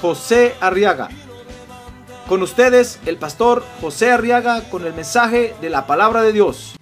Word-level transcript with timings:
José 0.00 0.54
Arriaga. 0.60 1.08
Con 2.28 2.42
ustedes, 2.42 2.98
el 3.06 3.16
pastor 3.18 3.64
José 3.80 4.10
Arriaga 4.10 4.62
con 4.68 4.84
el 4.84 4.92
mensaje 4.94 5.54
de 5.60 5.70
la 5.70 5.86
palabra 5.86 6.22
de 6.22 6.32
Dios. 6.32 6.74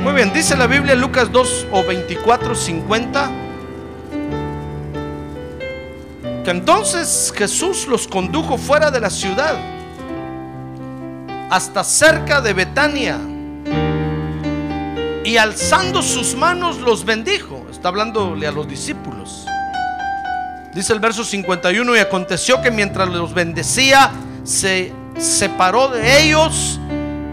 Muy 0.00 0.12
bien, 0.12 0.32
dice 0.32 0.56
la 0.56 0.66
Biblia 0.66 0.94
Lucas 0.94 1.30
2 1.30 1.66
o 1.70 1.84
24, 1.84 2.54
50. 2.54 3.47
Entonces 6.50 7.32
Jesús 7.36 7.86
los 7.86 8.06
condujo 8.06 8.58
fuera 8.58 8.90
de 8.90 9.00
la 9.00 9.10
ciudad 9.10 9.56
hasta 11.50 11.82
cerca 11.82 12.40
de 12.40 12.52
Betania 12.52 13.18
y 15.24 15.36
alzando 15.36 16.02
sus 16.02 16.34
manos 16.34 16.78
los 16.78 17.04
bendijo. 17.04 17.66
Está 17.70 17.88
hablándole 17.88 18.46
a 18.46 18.52
los 18.52 18.68
discípulos. 18.68 19.46
Dice 20.74 20.92
el 20.92 21.00
verso 21.00 21.24
51 21.24 21.96
y 21.96 21.98
aconteció 21.98 22.62
que 22.62 22.70
mientras 22.70 23.08
los 23.08 23.34
bendecía 23.34 24.10
se 24.44 24.92
separó 25.18 25.88
de 25.88 26.22
ellos 26.22 26.78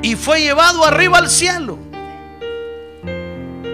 y 0.02 0.16
fue 0.16 0.42
llevado 0.42 0.84
arriba 0.86 1.20
al 1.20 1.30
cielo. 1.30 1.78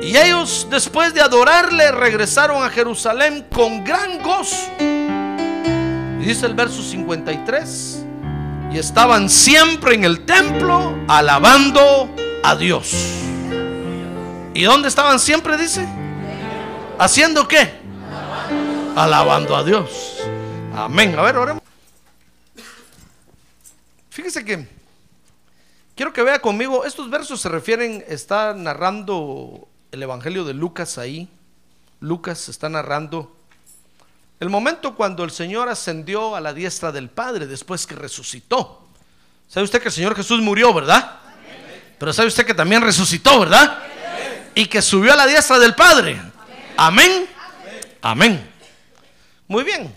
Y 0.01 0.17
ellos 0.17 0.67
después 0.69 1.13
de 1.13 1.21
adorarle 1.21 1.91
regresaron 1.91 2.63
a 2.63 2.69
Jerusalén 2.69 3.45
con 3.51 3.83
gran 3.83 4.21
gozo. 4.21 4.67
Dice 6.21 6.45
el 6.45 6.53
verso 6.53 6.83
53. 6.83 8.05
Y 8.71 8.77
estaban 8.77 9.29
siempre 9.29 9.95
en 9.95 10.03
el 10.03 10.23
templo 10.23 10.95
alabando 11.07 12.09
a 12.43 12.55
Dios. 12.55 12.93
¿Y 14.53 14.63
dónde 14.63 14.87
estaban 14.87 15.19
siempre? 15.19 15.57
Dice. 15.57 15.87
¿Haciendo 16.99 17.47
qué? 17.47 17.73
Alabando 18.95 19.55
a 19.55 19.63
Dios. 19.63 20.19
Amén. 20.75 21.17
A 21.17 21.23
ver, 21.23 21.37
oremos. 21.37 21.63
Fíjese 24.11 24.45
que 24.45 24.67
quiero 25.95 26.13
que 26.13 26.21
vea 26.21 26.39
conmigo, 26.39 26.85
estos 26.85 27.09
versos 27.09 27.41
se 27.41 27.49
refieren, 27.49 28.03
está 28.07 28.53
narrando 28.53 29.67
el 29.91 30.03
Evangelio 30.03 30.45
de 30.45 30.53
Lucas 30.53 30.97
ahí. 30.97 31.29
Lucas 31.99 32.47
está 32.47 32.69
narrando 32.69 33.35
el 34.41 34.49
momento 34.49 34.95
cuando 34.95 35.23
el 35.23 35.29
Señor 35.29 35.69
ascendió 35.69 36.35
a 36.35 36.41
la 36.41 36.51
diestra 36.51 36.91
del 36.91 37.11
Padre 37.11 37.45
después 37.45 37.85
que 37.85 37.93
resucitó. 37.93 38.89
¿Sabe 39.47 39.65
usted 39.65 39.79
que 39.79 39.89
el 39.89 39.93
Señor 39.93 40.15
Jesús 40.15 40.41
murió, 40.41 40.73
verdad? 40.73 41.19
Pero 41.99 42.11
sabe 42.11 42.27
usted 42.27 42.43
que 42.43 42.55
también 42.55 42.81
resucitó, 42.81 43.41
¿verdad? 43.41 43.77
Y 44.55 44.65
que 44.65 44.81
subió 44.81 45.13
a 45.13 45.15
la 45.15 45.27
diestra 45.27 45.59
del 45.59 45.75
Padre. 45.75 46.19
Amén. 46.75 47.29
Amén. 48.01 48.51
Muy 49.47 49.63
bien. 49.63 49.95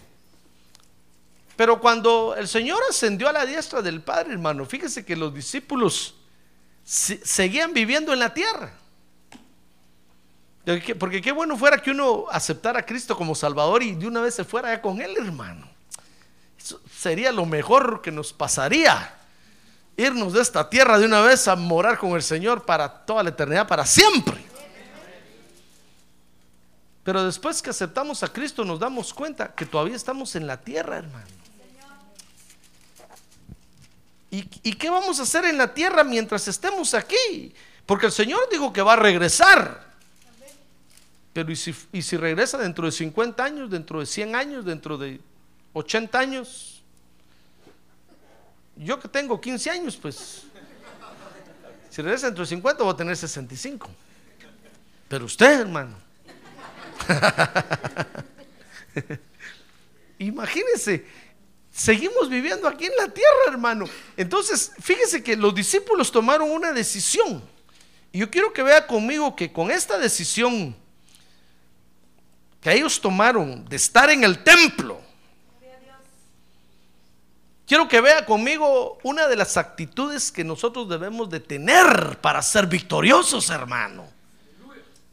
Pero 1.56 1.80
cuando 1.80 2.34
el 2.36 2.46
Señor 2.46 2.82
ascendió 2.90 3.30
a 3.30 3.32
la 3.32 3.46
diestra 3.46 3.80
del 3.80 4.02
Padre, 4.02 4.34
hermano, 4.34 4.66
fíjese 4.66 5.06
que 5.06 5.16
los 5.16 5.32
discípulos 5.32 6.16
seguían 6.84 7.72
viviendo 7.72 8.12
en 8.12 8.18
la 8.18 8.34
tierra. 8.34 8.74
Porque 10.98 11.20
qué 11.20 11.30
bueno 11.30 11.58
fuera 11.58 11.78
que 11.78 11.90
uno 11.90 12.24
aceptara 12.30 12.80
a 12.80 12.86
Cristo 12.86 13.16
como 13.16 13.34
Salvador 13.34 13.82
y 13.82 13.94
de 13.94 14.06
una 14.06 14.22
vez 14.22 14.34
se 14.34 14.44
fuera 14.44 14.70
ya 14.74 14.80
con 14.80 15.00
Él, 15.00 15.14
hermano. 15.18 15.68
Eso 16.58 16.80
sería 16.90 17.30
lo 17.32 17.44
mejor 17.44 18.00
que 18.00 18.10
nos 18.10 18.32
pasaría. 18.32 19.14
Irnos 19.96 20.32
de 20.32 20.40
esta 20.40 20.68
tierra 20.70 20.98
de 20.98 21.04
una 21.04 21.20
vez 21.20 21.46
a 21.48 21.56
morar 21.56 21.98
con 21.98 22.12
el 22.12 22.22
Señor 22.22 22.64
para 22.64 23.04
toda 23.04 23.22
la 23.22 23.30
eternidad, 23.30 23.68
para 23.68 23.84
siempre. 23.84 24.42
Pero 27.04 27.22
después 27.24 27.60
que 27.60 27.68
aceptamos 27.68 28.22
a 28.22 28.32
Cristo 28.32 28.64
nos 28.64 28.80
damos 28.80 29.12
cuenta 29.12 29.54
que 29.54 29.66
todavía 29.66 29.94
estamos 29.94 30.34
en 30.34 30.46
la 30.46 30.58
tierra, 30.62 30.96
hermano. 30.96 31.26
¿Y, 34.30 34.48
¿Y, 34.62 34.72
qué 34.72 34.90
vamos 34.90 35.20
a 35.20 35.22
hacer 35.22 35.44
en 35.44 35.58
la 35.58 35.72
tierra 35.72 36.02
mientras 36.02 36.48
estemos 36.48 36.94
aquí? 36.94 37.54
Porque 37.86 38.06
el 38.06 38.12
Señor 38.12 38.48
dijo 38.50 38.72
que 38.72 38.82
va 38.82 38.94
a 38.94 38.96
regresar. 38.96 39.93
Pero 41.34 41.50
¿y 41.50 41.56
si, 41.56 41.74
y 41.92 42.00
si 42.00 42.16
regresa 42.16 42.56
dentro 42.56 42.86
de 42.86 42.92
50 42.92 43.44
años, 43.44 43.68
dentro 43.68 43.98
de 43.98 44.06
100 44.06 44.36
años, 44.36 44.64
dentro 44.64 44.96
de 44.96 45.20
80 45.72 46.18
años? 46.18 46.82
Yo 48.76 49.00
que 49.00 49.08
tengo 49.08 49.40
15 49.40 49.68
años, 49.68 49.96
pues, 49.96 50.44
si 51.90 52.02
regresa 52.02 52.26
dentro 52.26 52.44
de 52.44 52.48
50 52.48 52.84
voy 52.84 52.92
a 52.92 52.96
tener 52.96 53.16
65. 53.16 53.90
Pero 55.08 55.24
usted, 55.24 55.60
hermano. 55.60 55.96
Imagínese, 60.18 61.04
seguimos 61.72 62.30
viviendo 62.30 62.68
aquí 62.68 62.84
en 62.84 62.96
la 62.96 63.08
tierra, 63.08 63.40
hermano. 63.48 63.86
Entonces, 64.16 64.70
fíjese 64.80 65.20
que 65.20 65.36
los 65.36 65.52
discípulos 65.52 66.12
tomaron 66.12 66.48
una 66.48 66.72
decisión. 66.72 67.42
Y 68.12 68.18
yo 68.18 68.30
quiero 68.30 68.52
que 68.52 68.62
vea 68.62 68.86
conmigo 68.86 69.34
que 69.34 69.52
con 69.52 69.72
esta 69.72 69.98
decisión 69.98 70.76
que 72.64 72.72
ellos 72.72 72.98
tomaron 72.98 73.62
de 73.66 73.76
estar 73.76 74.08
en 74.08 74.24
el 74.24 74.42
templo, 74.42 74.98
quiero 77.66 77.86
que 77.86 78.00
vea 78.00 78.24
conmigo 78.24 78.98
una 79.02 79.28
de 79.28 79.36
las 79.36 79.58
actitudes 79.58 80.32
que 80.32 80.44
nosotros 80.44 80.88
debemos 80.88 81.28
de 81.28 81.40
tener 81.40 82.18
para 82.22 82.40
ser 82.40 82.66
victoriosos, 82.66 83.50
hermano. 83.50 84.06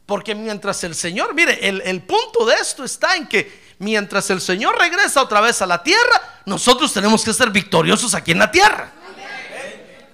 Porque 0.06 0.34
mientras 0.34 0.82
el 0.84 0.94
Señor, 0.94 1.34
mire, 1.34 1.68
el, 1.68 1.82
el, 1.82 2.00
punto 2.00 2.46
de 2.46 2.54
esto 2.54 2.84
está 2.84 3.16
en 3.16 3.28
que 3.28 3.74
mientras 3.78 4.30
el 4.30 4.40
Señor 4.40 4.78
regresa 4.78 5.20
otra 5.20 5.42
vez 5.42 5.60
a 5.60 5.66
la 5.66 5.82
tierra, 5.82 6.40
nosotros 6.46 6.90
tenemos 6.90 7.22
que 7.22 7.34
ser 7.34 7.50
victoriosos 7.50 8.14
aquí 8.14 8.32
en 8.32 8.38
la 8.38 8.50
tierra. 8.50 8.92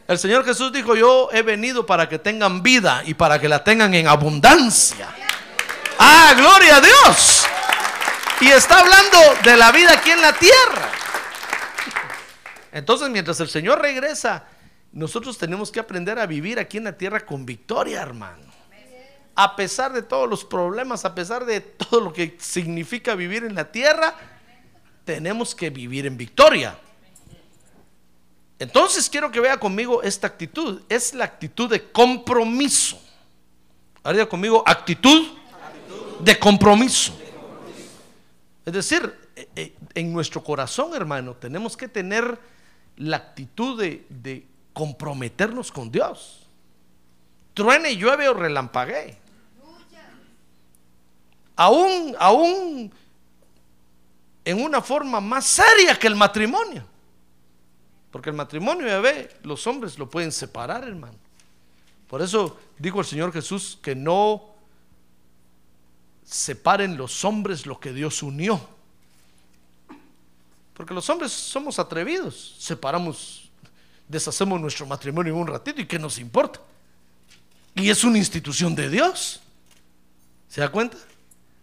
El 0.09 0.19
Señor 0.19 0.45
Jesús 0.45 0.73
dijo, 0.73 0.97
yo 0.97 1.29
he 1.33 1.43
venido 1.43 1.87
para 1.87 2.09
que 2.09 2.19
tengan 2.19 2.65
vida 2.65 3.03
y 3.07 3.15
para 3.15 3.41
que 3.41 3.49
la 3.49 3.63
tengan 3.63 3.95
en 3.95 4.09
abundancia. 4.09 5.15
Ah, 5.99 6.35
gloria 6.37 6.77
a 6.77 6.81
Dios. 6.81 7.47
Y 8.41 8.49
está 8.49 8.81
hablando 8.81 9.19
de 9.43 9.57
la 9.57 9.73
vida 9.73 9.93
aquí 9.93 10.11
en 10.11 10.21
la 10.21 10.33
tierra. 10.33 10.93
Entonces, 12.73 13.11
mientras 13.11 13.41
el 13.41 13.49
Señor 13.49 13.81
regresa, 13.81 14.45
nosotros 14.93 15.39
tenemos 15.39 15.73
que 15.73 15.81
aprender 15.81 16.19
a 16.19 16.27
vivir 16.27 16.59
aquí 16.59 16.77
en 16.77 16.85
la 16.85 16.97
tierra 16.97 17.21
con 17.21 17.45
victoria, 17.45 18.01
hermano 18.01 18.49
a 19.41 19.55
pesar 19.55 19.93
de 19.93 20.03
todos 20.03 20.29
los 20.29 20.45
problemas, 20.45 21.05
a 21.05 21.15
pesar 21.15 21.45
de 21.45 21.61
todo 21.61 22.01
lo 22.01 22.13
que 22.13 22.37
significa 22.41 23.15
vivir 23.15 23.45
en 23.45 23.55
la 23.55 23.71
tierra, 23.71 24.13
tenemos 25.05 25.55
que 25.55 25.71
vivir 25.71 26.07
en 26.07 26.17
victoria. 26.17 26.77
Entonces 28.59 29.09
quiero 29.09 29.31
que 29.31 29.39
vea 29.39 29.57
conmigo 29.61 30.03
esta 30.03 30.27
actitud. 30.27 30.83
Es 30.89 31.15
la 31.15 31.27
actitud 31.27 31.71
de 31.71 31.93
compromiso. 31.93 33.01
Ahora 34.03 34.27
conmigo, 34.27 34.65
actitud 34.67 35.29
de 36.21 36.39
compromiso. 36.39 37.13
Es 38.65 38.73
decir, 38.73 39.15
en 39.95 40.13
nuestro 40.13 40.43
corazón, 40.43 40.95
hermano, 40.95 41.35
tenemos 41.35 41.77
que 41.77 41.89
tener 41.89 42.39
la 42.97 43.17
actitud 43.17 43.81
de, 43.81 44.07
de 44.09 44.47
comprometernos 44.73 45.73
con 45.73 45.91
Dios. 45.91 46.47
Truene, 47.55 47.97
llueve 47.97 48.29
o 48.29 48.35
relampaguee 48.35 49.29
aún, 51.59 52.15
aún 52.19 52.93
en 54.45 54.63
una 54.63 54.81
forma 54.81 55.21
más 55.21 55.45
seria 55.45 55.99
que 55.99 56.07
el 56.07 56.15
matrimonio. 56.15 56.85
Porque 58.13 58.31
el 58.31 58.37
matrimonio, 58.37 58.87
ya 58.87 59.01
ve, 59.01 59.37
los 59.43 59.67
hombres 59.67 59.99
lo 59.99 60.09
pueden 60.09 60.33
separar, 60.33 60.85
hermano. 60.85 61.19
Por 62.07 62.23
eso 62.23 62.59
dijo 62.79 63.01
el 63.01 63.07
Señor 63.07 63.33
Jesús 63.33 63.79
que 63.83 63.95
no 63.95 64.48
separen 66.29 66.97
los 66.97 67.25
hombres 67.25 67.65
lo 67.65 67.81
que 67.81 67.93
Dios 67.93 68.23
unió. 68.23 68.61
Porque 70.75 70.95
los 70.95 71.09
hombres 71.09 71.33
somos 71.33 71.79
atrevidos, 71.79 72.57
separamos, 72.59 73.51
deshacemos 74.07 74.61
nuestro 74.61 74.87
matrimonio 74.87 75.33
en 75.35 75.41
un 75.41 75.47
ratito 75.47 75.81
y 75.81 75.87
¿qué 75.87 75.99
nos 75.99 76.19
importa? 76.19 76.61
Y 77.75 77.91
es 77.91 78.05
una 78.05 78.19
institución 78.19 78.75
de 78.75 78.89
Dios. 78.89 79.41
¿Se 80.49 80.61
da 80.61 80.71
cuenta? 80.71 80.97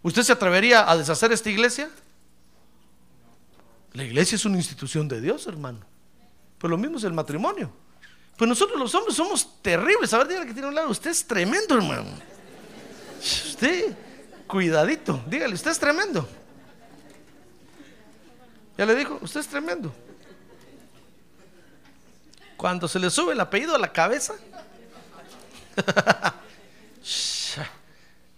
¿Usted 0.02 0.24
se 0.24 0.32
atrevería 0.32 0.90
a 0.90 0.98
deshacer 0.98 1.32
esta 1.32 1.50
iglesia? 1.50 1.90
La 3.94 4.04
iglesia 4.04 4.36
es 4.36 4.46
una 4.46 4.58
institución 4.58 5.08
de 5.08 5.22
Dios, 5.22 5.48
hermano. 5.48 5.80
Pues 6.58 6.70
lo 6.70 6.78
mismo 6.78 6.98
es 6.98 7.04
el 7.04 7.14
matrimonio. 7.14 7.72
Pues 8.38 8.50
nosotros 8.50 8.78
los 8.78 8.94
hombres 8.94 9.16
somos 9.16 9.62
terribles. 9.62 10.14
A 10.14 10.18
ver, 10.20 10.28
dígale 10.28 10.48
que 10.48 10.54
tiene 10.54 10.68
un 10.68 10.76
lado. 10.76 10.90
Usted 10.90 11.12
es 11.12 11.26
tremendo, 11.26 11.76
hermano. 11.76 12.10
Usted, 13.20 13.96
cuidadito. 14.48 15.24
Dígale, 15.28 15.54
usted 15.54 15.72
es 15.72 15.80
tremendo. 15.80 16.28
Ya 18.78 18.86
le 18.86 18.96
dijo, 18.96 19.20
usted 19.22 19.40
es 19.40 19.48
tremendo. 19.48 19.94
Cuando 22.58 22.88
se 22.88 23.00
le 23.00 23.10
sube 23.10 23.34
el 23.34 23.40
apellido 23.40 23.76
a 23.76 23.80
la 23.80 23.92
cabeza, 23.92 24.34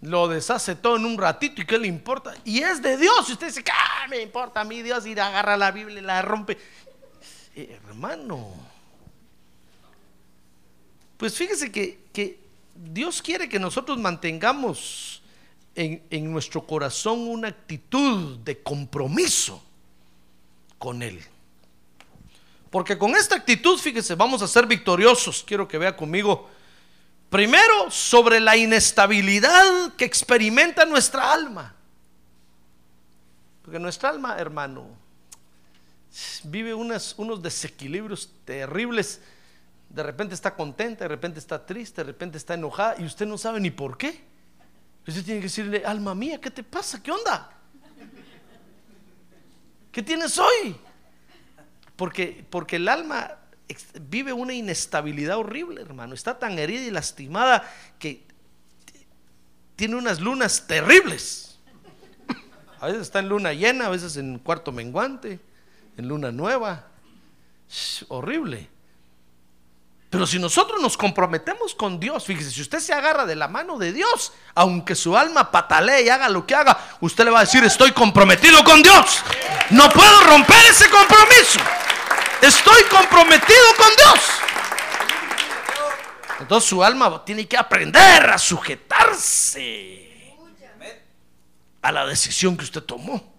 lo 0.02 0.28
deshace 0.28 0.76
todo 0.76 0.98
en 0.98 1.06
un 1.06 1.18
ratito 1.18 1.62
y 1.62 1.66
qué 1.66 1.78
le 1.78 1.88
importa. 1.88 2.36
Y 2.44 2.60
es 2.60 2.82
de 2.82 2.98
Dios. 2.98 3.30
Y 3.30 3.34
usted 3.34 3.48
dice, 3.48 3.64
¿qué 3.64 3.72
me 4.10 4.22
importa 4.22 4.62
a 4.62 4.64
mí 4.64 4.82
Dios? 4.82 5.06
Y 5.06 5.14
agarra 5.14 5.58
la 5.58 5.72
Biblia 5.72 6.00
y 6.00 6.04
la 6.04 6.22
rompe. 6.22 6.58
Eh, 7.56 7.80
hermano, 7.88 8.54
pues 11.18 11.34
fíjese 11.36 11.72
que, 11.72 12.06
que, 12.14 12.46
Dios 12.76 13.24
quiere 13.24 13.50
que 13.50 13.60
nosotros 13.60 13.98
mantengamos 13.98 15.24
en, 15.78 16.32
nuestro 16.32 16.66
corazón 16.66 17.20
una 17.28 17.48
actitud 17.48 18.38
de 18.40 18.62
compromiso 18.62 19.64
con 20.78 21.02
Él. 21.02 21.24
Porque 22.70 22.98
con 22.98 23.16
esta 23.16 23.36
actitud, 23.36 23.78
fíjese, 23.78 24.16
vamos 24.16 24.42
a 24.42 24.48
ser 24.48 24.66
victoriosos. 24.66 25.44
Quiero 25.48 25.68
que 25.68 25.78
vea 25.78 25.96
conmigo 25.96 26.50
Primero, 27.30 27.92
sobre 27.92 28.40
la 28.40 28.56
inestabilidad 28.56 29.94
que 29.98 30.06
experimenta 30.06 30.86
nuestra 30.86 31.34
alma. 31.34 31.74
Porque 33.64 33.80
nuestra 33.80 34.10
alma, 34.10 34.38
hermano, 34.38 34.88
vive 36.46 36.74
unos 36.74 37.44
desequilibrios 37.44 38.32
terribles. 38.46 39.20
De 39.90 40.04
repente 40.04 40.36
está 40.36 40.56
contenta, 40.56 41.04
de 41.04 41.10
repente 41.10 41.40
está 41.40 41.66
triste, 41.66 42.02
de 42.02 42.06
repente 42.06 42.38
está 42.38 42.54
enojada 42.54 42.96
y 42.98 43.04
usted 43.04 43.26
no 43.26 43.38
sabe 43.38 43.60
ni 43.60 43.72
por 43.72 43.98
qué. 43.98 44.24
Usted 45.08 45.24
tiene 45.24 45.40
que 45.40 45.46
decirle, 45.46 45.84
alma 45.86 46.14
mía, 46.14 46.40
¿qué 46.42 46.52
te 46.52 46.64
pasa? 46.64 47.02
¿Qué 47.02 47.12
onda? 47.12 47.50
¿Qué 49.92 50.04
tienes 50.04 50.38
hoy? 50.38 50.76
Porque, 51.96 52.46
porque 52.50 52.76
el 52.76 52.88
alma 52.90 53.38
vive 54.02 54.34
una 54.34 54.54
inestabilidad 54.54 55.38
horrible, 55.38 55.82
hermano. 55.82 56.14
Está 56.14 56.38
tan 56.38 56.60
herida 56.60 56.82
y 56.82 56.92
lastimada 56.92 57.64
que 57.98 58.24
tiene 59.76 59.96
unas 59.96 60.20
lunas 60.20 60.68
terribles. 60.68 61.58
A 62.80 62.88
veces 62.88 63.04
está 63.04 63.20
en 63.20 63.30
luna 63.30 63.54
llena, 63.54 63.88
a 63.88 63.90
veces 63.90 64.18
en 64.18 64.38
cuarto 64.40 64.72
menguante, 64.72 65.40
en 65.96 66.08
luna 66.08 66.32
nueva. 66.32 66.88
horrible. 68.10 68.70
Pero 70.10 70.26
si 70.26 70.40
nosotros 70.40 70.82
nos 70.82 70.96
comprometemos 70.96 71.76
con 71.76 72.00
Dios, 72.00 72.26
fíjese, 72.26 72.52
si 72.52 72.62
usted 72.62 72.80
se 72.80 72.94
agarra 72.94 73.26
de 73.26 73.36
la 73.36 73.50
mano 73.50 73.78
de 73.78 73.92
Dios, 73.92 74.32
aunque 74.56 74.96
su 74.96 75.18
alma 75.18 75.52
patalee 75.52 76.04
y 76.04 76.10
haga 76.10 76.30
lo 76.30 76.48
que 76.48 76.56
haga, 76.56 76.78
usted 77.02 77.26
le 77.26 77.32
va 77.32 77.40
a 77.40 77.44
decir, 77.44 77.64
estoy 77.66 77.92
comprometido 77.92 78.64
con 78.64 78.82
Dios. 78.82 79.22
No 79.72 79.90
puedo 79.90 80.22
romper 80.22 80.64
ese 80.70 80.90
compromiso. 80.90 81.60
Estoy 82.42 82.84
comprometido 82.84 83.66
con 83.78 83.96
Dios. 83.98 84.20
Entonces 86.40 86.70
su 86.70 86.82
alma 86.82 87.26
tiene 87.26 87.46
que 87.48 87.58
aprender 87.58 88.30
a 88.30 88.38
sujetarse 88.38 90.08
a 91.82 91.92
la 91.92 92.06
decisión 92.06 92.56
que 92.56 92.64
usted 92.64 92.84
tomó. 92.84 93.37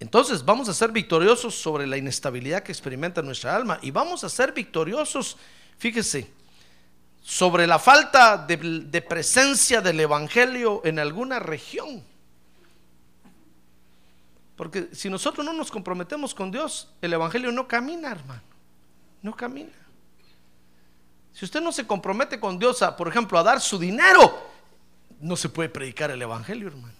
Entonces 0.00 0.44
vamos 0.44 0.68
a 0.68 0.74
ser 0.74 0.92
victoriosos 0.92 1.54
sobre 1.54 1.86
la 1.86 1.96
inestabilidad 1.96 2.62
que 2.62 2.72
experimenta 2.72 3.20
nuestra 3.20 3.56
alma 3.56 3.78
y 3.82 3.90
vamos 3.90 4.22
a 4.22 4.28
ser 4.28 4.52
victoriosos, 4.52 5.36
fíjese, 5.76 6.30
sobre 7.20 7.66
la 7.66 7.78
falta 7.78 8.38
de, 8.38 9.02
presencia 9.02 9.80
del 9.80 10.00
Evangelio 10.00 10.80
en 10.84 10.98
alguna 10.98 11.38
región. 11.38 12.02
Porque 14.56 14.88
si 14.92 15.10
nosotros 15.10 15.44
no 15.44 15.52
nos 15.52 15.70
comprometemos 15.70 16.34
con 16.34 16.50
Dios, 16.50 16.88
el 17.02 17.12
Evangelio 17.12 17.52
no 17.52 17.68
camina, 17.68 18.10
hermano. 18.10 18.42
No 19.22 19.36
camina. 19.36 19.72
Si 21.32 21.44
usted 21.44 21.60
no 21.60 21.70
se 21.70 21.86
compromete 21.86 22.40
con 22.40 22.58
Dios, 22.58 22.82
a, 22.82 22.96
por 22.96 23.08
ejemplo, 23.08 23.38
a 23.38 23.42
dar 23.42 23.60
su 23.60 23.78
dinero, 23.78 24.48
no 25.20 25.36
se 25.36 25.48
puede 25.48 25.68
predicar 25.68 26.10
el 26.10 26.22
Evangelio, 26.22 26.68
hermano. 26.68 26.94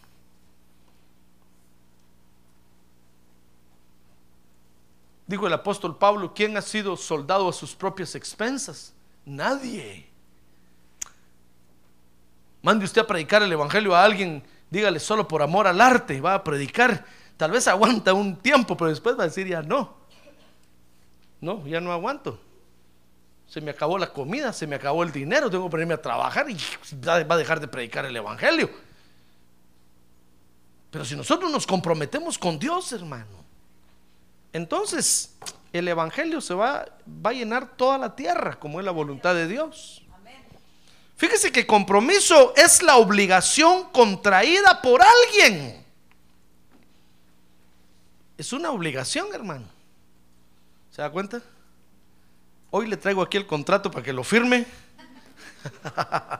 Dijo 5.28 5.46
el 5.46 5.52
apóstol 5.52 5.96
Pablo, 5.96 6.34
¿quién 6.34 6.56
ha 6.56 6.62
sido 6.62 6.96
soldado 6.96 7.48
a 7.48 7.52
sus 7.52 7.76
propias 7.76 8.16
expensas? 8.16 8.92
Nadie. 9.24 10.08
Mande 12.62 12.84
usted 12.84 13.02
a 13.02 13.06
predicar 13.06 13.42
el 13.42 13.52
Evangelio 13.52 13.94
a 13.94 14.02
alguien, 14.02 14.42
dígale 14.68 14.98
solo 14.98 15.28
por 15.28 15.42
amor 15.42 15.68
al 15.68 15.80
arte, 15.80 16.20
va 16.20 16.34
a 16.34 16.42
predicar 16.42 17.04
Tal 17.38 17.52
vez 17.52 17.68
aguanta 17.68 18.12
un 18.12 18.36
tiempo, 18.36 18.76
pero 18.76 18.90
después 18.90 19.16
va 19.16 19.22
a 19.22 19.28
decir 19.28 19.46
ya 19.46 19.62
no. 19.62 19.94
No, 21.40 21.64
ya 21.68 21.80
no 21.80 21.92
aguanto. 21.92 22.40
Se 23.46 23.60
me 23.60 23.70
acabó 23.70 23.96
la 23.96 24.12
comida, 24.12 24.52
se 24.52 24.66
me 24.66 24.74
acabó 24.74 25.04
el 25.04 25.12
dinero, 25.12 25.48
tengo 25.48 25.66
que 25.66 25.70
ponerme 25.70 25.94
a 25.94 26.02
trabajar 26.02 26.50
y 26.50 26.56
va 27.06 27.14
a 27.14 27.38
dejar 27.38 27.60
de 27.60 27.68
predicar 27.68 28.04
el 28.04 28.16
Evangelio. 28.16 28.68
Pero 30.90 31.04
si 31.04 31.14
nosotros 31.14 31.50
nos 31.52 31.64
comprometemos 31.64 32.36
con 32.36 32.58
Dios, 32.58 32.92
hermano, 32.92 33.44
entonces 34.52 35.36
el 35.72 35.88
Evangelio 35.88 36.40
se 36.40 36.54
va, 36.54 36.86
a 37.24 37.32
llenar 37.32 37.76
toda 37.76 37.98
la 37.98 38.16
tierra 38.16 38.58
como 38.58 38.80
es 38.80 38.84
la 38.84 38.92
voluntad 38.92 39.34
de 39.34 39.46
Dios. 39.46 40.02
Fíjese 41.16 41.50
que 41.50 41.66
compromiso 41.66 42.54
es 42.56 42.82
la 42.82 42.96
obligación 42.96 43.90
contraída 43.90 44.80
por 44.80 45.02
alguien. 45.02 45.84
Es 48.36 48.52
una 48.52 48.70
obligación, 48.70 49.26
hermano. 49.34 49.66
¿Se 50.92 51.02
da 51.02 51.10
cuenta? 51.10 51.42
Hoy 52.70 52.86
le 52.86 52.96
traigo 52.96 53.20
aquí 53.20 53.36
el 53.36 53.46
contrato 53.46 53.90
para 53.90 54.04
que 54.04 54.12
lo 54.12 54.22
firme. 54.22 54.64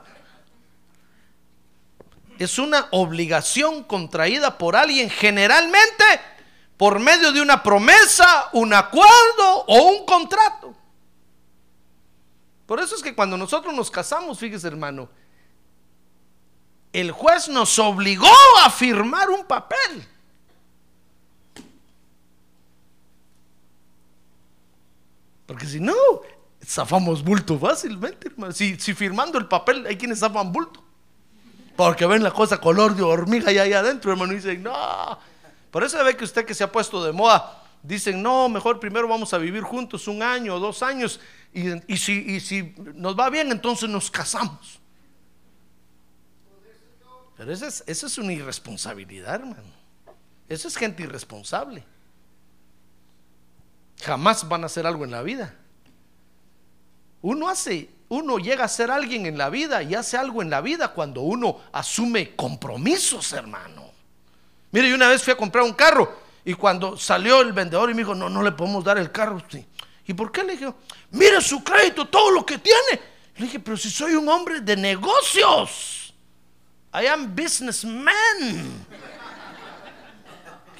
es 2.39 2.57
una 2.57 2.87
obligación 2.91 3.83
contraída 3.83 4.57
por 4.57 4.77
alguien 4.77 5.09
generalmente 5.09 6.05
por 6.79 6.97
medio 6.97 7.33
de 7.33 7.41
una 7.41 7.61
promesa, 7.61 8.47
un 8.53 8.73
acuerdo 8.73 9.65
o 9.67 9.83
un 9.89 10.05
contrato. 10.05 10.73
Por 12.65 12.79
eso 12.79 12.95
es 12.95 13.03
que 13.03 13.13
cuando 13.13 13.35
nosotros 13.35 13.73
nos 13.73 13.91
casamos, 13.91 14.39
fíjese 14.39 14.67
hermano, 14.67 15.09
el 16.93 17.11
juez 17.11 17.49
nos 17.49 17.77
obligó 17.79 18.31
a 18.63 18.69
firmar 18.69 19.29
un 19.29 19.45
papel. 19.45 20.07
Porque 25.47 25.65
si 25.65 25.81
no, 25.81 25.93
zafamos 26.65 27.25
bulto 27.25 27.59
fácilmente, 27.59 28.29
hermano. 28.29 28.53
Si, 28.53 28.77
firmando 28.77 29.37
el 29.37 29.47
papel 29.47 29.85
hay 29.85 29.97
quienes 29.97 30.19
zafan 30.19 30.53
bulto. 30.53 30.81
Porque 31.75 32.05
ven 32.05 32.23
la 32.23 32.31
cosa 32.31 32.61
color 32.61 32.95
de 32.95 33.03
hormiga 33.03 33.49
allá, 33.49 33.63
allá 33.63 33.79
adentro, 33.79 34.13
hermano, 34.13 34.31
y 34.31 34.37
dicen, 34.37 34.63
no. 34.63 35.28
Por 35.71 35.83
eso 35.83 36.03
ve 36.03 36.17
que 36.17 36.23
usted 36.23 36.45
que 36.45 36.53
se 36.53 36.63
ha 36.63 36.71
puesto 36.71 37.03
de 37.03 37.11
moda, 37.11 37.63
dicen, 37.83 38.21
no, 38.21 38.49
mejor 38.49 38.79
primero 38.79 39.07
vamos 39.07 39.33
a 39.33 39.37
vivir 39.37 39.63
juntos 39.63 40.07
un 40.07 40.21
año 40.21 40.55
o 40.55 40.59
dos 40.59 40.83
años, 40.83 41.19
y, 41.53 41.97
si, 41.97 42.39
si 42.39 42.75
nos 42.95 43.17
va 43.17 43.29
bien, 43.29 43.51
entonces 43.51 43.89
nos 43.89 44.11
casamos. 44.11 44.79
Pero 47.37 47.53
esa 47.53 47.67
es, 47.67 47.83
es 47.87 48.17
una 48.17 48.33
irresponsabilidad, 48.33 49.35
hermano. 49.35 49.79
Eso 50.49 50.67
es 50.67 50.75
gente 50.75 51.03
irresponsable. 51.03 51.85
Jamás 54.01 54.47
van 54.47 54.63
a 54.63 54.65
hacer 54.65 54.85
algo 54.85 55.05
en 55.05 55.11
la 55.11 55.21
vida. 55.21 55.55
Uno 57.21 57.47
hace, 57.47 57.89
uno 58.09 58.39
llega 58.39 58.65
a 58.65 58.67
ser 58.67 58.91
alguien 58.91 59.25
en 59.25 59.37
la 59.37 59.49
vida 59.49 59.83
y 59.83 59.95
hace 59.95 60.17
algo 60.17 60.41
en 60.41 60.49
la 60.49 60.61
vida 60.61 60.93
cuando 60.93 61.21
uno 61.21 61.59
asume 61.71 62.35
compromisos, 62.35 63.31
hermano. 63.33 63.78
Mire, 64.71 64.89
yo 64.89 64.95
una 64.95 65.07
vez 65.09 65.23
fui 65.23 65.33
a 65.33 65.37
comprar 65.37 65.63
un 65.63 65.73
carro 65.73 66.19
y 66.45 66.53
cuando 66.53 66.97
salió 66.97 67.41
el 67.41 67.53
vendedor 67.53 67.89
y 67.89 67.93
me 67.93 67.99
dijo, 68.01 68.13
no, 68.15 68.29
no 68.29 68.41
le 68.43 68.51
podemos 68.51 68.83
dar 68.83 68.97
el 68.97 69.11
carro. 69.11 69.41
¿Y 70.05 70.13
por 70.13 70.31
qué? 70.31 70.43
Le 70.43 70.53
dije, 70.53 70.73
mire 71.11 71.41
su 71.41 71.63
crédito, 71.63 72.07
todo 72.07 72.31
lo 72.31 72.45
que 72.45 72.57
tiene. 72.57 73.01
Le 73.35 73.45
dije, 73.45 73.59
pero 73.59 73.77
si 73.77 73.89
soy 73.89 74.13
un 74.15 74.27
hombre 74.29 74.61
de 74.61 74.75
negocios. 74.75 76.13
I 76.93 77.05
am 77.05 77.35
businessman. 77.35 78.85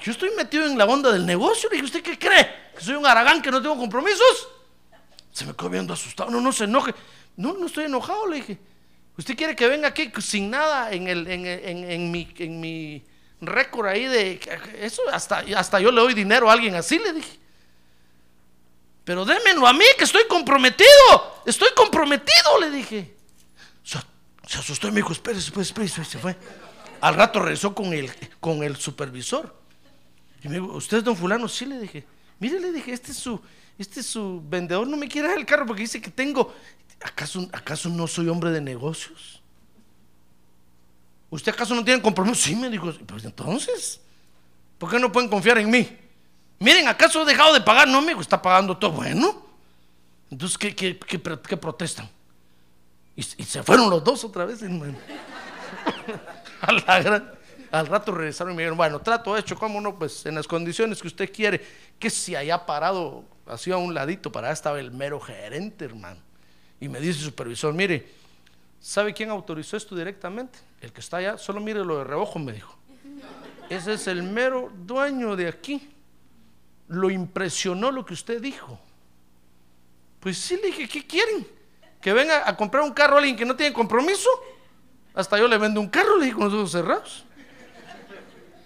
Yo 0.03 0.11
estoy 0.11 0.31
metido 0.35 0.65
en 0.65 0.77
la 0.77 0.85
onda 0.85 1.11
del 1.11 1.25
negocio. 1.25 1.69
Le 1.69 1.75
dije, 1.75 1.85
¿usted 1.85 2.01
qué 2.03 2.17
cree? 2.17 2.49
¿Que 2.77 2.83
soy 2.83 2.95
un 2.95 3.05
aragán 3.05 3.41
que 3.41 3.51
no 3.51 3.61
tengo 3.61 3.77
compromisos? 3.77 4.47
Se 5.31 5.45
me 5.45 5.53
quedó 5.53 5.69
viendo 5.69 5.93
asustado. 5.93 6.29
No, 6.31 6.39
no 6.41 6.51
se 6.51 6.63
enoje. 6.63 6.93
No, 7.35 7.53
no 7.53 7.67
estoy 7.67 7.85
enojado, 7.85 8.27
le 8.27 8.37
dije. 8.37 8.57
¿Usted 9.17 9.35
quiere 9.35 9.55
que 9.55 9.67
venga 9.67 9.89
aquí 9.89 10.11
sin 10.21 10.49
nada 10.49 10.91
en, 10.91 11.07
el, 11.07 11.27
en, 11.27 11.45
en- 11.45 11.91
en 11.91 12.11
mi, 12.11 12.27
en 12.37 12.59
mi 12.61 13.03
récord 13.41 13.87
ahí 13.87 14.05
de... 14.05 14.39
Eso 14.79 15.01
hasta, 15.11 15.43
hasta 15.55 15.79
yo 15.79 15.91
le 15.91 16.01
doy 16.01 16.13
dinero 16.13 16.49
a 16.49 16.53
alguien 16.53 16.75
así, 16.75 16.99
le 16.99 17.13
dije. 17.13 17.39
Pero 19.03 19.25
démenlo 19.25 19.65
a 19.65 19.73
mí, 19.73 19.85
que 19.97 20.03
estoy 20.03 20.23
comprometido. 20.27 21.41
Estoy 21.45 21.69
comprometido, 21.75 22.59
le 22.59 22.69
dije. 22.69 23.15
Se, 23.83 23.97
asustó 24.57 24.87
y 24.87 24.91
me 24.91 24.97
dijo, 24.97 25.13
espérese, 25.13 25.51
pues, 25.51 25.67
espérese, 25.67 26.01
y 26.01 26.05
se 26.05 26.19
fue. 26.19 26.35
Al 27.01 27.15
rato 27.15 27.39
regresó 27.39 27.73
con 27.73 27.93
el, 27.93 28.11
con 28.39 28.63
el 28.63 28.75
supervisor. 28.75 29.55
Y 30.43 30.47
me 30.47 30.59
dijo, 30.59 30.73
¿usted 30.73 30.97
es 30.97 31.03
don 31.03 31.15
fulano? 31.15 31.47
Sí, 31.47 31.65
le 31.65 31.79
dije. 31.79 32.05
Mire, 32.39 32.59
le 32.59 32.71
dije, 32.71 32.93
este 32.93 33.11
es 33.11 33.17
su, 33.17 33.41
este 33.77 34.01
es 34.01 34.05
su 34.05 34.41
vendedor, 34.45 34.87
no 34.87 34.95
me 34.95 35.07
quiere 35.07 35.29
dar 35.29 35.37
el 35.37 35.45
carro 35.45 35.65
porque 35.65 35.81
dice 35.81 36.01
que 36.01 36.11
tengo... 36.11 36.53
¿Acaso, 37.01 37.47
¿Acaso 37.53 37.87
no 37.87 38.07
soy 38.07 38.27
hombre 38.27 38.51
de 38.51 38.59
negocios? 38.59 39.38
¿Usted 41.29 41.53
acaso 41.53 41.75
no 41.75 41.83
tiene 41.83 42.01
compromiso? 42.01 42.35
Sí, 42.35 42.55
me 42.55 42.69
dijo. 42.69 42.91
Pues 43.05 43.23
entonces, 43.25 44.01
¿por 44.77 44.89
qué 44.89 44.99
no 44.99 45.11
pueden 45.11 45.29
confiar 45.29 45.57
en 45.59 45.69
mí? 45.69 45.97
Miren, 46.59 46.87
¿acaso 46.87 47.21
he 47.21 47.25
dejado 47.25 47.53
de 47.53 47.61
pagar? 47.61 47.87
No, 47.87 47.99
amigo, 47.99 48.21
está 48.21 48.41
pagando 48.41 48.77
todo. 48.77 48.91
Bueno, 48.91 49.45
entonces, 50.29 50.57
¿qué, 50.57 50.75
qué, 50.75 50.97
qué, 50.99 51.57
protestan? 51.57 52.09
Y, 53.15 53.23
se 53.23 53.63
fueron 53.63 53.89
los 53.89 54.03
dos 54.03 54.23
otra 54.23 54.45
vez, 54.45 54.61
hermano. 54.61 54.97
A 56.61 56.71
la 56.73 57.01
gran- 57.01 57.39
al 57.71 57.87
rato 57.87 58.11
regresaron 58.11 58.53
y 58.53 58.55
me 58.55 58.63
dijeron, 58.63 58.77
bueno, 58.77 58.99
trato 58.99 59.37
hecho, 59.37 59.55
¿cómo 59.55 59.79
no? 59.79 59.97
Pues 59.97 60.25
en 60.25 60.35
las 60.35 60.47
condiciones 60.47 61.01
que 61.01 61.07
usted 61.07 61.31
quiere, 61.31 61.63
que 61.99 62.09
si 62.09 62.35
haya 62.35 62.65
parado 62.65 63.23
así 63.45 63.71
a 63.71 63.77
un 63.77 63.93
ladito, 63.93 64.31
para 64.31 64.47
allá 64.47 64.53
estaba 64.53 64.79
el 64.79 64.91
mero 64.91 65.19
gerente, 65.19 65.85
hermano. 65.85 66.19
Y 66.81 66.87
me 66.87 66.99
dice 66.99 67.19
el 67.19 67.25
supervisor, 67.25 67.73
mire, 67.73 68.09
¿sabe 68.79 69.13
quién 69.13 69.29
autorizó 69.29 69.77
esto 69.77 69.95
directamente? 69.95 70.57
El 70.81 70.93
que 70.93 71.01
está 71.01 71.17
allá, 71.17 71.37
solo 71.37 71.59
mire 71.59 71.83
lo 71.83 71.97
de 71.97 72.03
reojo, 72.03 72.39
me 72.39 72.53
dijo. 72.53 72.75
Ese 73.69 73.93
es 73.93 74.07
el 74.07 74.23
mero 74.23 74.71
dueño 74.75 75.35
de 75.35 75.47
aquí. 75.47 75.89
Lo 76.87 77.09
impresionó 77.11 77.91
lo 77.91 78.05
que 78.05 78.13
usted 78.13 78.41
dijo. 78.41 78.79
Pues 80.19 80.37
sí, 80.37 80.55
le 80.55 80.67
dije, 80.67 80.87
¿qué 80.87 81.05
quieren? 81.05 81.47
¿Que 82.01 82.13
venga 82.13 82.47
a 82.47 82.55
comprar 82.55 82.83
un 82.83 82.91
carro 82.91 83.15
a 83.15 83.17
alguien 83.19 83.35
que 83.35 83.45
no 83.45 83.55
tiene 83.55 83.73
compromiso? 83.73 84.29
Hasta 85.13 85.37
yo 85.37 85.47
le 85.47 85.57
vendo 85.57 85.81
un 85.81 85.89
carro, 85.89 86.17
le 86.17 86.25
dije 86.25 86.37
con 86.37 86.45
los 86.45 86.53
ojos 86.53 86.71
cerrados. 86.71 87.25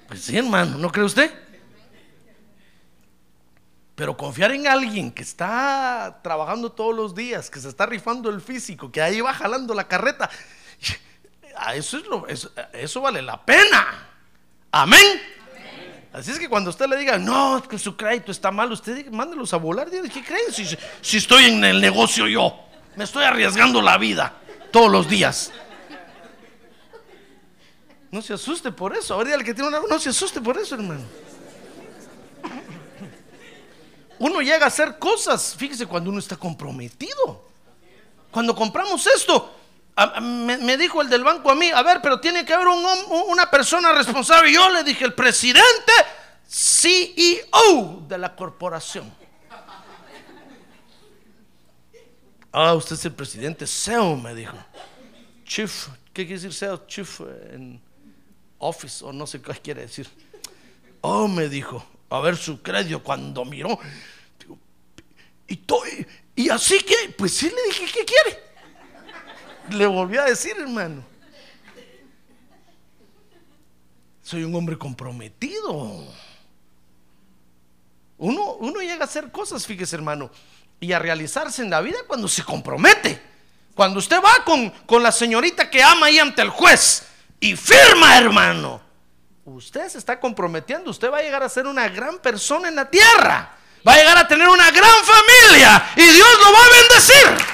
Pues 0.07 0.21
sí, 0.21 0.37
hermano, 0.37 0.77
¿no 0.77 0.91
cree 0.91 1.05
usted? 1.05 1.31
Pero 3.95 4.17
confiar 4.17 4.51
en 4.51 4.67
alguien 4.67 5.11
que 5.11 5.21
está 5.21 6.19
trabajando 6.23 6.71
todos 6.71 6.95
los 6.95 7.13
días, 7.13 7.49
que 7.49 7.59
se 7.59 7.69
está 7.69 7.85
rifando 7.85 8.29
el 8.29 8.41
físico, 8.41 8.91
que 8.91 9.01
ahí 9.01 9.21
va 9.21 9.33
jalando 9.33 9.73
la 9.73 9.87
carreta, 9.87 10.29
a 11.55 11.75
eso, 11.75 11.97
es 11.97 12.05
lo, 12.05 12.27
eso, 12.27 12.51
eso 12.73 13.01
vale 13.01 13.21
la 13.21 13.43
pena. 13.43 14.09
Amén. 14.71 15.21
Así 16.11 16.31
es 16.31 16.39
que 16.39 16.47
cuando 16.47 16.69
usted 16.69 16.87
le 16.87 16.97
diga, 16.97 17.17
no, 17.17 17.57
es 17.57 17.67
que 17.67 17.79
su 17.79 17.97
crédito 17.97 18.31
está 18.31 18.51
mal, 18.51 18.71
usted 18.71 18.95
diga, 18.95 19.11
mándelos 19.11 19.53
a 19.53 19.57
volar. 19.57 19.89
Dígale, 19.89 20.09
¿qué 20.09 20.23
creen? 20.23 20.51
Si, 20.51 20.77
si 21.01 21.17
estoy 21.17 21.45
en 21.45 21.63
el 21.63 21.81
negocio 21.81 22.27
yo, 22.27 22.59
me 22.95 23.03
estoy 23.03 23.23
arriesgando 23.23 23.81
la 23.81 23.97
vida 23.97 24.33
todos 24.71 24.91
los 24.91 25.09
días. 25.09 25.51
No 28.11 28.21
se 28.21 28.33
asuste 28.33 28.71
por 28.71 28.95
eso. 28.95 29.15
Ahora 29.15 29.25
dígale 29.25 29.43
que 29.43 29.55
tiene 29.55 29.69
una. 29.69 29.79
No 29.89 29.97
se 29.97 30.09
asuste 30.09 30.39
por 30.39 30.55
eso, 30.57 30.75
hermano. 30.75 31.01
Uno 34.19 34.39
llega 34.41 34.65
a 34.65 34.67
hacer 34.67 34.99
cosas, 34.99 35.55
fíjese, 35.57 35.87
cuando 35.87 36.09
uno 36.09 36.19
está 36.19 36.37
comprometido. 36.37 37.43
Cuando 38.31 38.55
compramos 38.55 39.05
esto, 39.07 39.53
me, 40.21 40.77
dijo 40.77 41.01
el 41.01 41.09
del 41.09 41.23
banco 41.23 41.51
a 41.51 41.55
mí, 41.55 41.69
a 41.69 41.81
ver, 41.83 42.01
pero 42.01 42.19
tiene 42.19 42.43
que 42.45 42.53
haber 42.53 42.67
un 42.67 42.83
hom- 42.83 43.25
una 43.27 43.49
persona 43.51 43.91
responsable. 43.93 44.51
Yo 44.51 44.69
le 44.69 44.83
dije, 44.83 45.05
el 45.05 45.13
presidente, 45.13 45.91
CEO 46.47 48.03
de 48.07 48.17
la 48.17 48.35
corporación. 48.35 49.13
Ah, 52.51 52.73
usted 52.75 52.95
es 52.95 53.05
el 53.05 53.13
presidente 53.13 53.65
CEO, 53.65 54.15
me 54.15 54.35
dijo. 54.35 54.55
Chief, 55.45 55.87
¿qué 56.13 56.25
quiere 56.27 56.41
decir 56.41 56.53
CEO? 56.53 56.85
Chief 56.87 57.21
eh, 57.21 57.51
en 57.53 57.81
office, 58.59 59.03
o 59.03 59.11
no 59.11 59.25
sé 59.25 59.41
qué 59.41 59.53
quiere 59.53 59.81
decir. 59.81 60.07
Oh, 61.01 61.27
me 61.27 61.49
dijo, 61.49 61.85
a 62.09 62.19
ver 62.19 62.37
su 62.37 62.61
crédito 62.61 63.01
cuando 63.03 63.43
miró. 63.45 63.77
Y, 65.47 65.59
y 66.35 66.49
así 66.49 66.79
que, 66.79 67.09
pues 67.17 67.33
sí 67.33 67.49
le 67.49 67.63
dije, 67.67 67.85
¿qué 67.91 68.05
quiere? 68.05 68.43
Le 69.69 69.85
volví 69.87 70.17
a 70.17 70.25
decir, 70.25 70.55
hermano. 70.59 71.03
Soy 74.21 74.43
un 74.43 74.55
hombre 74.55 74.77
comprometido. 74.77 76.05
Uno, 78.17 78.53
uno 78.53 78.79
llega 78.81 79.01
a 79.01 79.05
hacer 79.05 79.31
cosas, 79.31 79.65
fíjese, 79.65 79.95
hermano, 79.95 80.31
y 80.79 80.93
a 80.93 80.99
realizarse 80.99 81.61
en 81.61 81.69
la 81.69 81.81
vida 81.81 81.97
cuando 82.07 82.27
se 82.27 82.43
compromete. 82.43 83.21
Cuando 83.75 83.99
usted 83.99 84.21
va 84.23 84.43
con, 84.45 84.69
con 84.85 85.03
la 85.03 85.11
señorita 85.11 85.69
que 85.69 85.81
ama 85.81 86.05
ahí 86.05 86.19
ante 86.19 86.41
el 86.41 86.49
juez 86.49 87.03
y 87.39 87.55
firma, 87.55 88.17
hermano. 88.17 88.81
Usted 89.45 89.89
se 89.89 89.97
está 89.97 90.19
comprometiendo, 90.19 90.89
usted 90.89 91.11
va 91.11 91.17
a 91.17 91.21
llegar 91.21 91.43
a 91.43 91.49
ser 91.49 91.67
una 91.67 91.89
gran 91.89 92.19
persona 92.19 92.69
en 92.69 92.75
la 92.75 92.89
tierra. 92.89 93.57
Va 93.85 93.93
a 93.93 93.97
llegar 93.97 94.17
a 94.17 94.27
tener 94.27 94.47
una 94.47 94.71
gran 94.71 95.03
familia 95.03 95.91
y 95.97 96.03
Dios 96.03 96.29
lo 96.39 96.53
va 96.53 96.59
a 96.59 96.69
bendecir. 96.69 97.52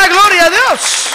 ¡Ah, 0.00 0.08
gloria 0.08 0.46
a 0.46 0.50
Dios! 0.50 1.06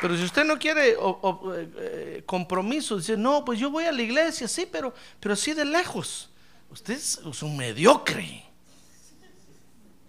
Pero 0.00 0.16
si 0.16 0.24
usted 0.24 0.44
no 0.44 0.58
quiere 0.58 0.96
eh, 0.98 2.22
compromiso, 2.26 2.96
dice, 2.96 3.16
no, 3.16 3.44
pues 3.44 3.60
yo 3.60 3.70
voy 3.70 3.84
a 3.84 3.92
la 3.92 4.02
iglesia, 4.02 4.48
sí, 4.48 4.66
pero, 4.70 4.92
pero 5.20 5.34
así 5.34 5.54
de 5.54 5.64
lejos. 5.64 6.28
Usted 6.70 6.94
es, 6.94 7.20
es 7.24 7.42
un 7.42 7.56
mediocre. 7.56 8.44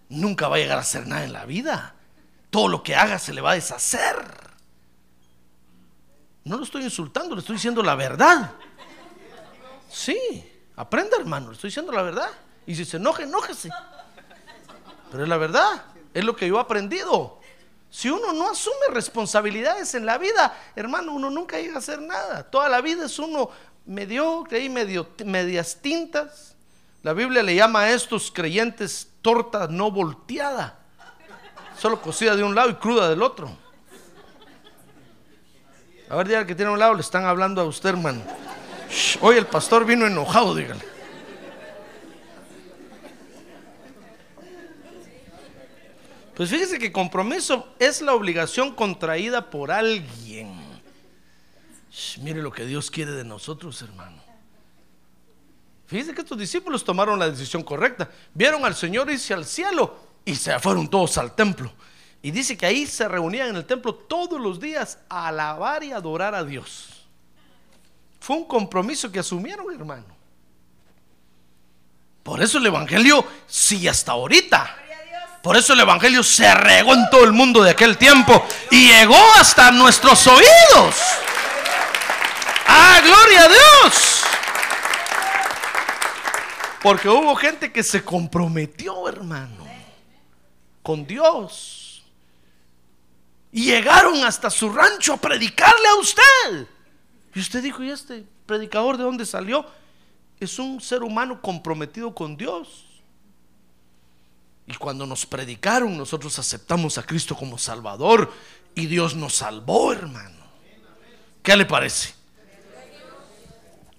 Nunca 0.10 0.48
va 0.48 0.56
a 0.56 0.60
llegar 0.60 0.80
a 0.80 0.82
hacer 0.82 1.06
nada 1.06 1.24
en 1.24 1.34
la 1.34 1.46
vida. 1.46 1.94
Todo 2.50 2.68
lo 2.68 2.82
que 2.82 2.96
haga 2.96 3.20
se 3.20 3.34
le 3.34 3.42
va 3.42 3.52
a 3.52 3.56
deshacer. 3.56 4.16
No 6.44 6.58
lo 6.58 6.64
estoy 6.64 6.84
insultando, 6.84 7.36
le 7.36 7.42
estoy 7.42 7.58
diciendo 7.58 7.84
la 7.84 7.94
verdad. 7.94 8.54
Sí, 9.92 10.18
aprenda 10.76 11.18
hermano, 11.18 11.50
le 11.50 11.54
estoy 11.54 11.70
diciendo 11.70 11.92
la 11.92 12.02
verdad. 12.02 12.30
Y 12.66 12.74
si 12.74 12.84
se 12.84 12.98
enoja, 12.98 13.24
enójese. 13.24 13.70
Pero 15.16 15.24
es 15.24 15.30
la 15.30 15.38
verdad, 15.38 15.82
es 16.14 16.26
lo 16.26 16.36
que 16.36 16.46
yo 16.46 16.58
he 16.58 16.60
aprendido. 16.60 17.40
Si 17.90 18.10
uno 18.10 18.34
no 18.34 18.50
asume 18.50 18.88
responsabilidades 18.92 19.96
en 19.96 20.06
la 20.06 20.18
vida, 20.18 20.54
hermano, 20.76 21.14
uno 21.14 21.30
nunca 21.30 21.58
llega 21.58 21.76
a 21.76 21.78
hacer 21.78 22.02
nada. 22.02 22.44
Toda 22.44 22.68
la 22.68 22.82
vida 22.82 23.06
es 23.06 23.18
uno 23.18 23.50
mediocre 23.86 24.60
y 24.60 24.68
medio, 24.68 25.08
medias 25.24 25.78
tintas. 25.82 26.58
La 27.02 27.14
Biblia 27.14 27.44
le 27.44 27.56
llama 27.56 27.84
a 27.84 27.92
estos 27.92 28.30
creyentes 28.30 29.08
torta 29.22 29.68
no 29.70 29.90
volteada, 29.90 30.80
solo 31.80 32.02
cocida 32.02 32.36
de 32.36 32.44
un 32.44 32.54
lado 32.54 32.72
y 32.72 32.76
cruda 32.76 33.08
del 33.08 33.24
otro. 33.24 33.50
A 36.10 36.16
ver, 36.18 36.28
dígale 36.28 36.46
que 36.46 36.56
tiene 36.56 36.72
a 36.72 36.74
un 36.74 36.80
lado, 36.80 36.94
le 36.94 37.00
están 37.00 37.24
hablando 37.24 37.62
a 37.62 37.64
usted, 37.64 37.88
hermano. 37.88 38.22
Hoy 39.22 39.38
el 39.38 39.46
pastor 39.46 39.86
vino 39.86 40.06
enojado, 40.06 40.54
dígale. 40.54 40.95
Pues 46.36 46.50
fíjese 46.50 46.78
que 46.78 46.92
compromiso 46.92 47.74
es 47.80 48.02
la 48.02 48.14
obligación 48.14 48.76
contraída 48.76 49.50
por 49.50 49.72
alguien. 49.72 50.54
Mire 52.22 52.42
lo 52.42 52.52
que 52.52 52.66
Dios 52.66 52.92
quiere 52.92 53.12
de 53.12 53.24
nosotros, 53.24 53.82
hermano. 53.82 54.22
Fíjese 55.88 56.14
que 56.14 56.22
estos 56.22 56.38
discípulos 56.38 56.84
tomaron 56.84 57.18
la 57.18 57.30
decisión 57.30 57.64
correcta. 57.64 58.10
Vieron 58.34 58.66
al 58.66 58.76
Señor 58.76 59.10
irse 59.10 59.34
al 59.34 59.46
cielo 59.46 59.98
y 60.26 60.36
se 60.36 60.60
fueron 60.60 60.90
todos 60.90 61.18
al 61.18 61.34
templo. 61.36 61.72
Y 62.22 62.32
dice 62.32 62.58
que 62.58 62.66
ahí 62.66 62.86
se 62.86 63.08
reunían 63.08 63.50
en 63.50 63.56
el 63.58 63.66
templo 63.66 63.94
todos 63.94 64.42
los 64.42 64.60
días 64.60 64.98
a 65.08 65.28
alabar 65.28 65.84
y 65.84 65.94
adorar 65.94 66.36
a 66.36 66.44
Dios. 66.44 67.08
Fue 68.20 68.36
un 68.36 68.46
compromiso 68.46 69.12
que 69.12 69.20
asumieron, 69.20 69.72
hermano. 69.74 70.16
Por 72.24 72.42
eso 72.42 72.58
el 72.58 72.66
Evangelio 72.66 73.24
sigue 73.46 73.88
hasta 73.88 74.14
ahorita. 74.14 74.85
Por 75.46 75.56
eso 75.56 75.74
el 75.74 75.80
Evangelio 75.80 76.24
se 76.24 76.52
regó 76.56 76.96
en 76.96 77.08
todo 77.12 77.24
el 77.24 77.32
mundo 77.32 77.62
de 77.62 77.70
aquel 77.70 78.00
tiempo 78.00 78.48
y 78.72 78.88
llegó 78.88 79.16
hasta 79.40 79.70
nuestros 79.70 80.26
oídos. 80.26 80.96
¡Ah, 82.66 83.00
gloria 83.04 83.44
a 83.44 83.48
Dios! 83.48 84.24
Porque 86.82 87.08
hubo 87.08 87.36
gente 87.36 87.72
que 87.72 87.84
se 87.84 88.04
comprometió, 88.04 89.08
hermano, 89.08 89.68
con 90.82 91.06
Dios. 91.06 92.04
Y 93.52 93.66
llegaron 93.66 94.24
hasta 94.24 94.50
su 94.50 94.72
rancho 94.72 95.14
a 95.14 95.18
predicarle 95.18 95.88
a 95.90 95.96
usted. 95.98 96.68
Y 97.36 97.40
usted 97.40 97.62
dijo, 97.62 97.84
¿y 97.84 97.92
este 97.92 98.26
predicador 98.48 98.98
de 98.98 99.04
dónde 99.04 99.28
salió? 99.28 99.64
Es 100.40 100.58
un 100.58 100.82
ser 100.82 101.04
humano 101.04 101.40
comprometido 101.40 102.16
con 102.16 102.36
Dios. 102.36 102.95
Y 104.68 104.74
cuando 104.76 105.06
nos 105.06 105.26
predicaron, 105.26 105.98
nosotros 105.98 106.38
aceptamos 106.40 106.98
a 106.98 107.04
Cristo 107.04 107.36
como 107.36 107.58
Salvador 107.58 108.32
y 108.74 108.88
Dios 108.88 109.16
nos 109.16 109.36
salvó, 109.36 109.94
hermano. 109.94 110.44
¿Qué 111.44 111.56
le 111.56 111.66
parece? 111.66 112.14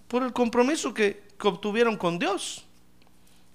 Por 0.09 0.23
el 0.25 0.33
compromiso 0.33 0.93
que, 0.93 1.25
obtuvieron 1.43 1.97
con 1.97 2.19
Dios. 2.19 2.65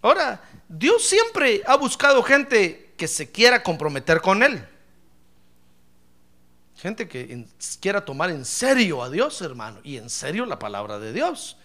Ahora, 0.02 0.42
Dios 0.70 1.04
siempre 1.04 1.62
ha 1.66 1.76
buscado 1.76 2.24
gente 2.24 2.94
que 2.96 3.08
se 3.08 3.32
quiera 3.32 3.62
comprometer 3.64 4.22
con 4.22 4.44
Él. 4.44 4.66
Gente 6.78 7.08
que 7.08 7.46
quiera 7.82 8.06
tomar 8.06 8.30
en 8.30 8.46
serio 8.46 9.04
a 9.04 9.10
Dios, 9.10 9.42
hermano, 9.42 9.80
y 9.84 9.98
en 9.98 10.10
serio 10.10 10.46
la 10.46 10.58
palabra 10.58 11.00
de 11.00 11.12
Dios. 11.12 11.58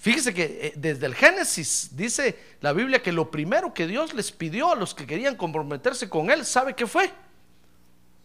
Fíjese 0.00 0.32
que 0.32 0.42
eh, 0.44 0.72
desde 0.76 1.04
el 1.06 1.14
Génesis 1.14 1.90
dice 1.94 2.38
la 2.62 2.72
Biblia 2.72 3.02
que 3.02 3.12
lo 3.12 3.30
primero 3.30 3.74
que 3.74 3.86
Dios 3.86 4.14
les 4.14 4.32
pidió 4.32 4.72
a 4.72 4.74
los 4.74 4.94
que 4.94 5.06
querían 5.06 5.36
comprometerse 5.36 6.08
con 6.08 6.30
Él, 6.30 6.46
¿sabe 6.46 6.74
qué 6.74 6.86
fue? 6.86 7.12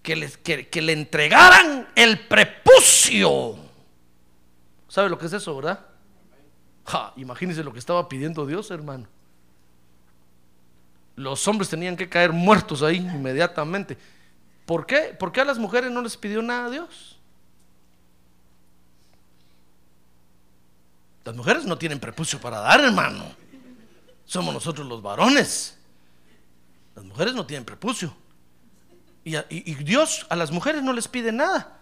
Que, 0.02 0.16
les- 0.16 0.38
que- 0.38 0.70
que 0.70 0.82
le 0.82 0.94
entregaran 0.94 1.88
el 1.96 2.28
prepucio. 2.28 3.58
¿Sabe 4.88 5.10
lo 5.10 5.18
que 5.18 5.26
es 5.26 5.34
eso, 5.34 5.54
verdad? 5.56 5.86
Ja, 6.86 7.12
imagínense 7.18 7.62
lo 7.64 7.74
que 7.74 7.80
estaba 7.80 8.08
pidiendo 8.08 8.46
Dios, 8.46 8.72
hermano. 8.72 9.08
Los 11.18 11.46
hombres 11.48 11.70
tenían 11.70 11.98
que 11.98 12.08
caer 12.08 12.32
muertos 12.32 12.84
ahí 12.84 12.98
inmediatamente. 12.98 13.98
¿Por 14.66 14.86
qué? 14.86 15.16
¿Por 15.18 15.32
qué 15.32 15.42
a 15.42 15.46
las 15.46 15.58
mujeres 15.58 15.92
no 15.92 16.02
les 16.02 16.16
pidió 16.16 16.42
nada 16.42 16.68
a 16.68 16.70
Dios? 16.70 17.15
Las 21.26 21.36
mujeres 21.36 21.66
no 21.66 21.76
tienen 21.76 22.00
prepucio 22.00 22.40
para 22.40 22.60
dar, 22.60 22.80
hermano. 22.82 23.26
Somos 24.26 24.54
nosotros 24.54 24.88
los 24.88 25.02
varones. 25.02 25.76
Las 26.96 27.04
mujeres 27.04 27.34
no 27.34 27.46
tienen 27.48 27.66
prepucio. 27.66 28.16
Y, 29.24 29.74
Dios 29.84 30.28
a 30.30 30.36
las 30.36 30.52
mujeres 30.52 30.84
no 30.84 30.94
les 30.94 31.08
pide 31.08 31.32
nada. 31.32 31.80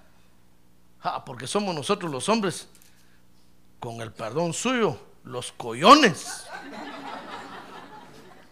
Ah, 1.01 1.25
porque 1.25 1.45
somos 1.45 1.75
nosotros 1.75 2.09
los 2.09 2.29
hombres, 2.29 2.69
con 3.81 3.99
el 3.99 4.13
perdón 4.13 4.53
suyo, 4.53 4.97
los 5.25 5.51
collones. 5.51 6.45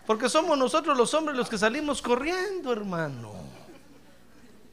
Porque 0.06 0.28
somos 0.28 0.58
nosotros 0.58 0.98
los 0.98 1.14
hombres 1.14 1.38
los 1.38 1.48
que 1.48 1.58
salimos 1.58 2.02
corriendo, 2.02 2.74
hermano. 2.74 3.32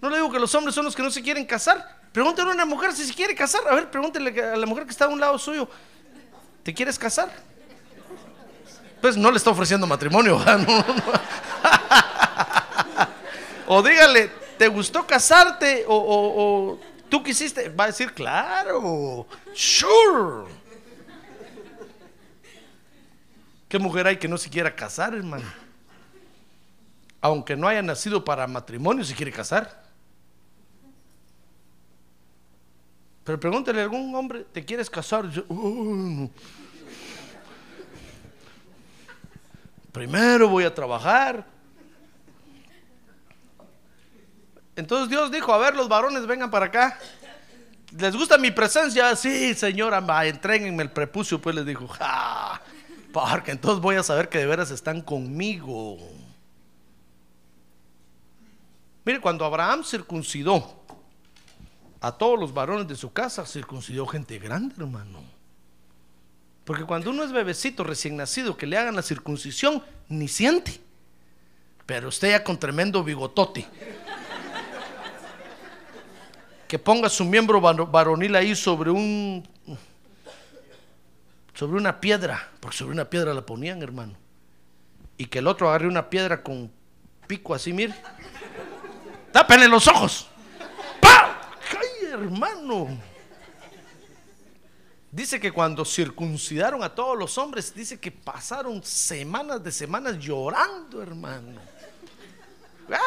No 0.01 0.11
le 0.11 0.17
digo 0.17 0.33
que 0.33 0.41
los 0.41 0.53
hombres 0.57 0.75
son 0.75 0.85
los 0.85 0.97
que 0.97 1.03
no 1.03 1.13
se 1.13 1.23
quieren 1.23 1.47
casar. 1.47 2.09
Pregúntale 2.13 2.51
a 2.51 2.55
una 2.55 2.67
mujer 2.67 2.93
si 2.93 3.05
se 3.05 3.15
quiere 3.15 3.37
casar. 3.37 3.63
A 3.69 3.75
ver, 3.77 3.89
pregúntele 3.89 4.43
a 4.43 4.57
la 4.57 4.67
mujer 4.67 4.85
que 4.85 4.91
está 4.91 5.05
a 5.05 5.09
un 5.09 5.21
lado 5.21 5.39
suyo. 5.39 5.69
¿Te 6.69 6.75
quieres 6.75 6.99
casar? 6.99 7.31
Pues 9.01 9.17
no 9.17 9.31
le 9.31 9.39
está 9.39 9.49
ofreciendo 9.49 9.87
matrimonio. 9.87 10.39
No. 10.45 10.85
O 13.69 13.83
dígale, 13.83 14.31
¿te 14.59 14.69
gustó 14.69 15.07
casarte? 15.07 15.87
O, 15.89 15.95
o- 15.97 16.73
o 16.75 16.81
tú 17.09 17.23
quisiste. 17.23 17.71
Va 17.71 17.85
a 17.85 17.87
decir, 17.87 18.13
claro. 18.13 19.27
Sure. 19.55 20.53
¿Qué 23.71 23.79
mujer 23.79 24.07
hay 24.09 24.19
que 24.19 24.29
no 24.29 24.37
se 24.37 24.51
quiera 24.51 24.77
casar, 24.77 25.15
hermano? 25.15 25.51
Aunque 27.23 27.57
no 27.57 27.67
haya 27.67 27.81
nacido 27.81 28.27
para 28.27 28.47
matrimonio, 28.47 29.05
se 29.05 29.15
quiere 29.15 29.33
casar. 29.33 29.88
Pero 33.29 33.39
pregúntale 33.39 33.81
a 33.81 33.83
algún 33.83 34.15
hombre, 34.15 34.47
¿te 34.51 34.65
quieres 34.65 34.89
casar? 34.89 35.27
Y 35.27 35.29
dice, 35.29 35.45
"Oh, 35.49 35.55
no". 35.55 36.31
Primero 39.93 40.49
voy 40.49 40.65
a 40.65 40.75
trabajar. 40.75 41.45
Entonces 44.75 45.11
Dios 45.11 45.31
dijo, 45.31 45.53
a 45.53 45.59
ver, 45.59 45.77
los 45.77 45.91
varones 45.91 46.27
vengan 46.27 46.51
para 46.51 46.65
acá. 46.65 46.99
¿Les 47.99 48.17
gusta 48.17 48.39
mi 48.39 48.51
presencia? 48.51 49.15
Sí, 49.15 49.55
señora, 49.55 50.01
va, 50.01 50.25
entréguenme 50.25 50.83
el 50.83 50.91
prepucio. 50.91 51.39
Pues 51.39 51.55
les 51.55 51.67
dijo, 51.67 51.87
ja, 51.87 52.63
porque 53.13 53.51
entonces 53.51 53.83
voy 53.83 53.97
a 53.97 54.03
saber 54.03 54.31
que 54.31 54.39
de 54.39 54.47
veras 54.47 54.71
están 54.71 55.03
conmigo. 55.03 55.99
Mire, 59.05 59.21
cuando 59.21 59.45
Abraham 59.45 59.85
circuncidó 59.85 60.78
a 62.01 62.13
todos 62.13 62.39
los 62.39 62.53
varones 62.55 62.87
de 62.89 62.97
su 62.97 63.13
casa, 63.13 63.45
circuncidó 63.47 64.07
gente 64.07 64.39
grande, 64.39 64.75
hermano. 64.79 65.21
Porque 66.65 66.85
cuando 66.85 67.11
uno 67.11 67.25
es 67.25 67.33
bebecito 67.33 67.83
recién 67.83 68.17
nacido, 68.17 68.57
que 68.57 68.67
le 68.67 68.77
hagan 68.77 68.95
la 68.97 69.03
circuncisión, 69.03 69.83
ni 70.09 70.29
siente. 70.29 70.81
Pero 71.87 72.09
usted 72.09 72.31
ya 72.31 72.45
con 72.45 72.59
tremendo 72.59 73.03
bigotote. 73.03 73.67
Que 76.69 76.79
ponga 76.79 77.09
su 77.09 77.25
miembro 77.25 77.61
varo- 77.61 77.87
varonil 77.87 78.37
ahí 78.37 78.55
sobre 78.55 78.91
un. 78.91 79.49
sobre 81.55 81.79
una 81.79 81.99
piedra. 82.01 82.51
Porque 82.61 82.77
sobre 82.77 82.93
una 82.93 83.07
piedra 83.09 83.33
la 83.33 83.47
ponían, 83.47 83.83
hermano. 83.83 84.13
Y 85.17 85.25
que 85.25 85.39
el 85.39 85.47
otro 85.47 85.69
agarre 85.71 85.89
una 85.89 86.11
piedra 86.11 86.43
con 86.43 86.71
pico 87.27 87.55
así, 87.55 87.73
mire. 87.73 87.95
Tápenle 89.33 89.67
los 89.69 89.89
ojos. 89.89 90.29
¡Pah! 92.09 92.15
¡Ay, 92.15 92.25
hermano! 92.25 92.99
Dice 95.11 95.41
que 95.41 95.51
cuando 95.51 95.85
circuncidaron 95.85 96.83
a 96.83 96.95
todos 96.95 97.17
los 97.19 97.39
hombres, 97.39 97.75
dice 97.75 97.99
que 97.99 98.11
pasaron 98.11 98.83
semanas 98.85 99.63
de 99.65 99.73
semanas 99.73 100.19
llorando, 100.19 101.03
hermano. 101.03 101.61
¡Ah! 102.91 102.99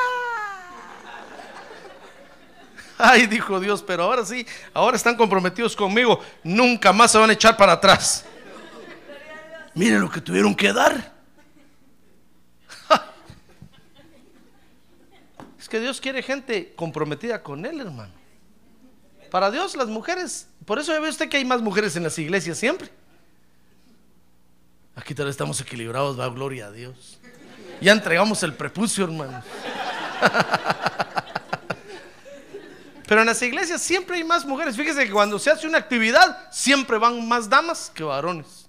Ay, 2.98 3.28
dijo 3.28 3.60
Dios, 3.60 3.84
pero 3.84 4.04
ahora 4.04 4.26
sí, 4.26 4.46
ahora 4.74 4.96
están 4.96 5.16
comprometidos 5.16 5.76
conmigo, 5.76 6.20
nunca 6.44 6.94
más 6.94 7.12
se 7.12 7.18
van 7.18 7.30
a 7.30 7.34
echar 7.34 7.58
para 7.58 7.74
atrás. 7.74 8.26
Miren 9.74 10.02
lo 10.02 10.10
que 10.10 10.22
tuvieron 10.22 10.56
que 10.56 10.74
dar. 10.74 11.12
Es 15.60 15.70
que 15.70 15.80
Dios 15.80 16.02
quiere 16.02 16.22
gente 16.22 16.74
comprometida 16.76 17.42
con 17.42 17.66
Él, 17.66 17.80
hermano. 17.80 18.21
Para 19.32 19.50
Dios 19.50 19.76
las 19.78 19.88
mujeres, 19.88 20.46
por 20.66 20.78
eso 20.78 20.92
ve 21.02 21.08
usted 21.08 21.30
que 21.30 21.38
hay 21.38 21.46
más 21.46 21.62
mujeres 21.62 21.96
en 21.96 22.04
las 22.04 22.20
iglesias 22.20 22.58
siempre. 22.58 22.90
Aquí 24.94 25.16
tal 25.16 25.28
vez 25.28 25.34
estamos 25.34 25.62
equilibrados, 25.62 26.20
va 26.20 26.28
gloria 26.28 26.68
a 26.68 26.72
Dios. 26.72 27.18
Ya 27.80 27.94
entregamos 27.94 28.44
el 28.44 28.54
prepucio, 28.54 29.06
hermano. 29.06 29.42
Pero 33.08 33.22
en 33.22 33.28
las 33.28 33.42
iglesias 33.42 33.82
siempre 33.82 34.18
hay 34.18 34.26
más 34.26 34.46
mujeres. 34.46 34.76
Fíjese 34.76 35.06
que 35.06 35.12
cuando 35.12 35.40
se 35.40 35.50
hace 35.50 35.66
una 35.66 35.78
actividad, 35.78 36.52
siempre 36.52 36.98
van 36.98 37.26
más 37.26 37.50
damas 37.50 37.90
que 37.96 38.04
varones. 38.04 38.68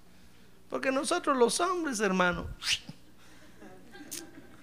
Porque 0.69 0.93
nosotros 0.93 1.37
los 1.37 1.59
hombres, 1.59 1.99
hermano, 1.99 2.47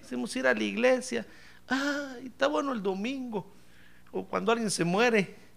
hacemos 0.03 0.35
ir 0.35 0.47
a 0.47 0.53
la 0.55 0.63
iglesia. 0.63 1.27
Ay, 1.67 2.25
está 2.25 2.47
bueno 2.47 2.73
el 2.73 2.81
domingo. 2.81 3.53
O 4.11 4.25
cuando 4.25 4.51
alguien 4.51 4.71
se 4.71 4.83
muere. 4.83 5.50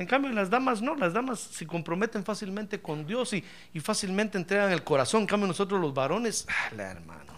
En 0.00 0.06
cambio, 0.06 0.32
las 0.32 0.48
damas 0.48 0.80
no, 0.80 0.94
las 0.96 1.12
damas 1.12 1.38
se 1.38 1.66
comprometen 1.66 2.24
fácilmente 2.24 2.80
con 2.80 3.06
Dios 3.06 3.34
y, 3.34 3.44
y 3.74 3.80
fácilmente 3.80 4.38
entregan 4.38 4.72
el 4.72 4.82
corazón. 4.82 5.20
En 5.20 5.26
cambio, 5.26 5.46
nosotros 5.46 5.78
los 5.78 5.92
varones, 5.92 6.46
ah, 6.48 6.74
la 6.74 6.90
hermano. 6.90 7.34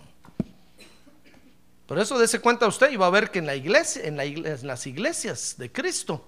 Por 1.87 1.99
eso 1.99 2.17
dése 2.17 2.39
cuenta 2.39 2.69
usted 2.69 2.93
y 2.93 2.97
va 2.97 3.09
a 3.09 3.11
ver 3.11 3.33
que 3.33 3.41
en 3.41 3.47
la 3.47 3.57
iglesia, 3.57 4.05
en, 4.05 4.17
las 4.65 4.87
iglesias 4.87 5.57
de 5.59 5.73
Cristo, 5.73 6.25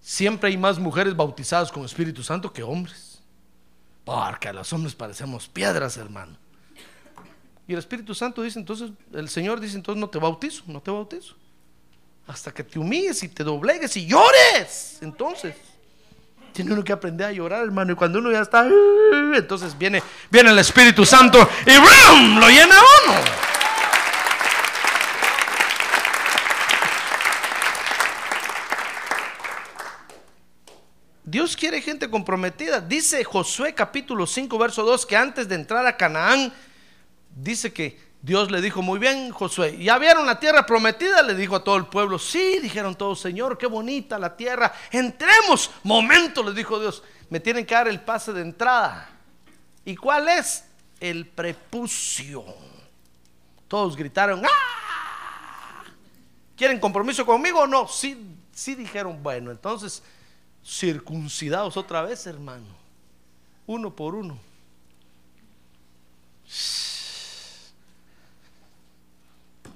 siempre 0.00 0.48
hay 0.48 0.56
más 0.56 0.78
mujeres 0.78 1.14
bautizadas 1.14 1.70
con 1.70 1.84
Espíritu 1.84 2.22
Santo 2.22 2.50
que 2.52 2.62
hombres. 2.62 3.20
Porque 4.02 4.48
a 4.48 4.54
los 4.54 4.72
hombres 4.72 4.94
parecemos 4.94 5.46
piedras, 5.46 5.98
hermano. 5.98 6.38
Y 7.68 7.74
el 7.74 7.78
Espíritu 7.78 8.14
Santo 8.14 8.40
dice, 8.40 8.58
entonces, 8.58 8.92
el 9.12 9.28
Señor 9.28 9.60
dice, 9.60 9.76
entonces 9.76 10.00
no 10.00 10.08
te 10.08 10.18
bautizo, 10.18 10.64
no 10.66 10.80
te 10.80 10.90
bautizo. 10.90 11.36
Hasta 12.26 12.52
que 12.52 12.62
te 12.62 12.78
humilles 12.78 13.22
y 13.22 13.28
te 13.28 13.42
doblegues 13.42 13.96
y 13.96 14.06
llores. 14.06 14.98
Entonces, 15.00 15.54
tiene 16.52 16.72
uno 16.72 16.84
que 16.84 16.92
aprender 16.92 17.26
a 17.26 17.32
llorar, 17.32 17.62
hermano. 17.62 17.92
Y 17.92 17.96
cuando 17.96 18.18
uno 18.18 18.30
ya 18.30 18.40
está, 18.40 18.68
entonces 19.34 19.76
viene, 19.76 20.02
viene 20.30 20.50
el 20.50 20.58
Espíritu 20.58 21.04
Santo 21.04 21.48
y 21.66 21.76
¡brum! 21.76 22.38
lo 22.38 22.48
llena 22.48 22.76
uno. 23.04 23.14
Dios 31.30 31.56
quiere 31.56 31.80
gente 31.80 32.10
comprometida. 32.10 32.80
Dice 32.80 33.22
Josué 33.22 33.72
capítulo 33.72 34.26
5, 34.26 34.58
verso 34.58 34.82
2, 34.82 35.06
que 35.06 35.16
antes 35.16 35.48
de 35.48 35.54
entrar 35.54 35.86
a 35.86 35.96
Canaán, 35.96 36.52
dice 37.36 37.72
que 37.72 38.09
Dios 38.22 38.50
le 38.50 38.60
dijo, 38.60 38.82
muy 38.82 38.98
bien, 38.98 39.30
Josué, 39.30 39.82
¿ya 39.82 39.98
vieron 39.98 40.26
la 40.26 40.38
tierra 40.38 40.66
prometida? 40.66 41.22
Le 41.22 41.34
dijo 41.34 41.56
a 41.56 41.64
todo 41.64 41.76
el 41.76 41.86
pueblo, 41.86 42.18
sí, 42.18 42.58
dijeron 42.60 42.94
todos, 42.94 43.20
Señor, 43.20 43.56
qué 43.56 43.66
bonita 43.66 44.18
la 44.18 44.36
tierra, 44.36 44.72
entremos. 44.90 45.70
Momento, 45.84 46.42
le 46.42 46.52
dijo 46.52 46.78
Dios, 46.78 47.02
me 47.30 47.40
tienen 47.40 47.64
que 47.64 47.74
dar 47.74 47.88
el 47.88 48.00
pase 48.00 48.32
de 48.32 48.42
entrada. 48.42 49.08
¿Y 49.86 49.96
cuál 49.96 50.28
es? 50.28 50.64
El 51.00 51.26
prepucio. 51.26 52.44
Todos 53.68 53.96
gritaron, 53.96 54.44
¡ah! 54.44 55.84
¿Quieren 56.56 56.78
compromiso 56.78 57.24
conmigo 57.24 57.60
o 57.60 57.66
no? 57.66 57.88
Sí, 57.88 58.36
sí 58.52 58.74
dijeron, 58.74 59.22
bueno, 59.22 59.50
entonces 59.50 60.02
circuncidados 60.62 61.78
otra 61.78 62.02
vez, 62.02 62.26
hermano, 62.26 62.66
uno 63.66 63.96
por 63.96 64.14
uno. 64.14 64.38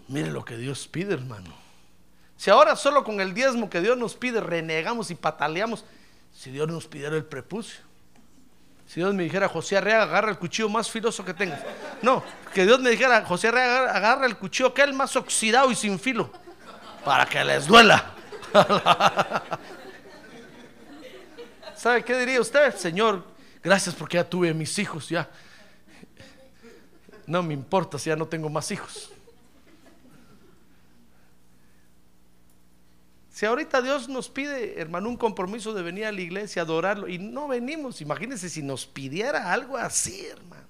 Mire 0.08 0.30
lo 0.30 0.44
que 0.44 0.56
Dios 0.56 0.86
pide, 0.86 1.14
hermano. 1.14 1.54
Si 2.36 2.50
ahora 2.50 2.76
solo 2.76 3.04
con 3.04 3.20
el 3.20 3.32
diezmo 3.32 3.70
que 3.70 3.80
Dios 3.80 3.96
nos 3.96 4.14
pide 4.14 4.40
renegamos 4.40 5.10
y 5.10 5.14
pataleamos, 5.14 5.84
si 6.32 6.50
Dios 6.50 6.68
nos 6.68 6.86
pidiera 6.86 7.16
el 7.16 7.24
prepucio. 7.24 7.80
Si 8.86 9.00
Dios 9.00 9.14
me 9.14 9.22
dijera, 9.22 9.48
José 9.48 9.78
Arreaga, 9.78 10.02
agarra 10.02 10.30
el 10.30 10.38
cuchillo 10.38 10.68
más 10.68 10.90
filoso 10.90 11.24
que 11.24 11.32
tengas. 11.32 11.62
No, 12.02 12.22
que 12.52 12.66
Dios 12.66 12.80
me 12.80 12.90
dijera, 12.90 13.24
José 13.24 13.48
Arreaga, 13.48 13.90
agarra 13.96 14.26
el 14.26 14.36
cuchillo 14.36 14.74
que 14.74 14.82
es 14.82 14.88
el 14.88 14.94
más 14.94 15.16
oxidado 15.16 15.70
y 15.70 15.74
sin 15.74 15.98
filo, 15.98 16.30
para 17.04 17.24
que 17.24 17.42
les 17.44 17.66
duela. 17.66 18.12
¿Sabe 21.74 22.04
qué 22.04 22.18
diría 22.18 22.40
usted? 22.40 22.76
Señor, 22.76 23.24
gracias 23.62 23.94
porque 23.94 24.16
ya 24.16 24.28
tuve 24.28 24.52
mis 24.52 24.78
hijos, 24.78 25.08
ya. 25.08 25.28
No 27.26 27.42
me 27.42 27.54
importa 27.54 27.98
si 27.98 28.10
ya 28.10 28.16
no 28.16 28.26
tengo 28.26 28.50
más 28.50 28.70
hijos. 28.70 29.10
Si 33.34 33.44
ahorita 33.46 33.82
Dios 33.82 34.08
nos 34.08 34.28
pide, 34.28 34.80
hermano, 34.80 35.08
un 35.08 35.16
compromiso 35.16 35.74
de 35.74 35.82
venir 35.82 36.04
a 36.04 36.12
la 36.12 36.20
iglesia, 36.20 36.62
adorarlo, 36.62 37.08
y 37.08 37.18
no 37.18 37.48
venimos, 37.48 38.00
imagínense 38.00 38.48
si 38.48 38.62
nos 38.62 38.86
pidiera 38.86 39.52
algo 39.52 39.76
así, 39.76 40.24
hermano. 40.24 40.68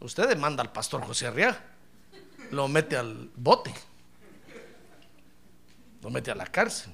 Usted 0.00 0.28
demanda 0.28 0.62
al 0.62 0.70
pastor 0.72 1.02
José 1.02 1.26
Arriaga, 1.26 1.58
lo 2.50 2.68
mete 2.68 2.98
al 2.98 3.30
bote, 3.34 3.72
lo 6.02 6.10
mete 6.10 6.30
a 6.30 6.34
la 6.34 6.44
cárcel, 6.44 6.92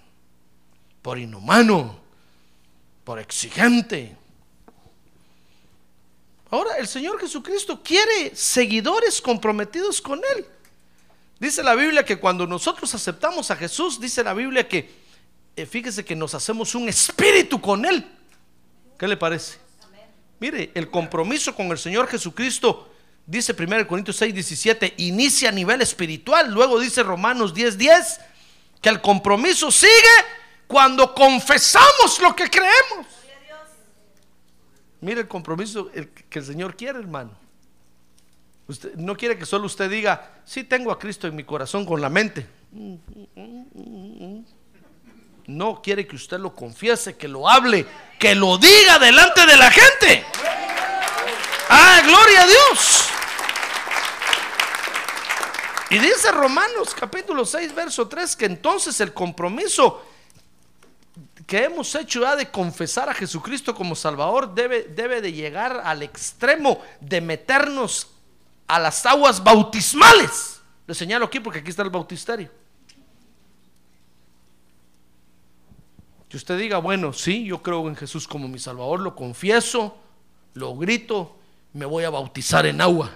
por 1.02 1.18
inhumano, 1.18 1.98
por 3.02 3.18
exigente. 3.18 4.16
Ahora, 6.48 6.76
el 6.76 6.86
Señor 6.86 7.18
Jesucristo 7.18 7.82
quiere 7.82 8.36
seguidores 8.36 9.20
comprometidos 9.20 10.00
con 10.00 10.20
Él. 10.36 10.46
Dice 11.40 11.62
la 11.62 11.74
Biblia 11.74 12.04
que 12.04 12.18
cuando 12.18 12.46
nosotros 12.46 12.94
aceptamos 12.94 13.50
a 13.50 13.56
Jesús, 13.56 13.98
dice 13.98 14.22
la 14.22 14.34
Biblia 14.34 14.68
que, 14.68 14.90
eh, 15.56 15.64
fíjese 15.64 16.04
que 16.04 16.14
nos 16.14 16.34
hacemos 16.34 16.74
un 16.74 16.86
espíritu 16.86 17.58
con 17.62 17.86
Él. 17.86 18.06
¿Qué 18.98 19.08
le 19.08 19.16
parece? 19.16 19.58
Mire, 20.38 20.70
el 20.74 20.90
compromiso 20.90 21.54
con 21.54 21.68
el 21.68 21.78
Señor 21.78 22.08
Jesucristo, 22.08 22.92
dice 23.24 23.54
1 23.58 23.86
Corintios 23.86 24.18
6, 24.18 24.34
17, 24.34 24.94
inicia 24.98 25.48
a 25.48 25.52
nivel 25.52 25.80
espiritual. 25.80 26.52
Luego 26.52 26.78
dice 26.78 27.02
Romanos 27.02 27.54
10, 27.54 27.78
10, 27.78 28.20
que 28.82 28.90
el 28.90 29.00
compromiso 29.00 29.70
sigue 29.70 29.90
cuando 30.66 31.14
confesamos 31.14 32.20
lo 32.20 32.36
que 32.36 32.50
creemos. 32.50 33.06
Mire 35.00 35.22
el 35.22 35.28
compromiso 35.28 35.90
que 36.28 36.38
el 36.38 36.44
Señor 36.44 36.76
quiere, 36.76 36.98
hermano. 36.98 37.30
No 38.96 39.16
quiere 39.16 39.38
que 39.38 39.46
solo 39.46 39.66
usted 39.66 39.90
diga, 39.90 40.40
sí 40.44 40.64
tengo 40.64 40.92
a 40.92 40.98
Cristo 40.98 41.26
en 41.26 41.36
mi 41.36 41.44
corazón 41.44 41.84
con 41.84 42.00
la 42.00 42.08
mente. 42.08 42.46
No 45.46 45.82
quiere 45.82 46.06
que 46.06 46.16
usted 46.16 46.38
lo 46.38 46.54
confiese, 46.54 47.16
que 47.16 47.26
lo 47.26 47.48
hable, 47.48 47.86
que 48.18 48.34
lo 48.34 48.58
diga 48.58 48.98
delante 48.98 49.46
de 49.46 49.56
la 49.56 49.70
gente. 49.70 50.24
Ah, 51.68 52.00
gloria 52.04 52.42
a 52.42 52.46
Dios. 52.46 53.08
Y 55.90 55.98
dice 55.98 56.30
Romanos 56.30 56.94
capítulo 56.94 57.44
6, 57.44 57.74
verso 57.74 58.06
3, 58.06 58.36
que 58.36 58.44
entonces 58.44 59.00
el 59.00 59.12
compromiso 59.12 60.04
que 61.48 61.64
hemos 61.64 61.92
hecho 61.96 62.20
de 62.36 62.48
confesar 62.48 63.08
a 63.08 63.14
Jesucristo 63.14 63.74
como 63.74 63.96
Salvador 63.96 64.54
debe, 64.54 64.84
debe 64.84 65.20
de 65.20 65.32
llegar 65.32 65.82
al 65.84 66.04
extremo 66.04 66.80
de 67.00 67.20
meternos 67.20 68.06
a 68.70 68.78
las 68.78 69.04
aguas 69.04 69.42
bautismales. 69.42 70.60
Le 70.86 70.94
señalo 70.94 71.24
aquí 71.24 71.40
porque 71.40 71.58
aquí 71.58 71.70
está 71.70 71.82
el 71.82 71.90
bautisterio. 71.90 72.48
Que 76.28 76.36
usted 76.36 76.56
diga, 76.56 76.78
bueno, 76.78 77.12
sí, 77.12 77.44
yo 77.44 77.60
creo 77.60 77.88
en 77.88 77.96
Jesús 77.96 78.28
como 78.28 78.46
mi 78.46 78.60
Salvador, 78.60 79.00
lo 79.00 79.16
confieso, 79.16 79.98
lo 80.54 80.76
grito, 80.76 81.36
me 81.72 81.84
voy 81.84 82.04
a 82.04 82.10
bautizar 82.10 82.64
en 82.66 82.80
agua. 82.80 83.10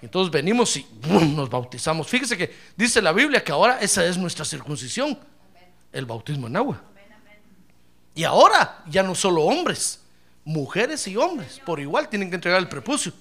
Entonces 0.00 0.30
venimos 0.30 0.76
y 0.76 0.86
nos 1.34 1.50
bautizamos. 1.50 2.06
Fíjese 2.06 2.38
que 2.38 2.54
dice 2.76 3.02
la 3.02 3.12
Biblia 3.12 3.42
que 3.42 3.50
ahora 3.50 3.80
esa 3.80 4.06
es 4.06 4.16
nuestra 4.16 4.44
circuncisión, 4.44 5.18
el 5.92 6.06
bautismo 6.06 6.46
en 6.46 6.56
agua. 6.56 6.80
Y 8.14 8.22
ahora 8.22 8.84
ya 8.86 9.02
no 9.02 9.16
solo 9.16 9.42
hombres, 9.42 10.00
mujeres 10.44 11.08
y 11.08 11.16
hombres, 11.16 11.60
por 11.66 11.80
igual 11.80 12.08
tienen 12.08 12.28
que 12.30 12.36
entregar 12.36 12.60
el 12.60 12.68
prepucio 12.68 13.12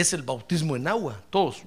es 0.00 0.12
el 0.12 0.22
bautismo 0.22 0.76
en 0.76 0.86
agua. 0.86 1.20
Todos. 1.28 1.62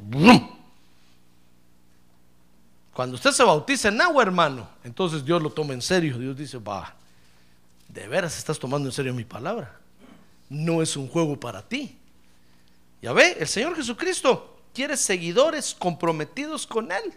Cuando 2.94 3.16
usted 3.16 3.32
se 3.32 3.44
bautiza 3.44 3.90
en 3.90 4.00
agua, 4.00 4.24
hermano, 4.24 4.70
entonces 4.86 5.26
Dios 5.26 5.42
lo 5.42 5.50
toma 5.50 5.74
en 5.74 5.82
serio. 5.82 6.18
Dios 6.18 6.38
dice, 6.38 6.58
va, 6.58 6.96
de 7.90 8.08
veras 8.08 8.38
estás 8.38 8.58
tomando 8.58 8.88
en 8.88 8.94
serio 8.94 9.14
mi 9.14 9.26
palabra. 9.26 9.78
No 10.50 10.82
es 10.82 10.96
un 10.96 11.10
juego 11.10 11.38
para 11.38 11.62
ti. 11.62 11.98
Ya 13.02 13.12
ve, 13.12 13.36
el 13.38 13.48
Señor 13.48 13.76
Jesucristo 13.76 14.62
quiere 14.74 14.96
seguidores 14.96 15.76
comprometidos 15.78 16.66
con 16.66 16.90
Él. 16.90 17.14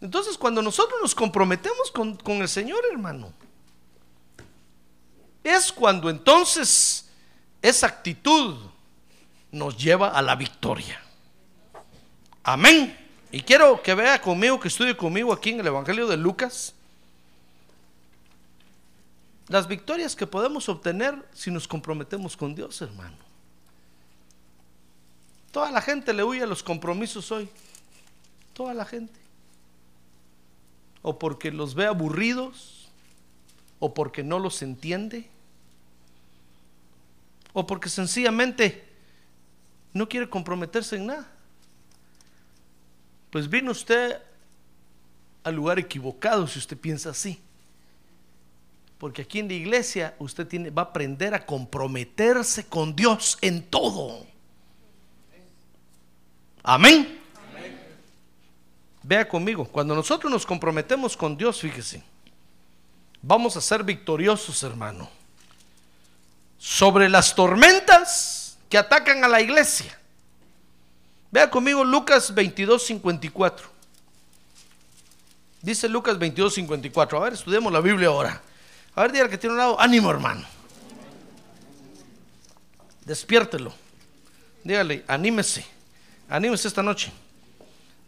Entonces, 0.00 0.36
cuando 0.36 0.62
nosotros 0.62 0.98
nos 1.00 1.14
comprometemos 1.14 1.92
con, 1.92 2.16
con 2.16 2.38
el 2.38 2.48
Señor, 2.48 2.80
hermano, 2.90 3.32
es 5.44 5.72
cuando 5.72 6.10
entonces 6.10 7.08
esa 7.62 7.86
actitud 7.86 8.56
nos 9.52 9.76
lleva 9.76 10.08
a 10.08 10.22
la 10.22 10.34
victoria. 10.36 11.00
Amén. 12.42 12.96
Y 13.32 13.40
quiero 13.42 13.82
que 13.82 13.94
vea 13.94 14.20
conmigo, 14.20 14.60
que 14.60 14.68
estudie 14.68 14.96
conmigo 14.96 15.32
aquí 15.32 15.50
en 15.50 15.60
el 15.60 15.66
Evangelio 15.66 16.06
de 16.06 16.16
Lucas, 16.16 16.74
las 19.48 19.68
victorias 19.68 20.16
que 20.16 20.26
podemos 20.26 20.68
obtener 20.68 21.24
si 21.32 21.50
nos 21.50 21.68
comprometemos 21.68 22.36
con 22.36 22.54
Dios, 22.54 22.80
hermano. 22.82 23.16
Toda 25.52 25.70
la 25.70 25.80
gente 25.80 26.12
le 26.12 26.24
huye 26.24 26.42
a 26.42 26.46
los 26.46 26.62
compromisos 26.62 27.30
hoy. 27.32 27.48
Toda 28.52 28.74
la 28.74 28.84
gente. 28.84 29.18
O 31.02 31.18
porque 31.18 31.50
los 31.52 31.74
ve 31.74 31.86
aburridos, 31.86 32.88
o 33.78 33.94
porque 33.94 34.22
no 34.22 34.38
los 34.38 34.62
entiende, 34.62 35.30
o 37.52 37.66
porque 37.66 37.88
sencillamente 37.88 38.84
no 39.96 40.08
quiere 40.08 40.28
comprometerse 40.28 40.96
en 40.96 41.06
nada. 41.06 41.26
Pues 43.30 43.48
vino 43.48 43.70
usted 43.70 44.20
al 45.42 45.54
lugar 45.54 45.78
equivocado 45.78 46.46
si 46.46 46.58
usted 46.58 46.76
piensa 46.76 47.10
así. 47.10 47.40
Porque 48.98 49.22
aquí 49.22 49.40
en 49.40 49.48
la 49.48 49.54
iglesia 49.54 50.14
usted 50.18 50.46
va 50.72 50.82
a 50.82 50.84
aprender 50.86 51.34
a 51.34 51.44
comprometerse 51.44 52.66
con 52.66 52.96
Dios 52.96 53.36
en 53.40 53.62
todo. 53.62 54.26
Amén. 56.62 57.20
Vea 59.02 59.28
conmigo, 59.28 59.64
cuando 59.66 59.94
nosotros 59.94 60.32
nos 60.32 60.44
comprometemos 60.44 61.16
con 61.16 61.36
Dios, 61.36 61.60
fíjese, 61.60 62.02
vamos 63.22 63.56
a 63.56 63.60
ser 63.60 63.84
victoriosos, 63.84 64.64
hermano. 64.64 65.08
Sobre 66.58 67.08
las 67.08 67.32
tormentas 67.34 68.45
que 68.68 68.78
atacan 68.78 69.24
a 69.24 69.28
la 69.28 69.40
iglesia. 69.40 69.98
Vea 71.30 71.50
conmigo 71.50 71.84
Lucas 71.84 72.34
22, 72.34 72.82
54. 72.86 73.68
Dice 75.62 75.88
Lucas 75.88 76.18
22, 76.18 76.54
54. 76.54 77.18
A 77.18 77.20
ver, 77.22 77.32
estudiemos 77.32 77.72
la 77.72 77.80
Biblia 77.80 78.08
ahora. 78.08 78.40
A 78.94 79.02
ver, 79.02 79.12
diga 79.12 79.28
que 79.28 79.36
tiene 79.38 79.54
un 79.54 79.58
lado, 79.58 79.80
ánimo 79.80 80.10
hermano. 80.10 80.46
Despiértelo. 83.04 83.72
Dígale, 84.64 85.04
anímese. 85.06 85.66
Anímese 86.28 86.68
esta 86.68 86.82
noche. 86.82 87.12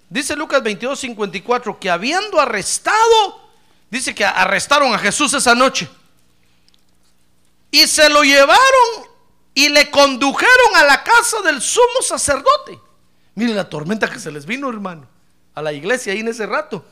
Dice 0.08 0.34
Lucas 0.34 0.62
22, 0.62 0.98
54 0.98 1.78
que 1.78 1.90
habiendo 1.90 2.40
arrestado, 2.40 3.50
dice 3.90 4.14
que 4.14 4.24
arrestaron 4.24 4.94
a 4.94 4.98
Jesús 4.98 5.34
esa 5.34 5.54
noche. 5.54 5.88
Y 7.70 7.86
se 7.86 8.08
lo 8.08 8.22
llevaron 8.22 9.07
y 9.58 9.68
le 9.70 9.90
condujeron 9.90 10.76
a 10.76 10.84
la 10.84 11.02
casa 11.02 11.42
del 11.42 11.60
sumo 11.60 12.00
sacerdote. 12.00 12.78
Mire 13.34 13.52
la 13.54 13.68
tormenta 13.68 14.08
que 14.08 14.20
se 14.20 14.30
les 14.30 14.46
vino, 14.46 14.68
hermano, 14.68 15.08
a 15.52 15.60
la 15.60 15.72
iglesia 15.72 16.12
ahí 16.12 16.20
en 16.20 16.28
ese 16.28 16.46
rato. 16.46 16.84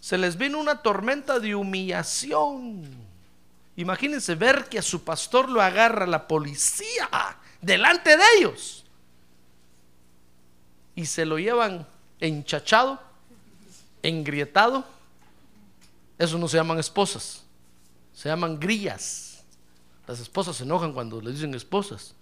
Se 0.00 0.16
les 0.16 0.38
vino 0.38 0.58
una 0.58 0.80
tormenta 0.80 1.38
de 1.38 1.54
humillación. 1.54 2.86
Imagínense 3.76 4.34
ver 4.34 4.64
que 4.70 4.78
a 4.78 4.82
su 4.82 5.04
pastor 5.04 5.50
lo 5.50 5.60
agarra 5.60 6.06
la 6.06 6.26
policía 6.26 7.36
delante 7.60 8.16
de 8.16 8.24
ellos 8.38 8.86
y 10.94 11.04
se 11.04 11.26
lo 11.26 11.38
llevan 11.38 11.86
enchachado, 12.18 12.98
engrietado. 14.02 14.86
Eso 16.18 16.38
no 16.38 16.48
se 16.48 16.56
llaman 16.56 16.78
esposas, 16.78 17.42
se 18.14 18.30
llaman 18.30 18.58
grillas. 18.58 19.31
Las 20.12 20.20
esposas 20.20 20.56
se 20.56 20.64
enojan 20.64 20.92
cuando 20.92 21.22
le 21.22 21.30
dicen 21.30 21.54
esposas. 21.54 22.14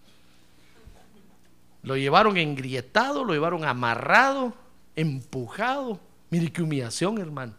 Lo 1.83 1.97
llevaron 1.97 2.37
engrietado, 2.37 3.25
lo 3.25 3.33
llevaron 3.33 3.65
amarrado, 3.65 4.55
empujado. 4.95 5.99
Mire 6.31 6.53
qué 6.53 6.63
humillación, 6.63 7.19
hermano. 7.19 7.55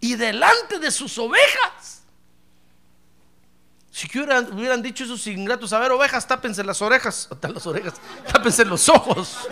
Y 0.00 0.14
delante 0.14 0.78
de 0.78 0.90
sus 0.90 1.18
ovejas. 1.18 2.02
Si 3.90 4.08
hubieran, 4.18 4.80
dicho 4.80 5.04
esos 5.04 5.26
ingratos, 5.26 5.74
a 5.74 5.78
ver, 5.80 5.92
ovejas, 5.92 6.26
tápense 6.26 6.64
las 6.64 6.80
orejas, 6.80 7.28
las 7.42 7.66
orejas, 7.66 7.92
tápense 8.32 8.64
los 8.64 8.88
ojos. 8.88 9.36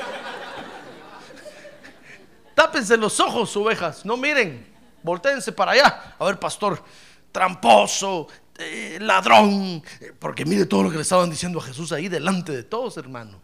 Tápense 2.54 2.96
los 2.96 3.20
ojos, 3.20 3.54
ovejas, 3.54 4.06
no 4.06 4.16
miren, 4.16 4.66
voltéense 5.02 5.52
para 5.52 5.72
allá. 5.72 6.14
A 6.18 6.24
ver, 6.24 6.38
pastor, 6.38 6.82
tramposo, 7.30 8.28
eh, 8.58 8.98
ladrón, 9.00 9.82
porque 10.18 10.44
mire 10.44 10.66
todo 10.66 10.84
lo 10.84 10.90
que 10.90 10.96
le 10.96 11.02
estaban 11.02 11.30
diciendo 11.30 11.58
a 11.58 11.62
Jesús 11.62 11.92
ahí 11.92 12.08
delante 12.08 12.52
de 12.52 12.62
todos, 12.62 12.96
hermano. 12.96 13.40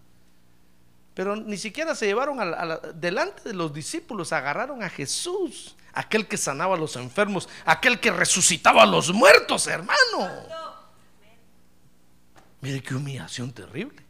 Pero 1.15 1.35
ni 1.35 1.57
siquiera 1.57 1.95
se 1.97 2.07
llevaron 2.07 2.39
delante 2.95 3.43
de 3.43 3.53
los 3.53 3.73
discípulos, 3.75 4.33
agarraron 4.33 4.83
a 4.85 4.89
Jesús, 4.89 5.75
aquel 5.93 6.29
que 6.29 6.37
sanaba 6.37 6.77
a 6.77 6.79
los 6.79 6.95
enfermos, 6.95 7.49
aquel 7.65 7.99
que 7.99 8.13
resucitaba 8.13 8.85
a 8.85 8.87
los 8.87 9.13
muertos, 9.13 9.67
hermano. 9.67 10.31
Mire 12.61 12.81
qué 12.83 12.95
humillación 12.95 13.51
terrible. 13.51 14.01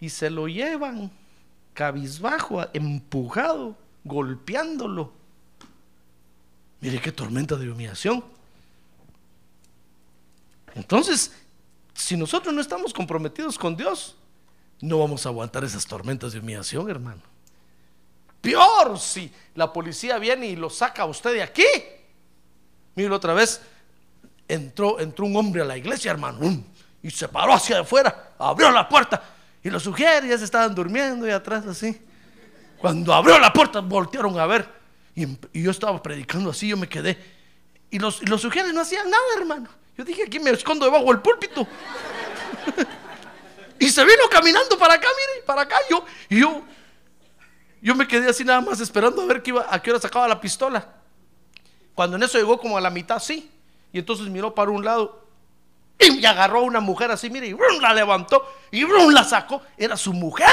Y 0.00 0.08
se 0.08 0.30
lo 0.30 0.48
llevan 0.48 1.10
cabizbajo, 1.74 2.66
empujado, 2.72 3.76
golpeándolo. 4.04 5.12
Mire 6.80 7.00
qué 7.00 7.12
tormenta 7.12 7.56
de 7.56 7.70
humillación. 7.70 8.24
Entonces, 10.74 11.32
si 11.94 12.16
nosotros 12.16 12.54
no 12.54 12.60
estamos 12.60 12.92
comprometidos 12.92 13.58
con 13.58 13.76
Dios, 13.76 14.16
no 14.80 14.98
vamos 14.98 15.26
a 15.26 15.28
aguantar 15.28 15.64
esas 15.64 15.86
tormentas 15.86 16.32
de 16.32 16.38
humillación, 16.38 16.88
hermano. 16.88 17.22
Peor 18.40 18.98
si 18.98 19.30
la 19.54 19.72
policía 19.72 20.18
viene 20.18 20.46
y 20.46 20.56
lo 20.56 20.70
saca 20.70 21.02
a 21.02 21.06
usted 21.06 21.34
de 21.34 21.42
aquí. 21.42 21.66
Mire 22.94 23.10
otra 23.10 23.34
vez, 23.34 23.60
entró, 24.48 24.98
entró 24.98 25.26
un 25.26 25.36
hombre 25.36 25.62
a 25.62 25.64
la 25.66 25.76
iglesia, 25.76 26.10
hermano, 26.10 26.64
y 27.02 27.10
se 27.10 27.28
paró 27.28 27.52
hacia 27.52 27.80
afuera, 27.80 28.34
abrió 28.38 28.70
la 28.70 28.88
puerta 28.88 29.22
y 29.62 29.68
los 29.68 29.82
sugieres 29.82 30.28
ya 30.28 30.38
se 30.38 30.44
estaban 30.44 30.74
durmiendo 30.74 31.26
y 31.26 31.30
atrás 31.30 31.66
así. 31.66 32.00
Cuando 32.78 33.12
abrió 33.12 33.38
la 33.38 33.52
puerta, 33.52 33.80
voltearon 33.80 34.38
a 34.38 34.46
ver. 34.46 34.79
Y, 35.52 35.62
yo 35.62 35.70
estaba 35.70 36.02
predicando 36.02 36.50
así, 36.50 36.68
yo 36.68 36.76
me 36.76 36.88
quedé. 36.88 37.18
Y 37.90 37.98
los, 37.98 38.26
los 38.28 38.40
sugieres 38.40 38.72
no 38.72 38.80
hacían 38.80 39.10
nada, 39.10 39.24
hermano. 39.36 39.68
Yo 39.96 40.04
dije, 40.04 40.24
aquí 40.24 40.38
me 40.38 40.50
escondo 40.50 40.86
debajo 40.86 41.06
del 41.06 41.20
púlpito. 41.20 41.66
y 43.78 43.88
se 43.90 44.04
vino 44.04 44.22
caminando 44.30 44.78
para 44.78 44.94
acá, 44.94 45.08
mire, 45.08 45.44
para 45.44 45.62
acá. 45.62 45.76
Yo, 45.90 46.04
y 46.28 46.40
yo, 46.40 46.62
yo 47.82 47.94
me 47.94 48.06
quedé 48.06 48.30
así 48.30 48.44
nada 48.44 48.60
más 48.60 48.80
esperando 48.80 49.22
a 49.22 49.26
ver 49.26 49.42
qué 49.42 49.50
iba, 49.50 49.66
a 49.68 49.82
qué 49.82 49.90
hora 49.90 50.00
sacaba 50.00 50.28
la 50.28 50.40
pistola. 50.40 50.86
Cuando 51.94 52.16
en 52.16 52.22
eso 52.22 52.38
llegó 52.38 52.58
como 52.58 52.78
a 52.78 52.80
la 52.80 52.90
mitad, 52.90 53.18
sí. 53.18 53.50
Y 53.92 53.98
entonces 53.98 54.28
miró 54.28 54.54
para 54.54 54.70
un 54.70 54.84
lado 54.84 55.20
y 55.98 56.24
agarró 56.24 56.60
a 56.60 56.62
una 56.62 56.80
mujer 56.80 57.10
así, 57.10 57.28
mire, 57.28 57.48
y 57.48 57.56
la 57.80 57.92
levantó 57.92 58.42
y 58.70 58.86
la 58.86 59.24
sacó. 59.24 59.62
Era 59.76 59.96
su 59.96 60.12
mujer. 60.12 60.46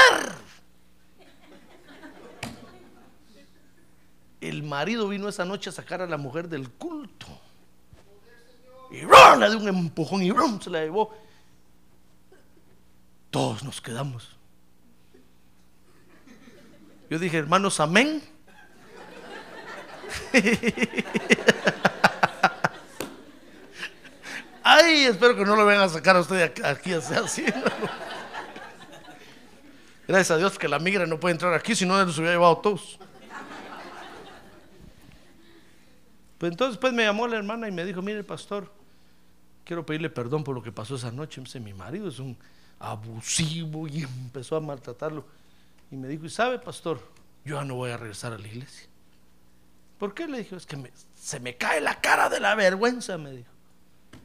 El 4.40 4.62
marido 4.62 5.08
vino 5.08 5.28
esa 5.28 5.44
noche 5.44 5.70
a 5.70 5.72
sacar 5.72 6.00
a 6.00 6.06
la 6.06 6.16
mujer 6.16 6.48
del 6.48 6.70
culto. 6.70 7.26
Y 8.90 9.02
le 9.02 9.48
dio 9.50 9.58
un 9.58 9.68
empujón 9.68 10.22
y 10.22 10.32
se 10.62 10.70
la 10.70 10.80
llevó. 10.80 11.14
Todos 13.30 13.62
nos 13.62 13.80
quedamos. 13.80 14.36
Yo 17.10 17.18
dije, 17.18 17.38
hermanos, 17.38 17.80
amén. 17.80 18.22
Ay, 24.62 25.04
espero 25.04 25.34
que 25.36 25.44
no 25.44 25.56
lo 25.56 25.64
vengan 25.66 25.84
a 25.84 25.88
sacar 25.88 26.16
a 26.16 26.20
usted 26.20 26.52
aquí 26.64 26.92
así. 26.92 27.44
Gracias 30.06 30.30
a 30.30 30.36
Dios 30.38 30.58
que 30.58 30.68
la 30.68 30.78
migra 30.78 31.06
no 31.06 31.18
puede 31.20 31.32
entrar 31.32 31.52
aquí, 31.54 31.74
si 31.74 31.84
no 31.84 32.02
los 32.02 32.16
hubiera 32.18 32.34
llevado 32.34 32.58
todos. 32.58 32.98
Pues 36.38 36.52
entonces 36.52 36.78
pues 36.78 36.92
me 36.92 37.04
llamó 37.04 37.26
la 37.26 37.36
hermana 37.36 37.68
y 37.68 37.72
me 37.72 37.84
dijo, 37.84 38.00
mire 38.00 38.22
pastor, 38.22 38.70
quiero 39.64 39.84
pedirle 39.84 40.08
perdón 40.08 40.44
por 40.44 40.54
lo 40.54 40.62
que 40.62 40.72
pasó 40.72 40.94
esa 40.94 41.10
noche. 41.10 41.42
mi 41.60 41.74
marido 41.74 42.08
es 42.08 42.20
un 42.20 42.36
abusivo 42.78 43.88
y 43.88 44.04
empezó 44.04 44.56
a 44.56 44.60
maltratarlo. 44.60 45.24
Y 45.90 45.96
me 45.96 46.08
dijo, 46.08 46.26
¿y 46.26 46.30
sabe 46.30 46.58
pastor? 46.58 47.00
Yo 47.44 47.56
ya 47.56 47.64
no 47.64 47.74
voy 47.74 47.90
a 47.90 47.96
regresar 47.96 48.32
a 48.32 48.38
la 48.38 48.46
iglesia. 48.46 48.88
¿Por 49.98 50.14
qué? 50.14 50.28
Le 50.28 50.38
dije, 50.38 50.54
es 50.54 50.64
que 50.64 50.92
se 51.14 51.40
me 51.40 51.56
cae 51.56 51.80
la 51.80 52.00
cara 52.00 52.28
de 52.28 52.38
la 52.38 52.54
vergüenza, 52.54 53.18
me 53.18 53.32
dijo. 53.32 53.50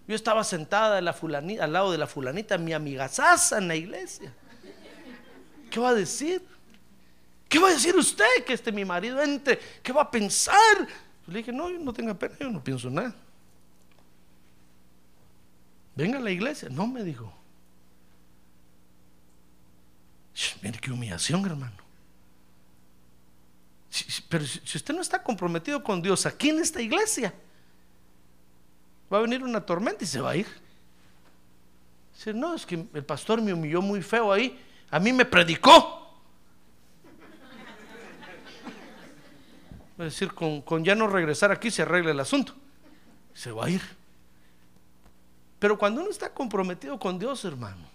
Yo 0.07 0.15
estaba 0.15 0.43
sentada 0.43 1.01
la 1.01 1.15
al 1.61 1.73
lado 1.73 1.91
de 1.91 1.97
la 1.97 2.07
fulanita, 2.07 2.57
mi 2.57 2.73
amiga 2.73 3.07
Sasa 3.07 3.57
en 3.57 3.67
la 3.69 3.75
iglesia. 3.75 4.33
¿Qué 5.71 5.79
va 5.79 5.89
a 5.89 5.93
decir? 5.93 6.45
¿Qué 7.49 7.57
va 7.57 7.69
a 7.69 7.73
decir 7.73 7.95
usted 7.95 8.43
que 8.45 8.53
este 8.53 8.71
mi 8.71 8.85
marido 8.85 9.21
entre? 9.21 9.59
¿Qué 9.81 9.91
va 9.93 10.03
a 10.03 10.11
pensar? 10.11 10.87
Le 11.27 11.37
dije, 11.37 11.51
no, 11.51 11.69
no 11.69 11.93
tenga 11.93 12.13
pena, 12.13 12.35
yo 12.39 12.49
no 12.49 12.63
pienso 12.63 12.89
nada. 12.89 13.15
Venga 15.95 16.17
a 16.17 16.21
la 16.21 16.31
iglesia. 16.31 16.69
No, 16.69 16.87
me 16.87 17.03
dijo. 17.03 17.31
Mire 20.61 20.79
qué 20.79 20.91
humillación, 20.91 21.45
hermano. 21.45 21.77
pero 24.27 24.45
si 24.45 24.77
usted 24.77 24.93
no 24.93 25.01
está 25.01 25.21
comprometido 25.21 25.83
con 25.83 26.01
Dios 26.01 26.25
aquí 26.25 26.49
en 26.49 26.59
esta 26.59 26.81
iglesia, 26.81 27.33
va 29.11 29.19
a 29.19 29.21
venir 29.21 29.43
una 29.43 29.61
tormenta 29.61 30.03
y 30.03 30.07
se 30.07 30.19
va 30.19 30.31
a 30.31 30.35
ir. 30.35 30.47
Dice, 32.15 32.33
no, 32.33 32.55
es 32.55 32.65
que 32.65 32.87
el 32.93 33.05
pastor 33.05 33.41
me 33.41 33.53
humilló 33.53 33.81
muy 33.81 34.01
feo 34.01 34.31
ahí, 34.31 34.59
a 34.89 34.99
mí 34.99 35.13
me 35.13 35.25
predicó. 35.25 36.02
Es 39.97 40.05
decir, 40.05 40.33
con, 40.33 40.61
con 40.61 40.83
ya 40.83 40.95
no 40.95 41.07
regresar 41.07 41.51
aquí 41.51 41.69
se 41.69 41.83
arregla 41.83 42.11
el 42.11 42.19
asunto. 42.19 42.53
Se 43.33 43.51
va 43.51 43.65
a 43.65 43.69
ir. 43.69 43.81
Pero 45.59 45.77
cuando 45.77 46.01
uno 46.01 46.09
está 46.09 46.33
comprometido 46.33 46.99
con 46.99 47.17
Dios, 47.19 47.45
hermano, 47.45 47.85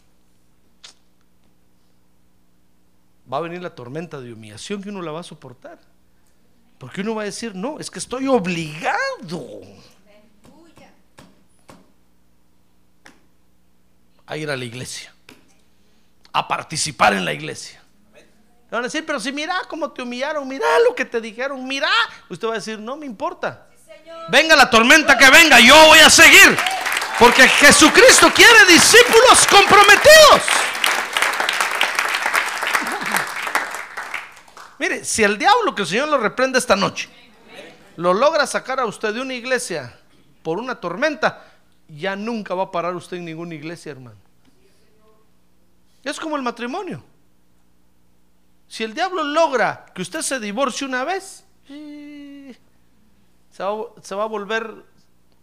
va 3.31 3.39
a 3.39 3.41
venir 3.41 3.61
la 3.61 3.75
tormenta 3.75 4.21
de 4.21 4.33
humillación 4.33 4.83
que 4.83 4.89
uno 4.89 5.03
la 5.03 5.13
va 5.13 5.21
a 5.21 5.25
soportar. 5.25 5.79
Porque 6.79 7.01
uno 7.01 7.17
va 7.17 7.23
a 7.23 7.25
decir, 7.27 7.55
no, 7.55 7.79
es 7.79 7.91
que 7.91 7.99
estoy 7.99 8.27
obligado. 8.29 9.61
a 14.29 14.37
ir 14.37 14.51
a 14.51 14.57
la 14.57 14.65
iglesia, 14.65 15.13
a 16.33 16.47
participar 16.47 17.15
en 17.15 17.25
la 17.25 17.33
iglesia. 17.33 17.78
Le 18.71 18.77
van 18.77 18.85
a 18.85 18.89
decir, 18.89 19.07
pero 19.07 19.19
si 19.19 19.33
mira 19.33 19.63
cómo 19.67 19.91
te 19.91 20.03
humillaron, 20.03 20.47
mira 20.47 20.67
lo 20.87 20.95
que 20.95 21.07
te 21.07 21.23
dijeron, 21.23 21.67
mira. 21.67 21.89
Usted 22.29 22.47
va 22.47 22.53
a 22.53 22.57
decir, 22.57 22.79
no 22.79 22.97
me 22.97 23.07
importa. 23.07 23.67
Venga 24.31 24.55
la 24.55 24.69
tormenta 24.69 25.17
que 25.17 25.31
venga, 25.31 25.59
yo 25.59 25.75
voy 25.87 26.01
a 26.01 26.11
seguir. 26.11 26.55
Porque 27.19 27.49
Jesucristo 27.49 28.31
quiere 28.35 28.67
discípulos 28.69 29.47
comprometidos. 29.51 30.39
Mire, 34.79 35.03
si 35.05 35.25
el 35.25 35.39
diablo 35.39 35.75
que 35.75 35.83
el 35.83 35.89
Señor 35.89 36.09
lo 36.09 36.19
reprende 36.19 36.59
esta 36.59 36.77
noche, 36.77 37.09
lo 37.97 38.13
logra 38.13 38.47
sacar 38.47 38.81
a 38.81 38.85
usted 38.85 39.15
de 39.15 39.23
una 39.23 39.33
iglesia 39.35 39.99
por 40.43 40.59
una 40.59 40.79
tormenta, 40.79 41.43
ya 41.89 42.15
nunca 42.15 42.55
va 42.55 42.65
a 42.65 42.71
parar 42.71 42.95
usted 42.95 43.17
en 43.17 43.25
ninguna 43.25 43.55
iglesia, 43.55 43.93
hermano. 43.93 44.19
Es 46.05 46.21
como 46.21 46.37
el 46.37 46.43
matrimonio. 46.43 47.03
Si 48.69 48.85
el 48.85 48.93
diablo 48.95 49.25
logra 49.25 49.87
que 49.95 50.03
usted 50.03 50.21
se 50.21 50.39
divorcie 50.39 50.87
una 50.87 51.03
vez, 51.03 51.45
se 53.51 53.65
va, 53.65 54.23
a 54.23 54.27
volver 54.27 54.85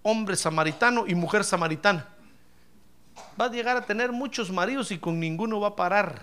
hombre 0.04 0.36
samaritano 0.36 1.06
y 1.08 1.16
mujer 1.16 1.44
samaritana. 1.44 2.08
va 3.40 3.46
a 3.46 3.52
llegar 3.52 3.76
a 3.78 3.86
tener 3.86 4.12
muchos 4.12 4.52
maridos 4.52 4.92
y 4.92 5.00
con 5.00 5.20
ninguno 5.20 5.60
va 5.60 5.70
a 5.70 5.76
parar. 5.76 6.22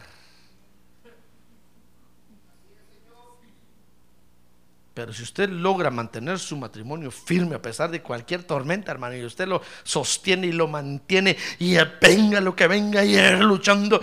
Pero 4.94 5.12
si 5.12 5.22
usted 5.22 5.48
logra 5.48 5.90
mantener 5.90 6.38
su 6.38 6.56
matrimonio 6.56 7.10
firme 7.10 7.54
a 7.56 7.62
pesar 7.62 7.90
de 7.90 8.02
cualquier 8.02 8.44
tormenta, 8.44 8.92
hermano, 8.92 9.16
y 9.16 9.24
usted 9.24 9.48
lo 9.48 9.62
sostiene 9.84 10.48
y 10.48 10.52
lo 10.52 10.68
mantiene, 10.68 11.36
y 11.58 11.76
venga 12.00 12.40
lo 12.40 12.54
que 12.54 12.68
venga, 12.68 13.02
y 13.02 13.16
luchando, 13.40 14.00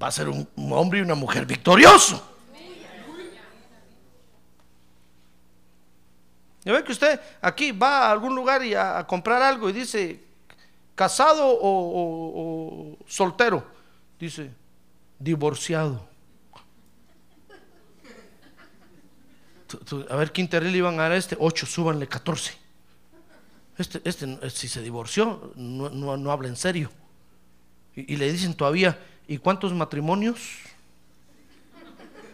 va 0.00 0.08
a 0.08 0.12
ser 0.12 0.28
un, 0.28 0.48
hombre 0.56 0.98
y 0.98 1.02
una 1.02 1.14
mujer 1.14 1.46
victorioso. 1.46 2.30
Ya 6.64 6.72
ve 6.72 6.82
que 6.82 6.92
usted 6.92 7.20
aquí 7.42 7.72
va 7.72 8.08
a 8.08 8.10
algún 8.10 8.34
lugar 8.34 8.64
y 8.64 8.74
a, 8.74 9.06
comprar 9.06 9.42
algo 9.42 9.68
y 9.68 9.72
dice 9.72 10.24
casado 10.94 11.44
o, 11.46 12.96
soltero. 13.06 13.66
Dice 14.18 14.50
divorciado. 15.18 16.08
A 20.08 20.16
ver 20.16 20.32
qué 20.32 20.42
le 20.42 20.78
iban 20.78 20.94
a 20.94 21.02
dar 21.02 21.12
a 21.12 21.16
este. 21.16 21.36
8, 21.38 21.66
súbanle 21.66 22.06
14. 22.06 22.52
Este, 23.76 24.00
este, 24.04 24.50
si 24.50 24.68
se 24.68 24.80
divorció, 24.80 25.52
no, 25.56 25.90
no- 25.90 26.16
no 26.16 26.30
habla 26.30 26.48
en 26.48 26.56
serio. 26.56 26.90
Y 27.96 28.16
le 28.16 28.30
dicen 28.30 28.54
todavía, 28.54 28.98
¿y 29.26 29.38
cuántos 29.38 29.72
matrimonios? 29.72 30.38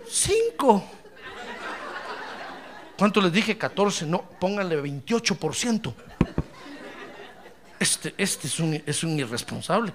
Cinco. 0.08 0.84
¿Cuánto 2.98 3.20
les 3.20 3.32
dije? 3.32 3.56
14. 3.56 4.06
No, 4.06 4.22
pónganle 4.22 4.82
28%. 4.82 5.94
Este, 7.78 8.14
este 8.18 8.46
es, 8.46 8.60
un, 8.60 8.82
es 8.84 9.04
un 9.04 9.18
irresponsable. 9.18 9.92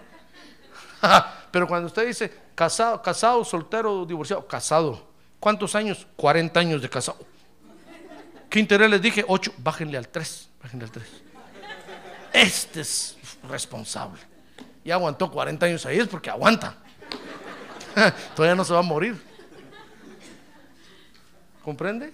Pero 1.52 1.68
cuando 1.68 1.88
usted 1.88 2.08
dice 2.08 2.34
casado, 2.56 3.02
casado, 3.02 3.46
soltero, 3.46 4.06
divorciado, 4.06 4.48
casado. 4.48 5.08
¿Cuántos 5.40 5.76
años? 5.76 6.08
40 6.16 6.60
años 6.60 6.82
de 6.82 6.90
casado. 6.90 7.20
¿Qué 8.50 8.60
interés 8.60 8.90
les 8.90 9.02
dije? 9.02 9.24
8. 9.28 9.54
Bájenle 9.58 9.98
al 9.98 10.08
3. 10.08 10.50
Bájenle 10.64 10.86
al 10.86 10.92
3. 10.92 11.06
Este 12.34 12.82
es 12.82 13.18
responsable. 13.48 14.20
Y 14.84 14.92
aguantó 14.92 15.30
40 15.30 15.66
años 15.66 15.86
ahí, 15.86 16.00
es 16.00 16.08
porque 16.08 16.30
aguanta. 16.30 16.78
Todavía 18.36 18.56
no 18.56 18.66
se 18.66 18.74
va 18.74 18.80
a 18.80 18.84
morir. 18.84 19.22
¿Comprende? 21.64 22.14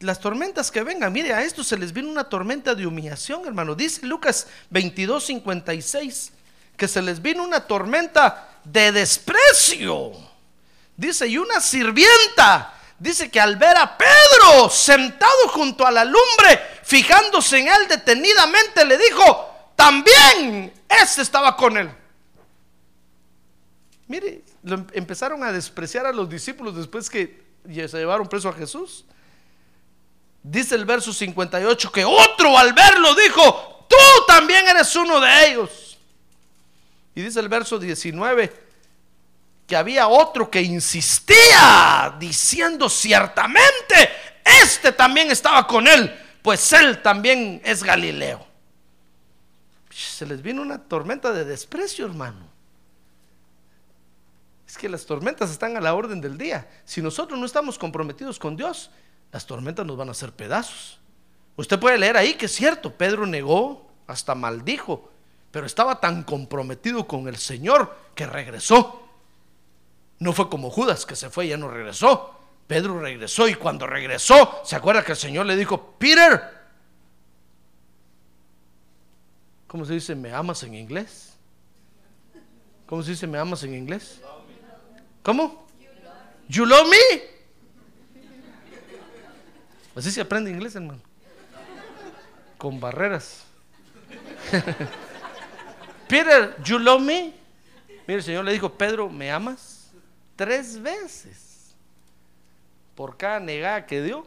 Las 0.00 0.20
tormentas 0.20 0.70
que 0.70 0.82
vengan, 0.82 1.12
mire, 1.12 1.32
a 1.32 1.42
esto 1.42 1.64
se 1.64 1.76
les 1.76 1.92
viene 1.92 2.08
una 2.08 2.24
tormenta 2.24 2.74
de 2.74 2.86
humillación, 2.86 3.46
hermano. 3.46 3.74
Dice 3.74 4.06
Lucas 4.06 4.46
22, 4.70 5.24
56, 5.24 6.32
que 6.76 6.88
se 6.88 7.02
les 7.02 7.20
vino 7.20 7.42
una 7.42 7.60
tormenta 7.60 8.48
de 8.64 8.92
desprecio. 8.92 10.12
Dice, 10.96 11.26
y 11.26 11.38
una 11.38 11.60
sirvienta, 11.60 12.74
dice 12.98 13.30
que 13.30 13.40
al 13.40 13.56
ver 13.56 13.76
a 13.76 13.98
Pedro 13.98 14.70
sentado 14.70 15.48
junto 15.48 15.86
a 15.86 15.90
la 15.90 16.04
lumbre, 16.04 16.60
fijándose 16.84 17.58
en 17.58 17.68
él 17.68 17.88
detenidamente, 17.88 18.84
le 18.84 18.98
dijo, 18.98 19.72
también 19.76 20.72
este 20.88 21.22
estaba 21.22 21.56
con 21.56 21.76
él. 21.76 21.90
Mire, 24.08 24.42
em- 24.64 24.86
empezaron 24.92 25.44
a 25.44 25.52
despreciar 25.52 26.06
a 26.06 26.12
los 26.12 26.28
discípulos 26.28 26.74
después 26.74 27.08
que 27.08 27.42
se 27.64 27.98
llevaron 27.98 28.26
preso 28.26 28.48
a 28.48 28.52
Jesús. 28.54 29.04
Dice 30.42 30.74
el 30.74 30.86
verso 30.86 31.12
58 31.12 31.92
que 31.92 32.04
otro 32.04 32.56
al 32.56 32.72
verlo 32.72 33.14
dijo, 33.14 33.86
tú 33.88 33.96
también 34.26 34.66
eres 34.66 34.96
uno 34.96 35.20
de 35.20 35.46
ellos. 35.48 35.98
Y 37.14 37.20
dice 37.22 37.40
el 37.40 37.48
verso 37.48 37.78
19 37.78 38.68
que 39.66 39.76
había 39.76 40.08
otro 40.08 40.50
que 40.50 40.62
insistía 40.62 42.16
diciendo 42.18 42.88
ciertamente, 42.88 44.08
este 44.62 44.92
también 44.92 45.30
estaba 45.30 45.66
con 45.66 45.86
él, 45.86 46.18
pues 46.40 46.72
él 46.72 47.02
también 47.02 47.60
es 47.62 47.84
Galileo. 47.84 48.46
Se 49.90 50.24
les 50.24 50.40
vino 50.40 50.62
una 50.62 50.78
tormenta 50.78 51.32
de 51.32 51.44
desprecio, 51.44 52.06
hermano. 52.06 52.47
Es 54.68 54.76
que 54.76 54.90
las 54.90 55.06
tormentas 55.06 55.50
están 55.50 55.78
a 55.78 55.80
la 55.80 55.94
orden 55.94 56.20
del 56.20 56.36
día. 56.36 56.68
Si 56.84 57.00
nosotros 57.00 57.38
no 57.38 57.46
estamos 57.46 57.78
comprometidos 57.78 58.38
con 58.38 58.54
Dios, 58.54 58.90
las 59.32 59.46
tormentas 59.46 59.86
nos 59.86 59.96
van 59.96 60.08
a 60.08 60.12
hacer 60.12 60.32
pedazos. 60.32 61.00
Usted 61.56 61.80
puede 61.80 61.96
leer 61.96 62.18
ahí 62.18 62.34
que 62.34 62.46
es 62.46 62.52
cierto, 62.52 62.92
Pedro 62.92 63.26
negó, 63.26 63.90
hasta 64.06 64.34
maldijo, 64.34 65.10
pero 65.50 65.64
estaba 65.64 66.00
tan 66.00 66.22
comprometido 66.22 67.08
con 67.08 67.28
el 67.28 67.38
Señor 67.38 67.96
que 68.14 68.26
regresó. 68.26 69.08
No 70.18 70.34
fue 70.34 70.50
como 70.50 70.68
Judas 70.68 71.06
que 71.06 71.16
se 71.16 71.30
fue 71.30 71.46
y 71.46 71.48
ya 71.48 71.56
no 71.56 71.70
regresó. 71.70 72.34
Pedro 72.66 73.00
regresó 73.00 73.48
y 73.48 73.54
cuando 73.54 73.86
regresó, 73.86 74.60
¿se 74.64 74.76
acuerda 74.76 75.02
que 75.02 75.12
el 75.12 75.18
Señor 75.18 75.46
le 75.46 75.56
dijo, 75.56 75.94
Peter, 75.98 76.42
¿cómo 79.66 79.86
se 79.86 79.94
dice 79.94 80.14
me 80.14 80.30
amas 80.30 80.62
en 80.62 80.74
inglés? 80.74 81.38
¿Cómo 82.86 83.02
se 83.02 83.12
dice 83.12 83.26
me 83.26 83.38
amas 83.38 83.62
en 83.62 83.74
inglés? 83.74 84.20
¿Cómo? 85.28 85.66
You 86.48 86.64
love 86.64 86.88
me? 86.88 87.22
Así 89.94 90.10
se 90.10 90.22
aprende 90.22 90.50
inglés, 90.50 90.74
hermano. 90.74 91.02
Con 92.56 92.80
barreras. 92.80 93.44
Peter, 96.08 96.56
you 96.64 96.78
love 96.78 97.02
me? 97.02 97.34
Mire, 98.06 98.14
el 98.14 98.22
Señor 98.22 98.42
le 98.46 98.54
dijo, 98.54 98.72
Pedro, 98.72 99.10
¿me 99.10 99.30
amas? 99.30 99.90
Tres 100.34 100.80
veces. 100.80 101.74
Por 102.94 103.18
cada 103.18 103.38
negada 103.38 103.84
que 103.84 104.02
dio. 104.02 104.24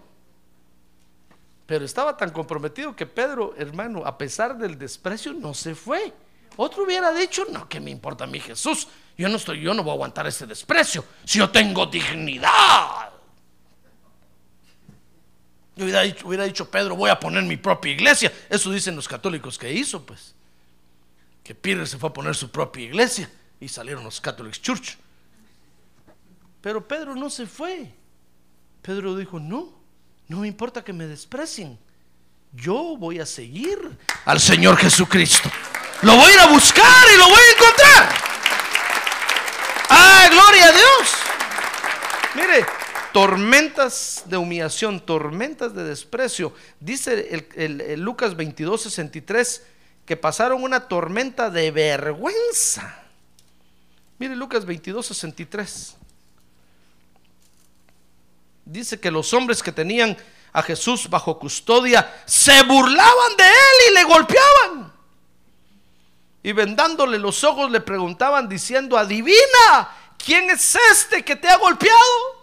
Pero 1.66 1.84
estaba 1.84 2.16
tan 2.16 2.30
comprometido 2.30 2.96
que 2.96 3.08
Pedro, 3.08 3.56
hermano, 3.58 4.06
a 4.06 4.20
pesar 4.20 4.56
del 4.56 4.78
desprecio, 4.78 5.34
no 5.34 5.56
se 5.56 5.74
fue. 5.74 6.14
Otro 6.58 6.84
hubiera 6.84 7.12
dicho, 7.14 7.46
no, 7.52 7.68
que 7.68 7.80
me 7.80 7.92
importa 7.92 8.26
a 8.26 8.28
mí 8.28 8.40
Jesús. 8.40 8.88
Yo 9.18 9.30
no 9.30 9.38
estoy, 9.38 9.62
yo 9.62 9.74
no 9.74 9.84
voy 9.84 9.92
a 9.92 9.94
aguantar 9.94 10.28
ese 10.28 10.46
desprecio. 10.46 11.06
Si 11.24 11.40
yo 11.40 11.50
tengo 11.50 11.86
dignidad. 11.86 13.12
Yo 15.76 15.86
hubiera 16.26 16.44
dicho, 16.44 16.70
Pedro, 16.70 16.96
voy 16.96 17.10
a 17.10 17.20
poner 17.20 17.44
mi 17.44 17.58
propia 17.58 17.94
iglesia. 17.94 18.32
Eso 18.50 18.72
dicen 18.72 18.96
los 18.96 19.08
católicos 19.08 19.58
que 19.58 19.72
hizo, 19.72 20.06
pues. 20.06 20.36
Que 21.44 21.56
Peter 21.56 21.88
se 21.88 21.98
fue 21.98 22.10
a 22.10 22.14
poner 22.14 22.36
su 22.36 22.52
propia 22.52 22.84
iglesia 22.84 23.32
y 23.60 23.68
salieron 23.68 24.04
los 24.04 24.20
Catholic 24.20 24.54
Church. 24.62 24.98
Pero 26.62 26.88
Pedro 26.88 27.16
no 27.16 27.30
se 27.30 27.48
fue. 27.48 27.92
Pedro 28.82 29.16
dijo, 29.16 29.40
no, 29.40 29.74
no 30.28 30.40
me 30.40 30.48
importa 30.48 30.84
que 30.84 30.94
me 30.94 31.08
desprecien. 31.08 31.80
Yo 32.54 32.96
voy 32.98 33.20
a 33.20 33.26
seguir 33.26 33.80
al 34.26 34.40
Señor 34.40 34.78
Jesucristo. 34.78 35.50
Lo 36.02 36.16
voy 36.16 36.32
a 36.32 36.34
ir 36.34 36.40
a 36.40 36.48
buscar 36.48 37.08
y 37.14 37.18
lo 37.18 37.30
voy 37.30 37.40
a 37.40 37.52
encontrar. 37.54 38.10
¡Ah, 39.90 40.28
gloria 40.32 40.68
a 40.68 40.72
Dios! 40.72 41.10
Mire, 42.34 42.66
tormentas 43.14 44.24
de 44.26 44.38
humillación, 44.38 45.00
tormentas 45.00 45.76
de 45.76 45.84
desprecio. 45.84 46.54
Dice 46.80 47.46
Lucas 47.98 48.36
22, 48.36 48.82
63 48.82 49.64
que 50.06 50.18
pasaron 50.18 50.64
una 50.64 50.88
tormenta 50.88 51.50
de 51.50 51.70
vergüenza. 51.70 53.00
Mire 54.18 54.36
Lucas 54.36 54.66
22, 54.66 55.06
63. 55.06 55.96
Dice 58.66 59.00
que 59.00 59.12
los 59.12 59.34
hombres 59.34 59.62
que 59.62 59.72
tenían 59.72 60.18
a 60.54 60.64
Jesús 60.64 61.10
bajo 61.10 61.38
custodia 61.38 62.24
se 62.26 62.64
burlaban 62.64 63.38
de 63.38 63.44
él 63.44 63.92
y 63.92 63.94
le 63.94 64.04
golpeaban. 64.04 64.81
Y 66.44 66.54
vendándole 66.54 67.20
los 67.20 67.44
ojos 67.44 67.70
le 67.70 67.82
preguntaban 67.82 68.50
diciendo, 68.50 68.98
adivina, 68.98 69.90
¿quién 70.18 70.50
es 70.50 70.76
este 70.92 71.24
que 71.24 71.36
te 71.36 71.48
ha 71.48 71.58
golpeado? 71.58 72.42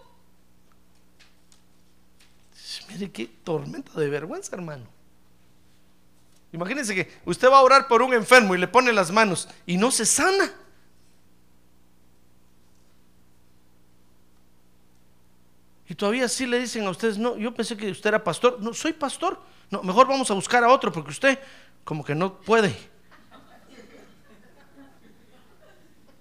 Mire 2.89 3.11
qué 3.11 3.27
tormenta 3.45 3.93
de 4.01 4.09
vergüenza, 4.09 4.57
hermano. 4.57 4.87
Imagínense 6.53 6.95
que 6.95 7.21
usted 7.27 7.51
va 7.51 7.59
a 7.59 7.63
orar 7.63 7.89
por 7.89 8.01
un 8.01 8.15
enfermo 8.15 8.55
y 8.55 8.59
le 8.59 8.69
pone 8.69 8.93
las 8.93 9.11
manos 9.11 9.49
y 9.67 9.77
no 9.77 9.91
se 9.91 10.07
sana. 10.07 10.51
Y 15.89 15.95
todavía 15.95 16.29
sí 16.29 16.47
le 16.47 16.59
dicen 16.59 16.87
a 16.87 16.91
ustedes, 16.91 17.19
no, 17.19 17.37
yo 17.37 17.53
pensé 17.55 17.77
que 17.77 17.91
usted 17.91 18.09
era 18.09 18.23
pastor. 18.23 18.61
No, 18.61 18.75
soy 18.75 18.93
pastor. 18.93 19.41
No, 19.71 19.83
mejor 19.83 20.07
vamos 20.07 20.31
a 20.31 20.35
buscar 20.35 20.63
a 20.65 20.69
otro 20.69 20.93
porque 20.93 21.11
usted 21.11 21.39
como 21.85 22.05
que 22.05 22.15
no 22.15 22.41
puede. 22.41 22.77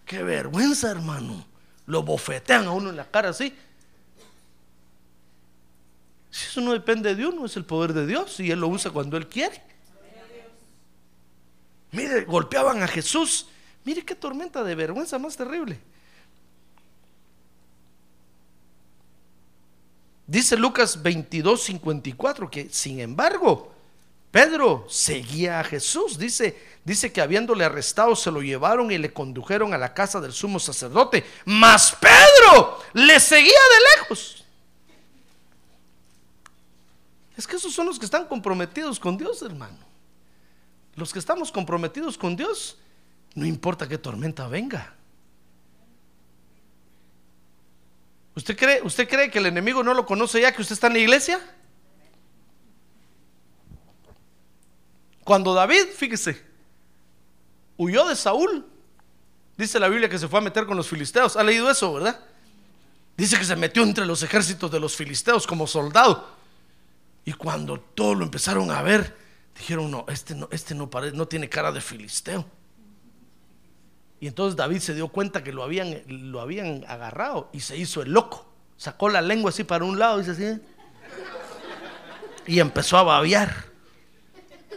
Qué 0.08 0.24
vergüenza, 0.24 0.89
hermano. 0.89 1.45
Lo 1.86 2.01
bofetean 2.01 2.66
a 2.66 2.72
uno 2.72 2.89
en 2.89 2.95
la 2.95 3.05
cara 3.05 3.30
así. 3.30 3.53
Si 6.32 6.45
eso 6.47 6.62
no 6.62 6.72
depende 6.72 7.14
de 7.14 7.28
uno, 7.28 7.45
es 7.45 7.58
el 7.58 7.66
poder 7.66 7.93
de 7.93 8.08
Dios 8.08 8.39
y 8.39 8.49
Él 8.49 8.62
lo 8.62 8.70
usa 8.70 8.89
cuando 8.89 9.18
Él 9.18 9.28
quiere. 9.28 9.62
Mire, 11.91 12.24
golpeaban 12.24 12.82
a 12.82 12.88
Jesús. 12.88 13.47
Mire 13.84 14.03
qué 14.03 14.16
tormenta 14.16 14.64
de 14.64 14.76
vergüenza 14.76 15.20
más 15.20 15.36
terrible. 15.36 15.80
Dice 20.26 20.58
Lucas 20.58 21.01
22, 21.01 21.64
54 21.64 22.51
que 22.51 22.70
sin 22.70 22.99
embargo 22.99 23.74
Pedro 24.32 24.86
seguía 24.89 25.60
a 25.60 25.64
Jesús. 25.64 26.18
Dice, 26.18 26.58
dice 26.88 27.12
que 27.12 27.20
habiéndole 27.20 27.66
arrestado 27.66 28.16
se 28.16 28.32
lo 28.32 28.42
llevaron 28.42 28.90
y 28.94 28.98
le 28.98 29.12
condujeron 29.12 29.74
a 29.74 29.78
la 29.78 29.94
casa 29.94 30.22
del 30.22 30.32
sumo 30.32 30.58
sacerdote. 30.58 31.26
Mas 31.44 31.94
Pedro 32.00 32.80
le 32.94 33.20
seguía 33.20 33.44
de 33.44 34.02
lejos. 34.02 34.46
Es 37.36 37.46
que 37.46 37.58
esos 37.58 37.74
son 37.74 37.88
los 37.88 38.00
que 38.00 38.06
están 38.06 38.26
comprometidos 38.26 39.02
con 39.02 39.18
Dios, 39.18 39.42
hermano. 39.42 39.78
Los 40.96 41.12
que 41.12 41.20
estamos 41.20 41.52
comprometidos 41.52 42.18
con 42.18 42.38
Dios, 42.38 42.78
no 43.36 43.46
importa 43.46 43.90
qué 43.90 43.98
tormenta 43.98 44.48
venga. 44.48 44.96
¿Usted 48.34 48.56
cree, 48.56 48.82
¿Usted 48.82 49.10
cree 49.10 49.30
que 49.30 49.40
el 49.40 49.48
enemigo 49.48 49.84
no 49.84 49.94
lo 49.94 50.06
conoce 50.06 50.40
ya 50.40 50.54
que 50.54 50.62
usted 50.62 50.74
está 50.74 50.88
en 50.88 50.94
la 50.94 51.00
iglesia? 51.00 51.42
Cuando 55.26 55.54
David, 55.54 55.88
fíjese, 55.94 56.47
huyó 57.78 58.07
de 58.07 58.15
Saúl, 58.15 58.65
dice 59.57 59.80
la 59.80 59.88
Biblia 59.88 60.09
que 60.09 60.19
se 60.19 60.28
fue 60.28 60.39
a 60.39 60.43
meter 60.43 60.65
con 60.65 60.78
los 60.78 60.88
filisteos. 60.88 61.38
¿Ha 61.38 61.43
leído 61.43 61.69
eso, 61.69 61.93
verdad? 61.93 62.19
Dice 63.15 63.38
que 63.38 63.45
se 63.45 63.55
metió 63.55 63.84
entre 63.84 64.05
los 64.05 64.21
ejércitos 64.21 64.71
de 64.71 64.80
los 64.80 64.95
filisteos 64.95 65.47
como 65.47 65.65
soldado. 65.65 66.30
Y 67.25 67.34
cuando 67.34 67.80
todos 67.80 68.15
lo 68.17 68.23
empezaron 68.23 68.71
a 68.71 68.82
ver, 68.82 69.15
dijeron, 69.57 69.89
no, 69.89 70.05
este 70.07 70.36
no, 70.36 70.47
este 70.51 70.75
no, 70.75 70.89
parece, 70.89 71.17
no 71.17 71.28
tiene 71.28 71.49
cara 71.49 71.71
de 71.71 71.82
filisteo. 71.82 72.45
Y 74.19 74.28
entonces 74.28 74.55
David 74.55 74.80
se 74.80 74.93
dio 74.93 75.09
cuenta 75.09 75.43
que 75.43 75.51
lo 75.51 75.63
habían, 75.63 76.01
lo 76.07 76.41
habían 76.41 76.86
agarrado 76.88 77.49
y 77.53 77.59
se 77.59 77.78
hizo 77.78 78.01
el 78.01 78.11
loco. 78.11 78.47
Sacó 78.78 79.09
la 79.09 79.21
lengua 79.21 79.49
así 79.49 79.63
para 79.63 79.84
un 79.84 79.99
lado 79.99 80.21
y 80.21 80.30
así. 80.30 80.59
Y 82.45 82.59
empezó 82.59 82.97
a 82.97 83.03
babear 83.03 83.65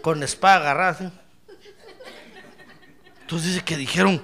con 0.02 0.22
espada 0.22 0.56
agarrada. 0.56 1.12
Entonces 3.30 3.52
dice 3.52 3.64
que 3.64 3.76
dijeron, 3.76 4.20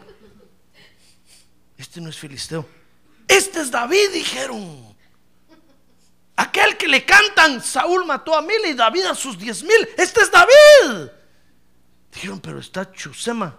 este 1.78 2.00
no 2.00 2.10
es 2.10 2.18
filisteo. 2.18 2.66
Este 3.28 3.60
es 3.60 3.70
David, 3.70 4.10
dijeron. 4.12 4.96
Aquel 6.34 6.76
que 6.76 6.88
le 6.88 7.04
cantan, 7.04 7.62
Saúl 7.62 8.04
mató 8.04 8.36
a 8.36 8.42
mil 8.42 8.66
y 8.66 8.72
David 8.72 9.04
a 9.04 9.14
sus 9.14 9.38
diez 9.38 9.62
mil. 9.62 9.88
Este 9.96 10.22
es 10.22 10.28
David. 10.32 11.08
Dijeron, 12.12 12.40
pero 12.40 12.58
está 12.58 12.90
Chusema 12.90 13.56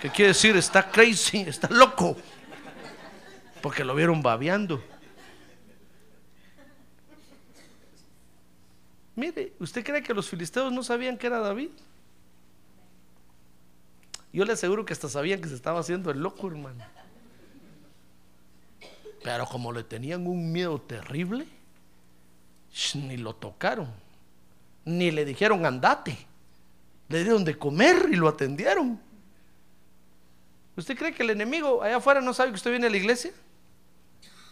¿Qué 0.00 0.08
quiere 0.08 0.28
decir? 0.28 0.56
Está 0.56 0.90
crazy, 0.90 1.40
está 1.40 1.68
loco. 1.68 2.16
Porque 3.60 3.84
lo 3.84 3.94
vieron 3.94 4.22
babeando. 4.22 4.82
Mire, 9.16 9.52
¿usted 9.58 9.84
cree 9.84 10.02
que 10.02 10.14
los 10.14 10.26
filisteos 10.26 10.72
no 10.72 10.82
sabían 10.82 11.18
que 11.18 11.26
era 11.26 11.40
David? 11.40 11.68
Yo 14.36 14.44
le 14.44 14.52
aseguro 14.52 14.84
que 14.84 14.92
hasta 14.92 15.08
sabían 15.08 15.40
que 15.40 15.48
se 15.48 15.54
estaba 15.54 15.80
haciendo 15.80 16.10
el 16.10 16.20
loco, 16.20 16.48
hermano. 16.48 16.84
Pero 19.24 19.46
como 19.46 19.72
le 19.72 19.82
tenían 19.82 20.26
un 20.26 20.52
miedo 20.52 20.78
terrible, 20.78 21.46
ni 22.96 23.16
lo 23.16 23.34
tocaron, 23.34 23.90
ni 24.84 25.10
le 25.10 25.24
dijeron 25.24 25.64
andate. 25.64 26.18
Le 27.08 27.24
dieron 27.24 27.46
de 27.46 27.56
comer 27.56 28.10
y 28.12 28.16
lo 28.16 28.28
atendieron. 28.28 29.00
¿Usted 30.76 30.98
cree 30.98 31.14
que 31.14 31.22
el 31.22 31.30
enemigo 31.30 31.82
allá 31.82 31.96
afuera 31.96 32.20
no 32.20 32.34
sabe 32.34 32.50
que 32.50 32.56
usted 32.56 32.72
viene 32.72 32.88
a 32.88 32.90
la 32.90 32.96
iglesia? 32.98 33.32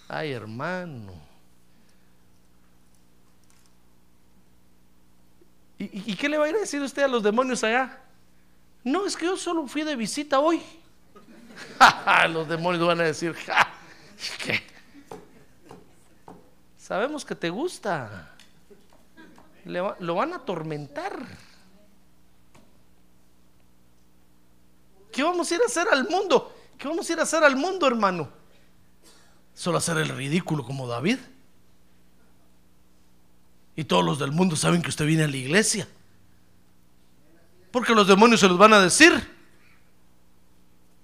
Ay, 0.09 0.33
hermano. 0.33 1.13
¿Y, 5.79 6.17
qué 6.17 6.27
le 6.31 6.39
va 6.39 6.47
a 6.47 6.49
ir 6.49 6.57
a 6.57 6.61
decir 6.61 6.81
usted 6.81 7.03
a 7.03 7.09
los 7.09 7.23
demonios 7.23 7.63
allá? 7.63 8.01
No, 8.85 9.07
es 9.07 9.17
que 9.17 9.25
yo 9.25 9.37
solo 9.37 9.67
fui 9.67 9.83
de 9.83 9.97
visita 9.97 10.39
hoy. 10.39 10.63
los 12.29 12.47
demonios 12.47 12.87
van 12.87 13.01
a 13.01 13.05
decir. 13.05 13.35
Sabemos 16.79 17.25
que 17.25 17.35
te 17.35 17.49
gusta. 17.51 18.37
lo 19.65 20.15
van 20.15 20.35
a 20.35 20.37
atormentar. 20.37 21.27
¿Qué 25.15 25.23
vamos 25.23 25.51
a 25.51 25.55
ir 25.55 25.63
a 25.63 25.67
hacer 25.67 25.87
al 25.89 26.09
mundo? 26.09 26.53
¿Qué 26.77 26.89
vamos 26.89 27.09
a 27.09 27.13
ir 27.13 27.21
a 27.21 27.23
hacer 27.23 27.45
al 27.45 27.55
mundo, 27.55 27.87
hermano? 27.87 28.29
Solo 29.55 29.79
hacer 29.79 29.97
el 29.99 30.09
ridículo 30.09 30.65
como 30.65 30.89
David. 30.89 31.19
Y 33.77 33.85
todos 33.85 34.05
los 34.05 34.19
del 34.19 34.33
mundo 34.33 34.57
saben 34.57 34.83
que 34.83 34.89
usted 34.89 35.07
viene 35.07 35.23
a 35.23 35.29
la 35.29 35.37
iglesia. 35.37 35.89
Porque 37.75 37.93
los 37.93 38.07
demonios 38.07 38.39
se 38.39 38.47
los 38.47 38.57
van 38.57 38.73
a 38.73 38.79
decir. 38.79 39.11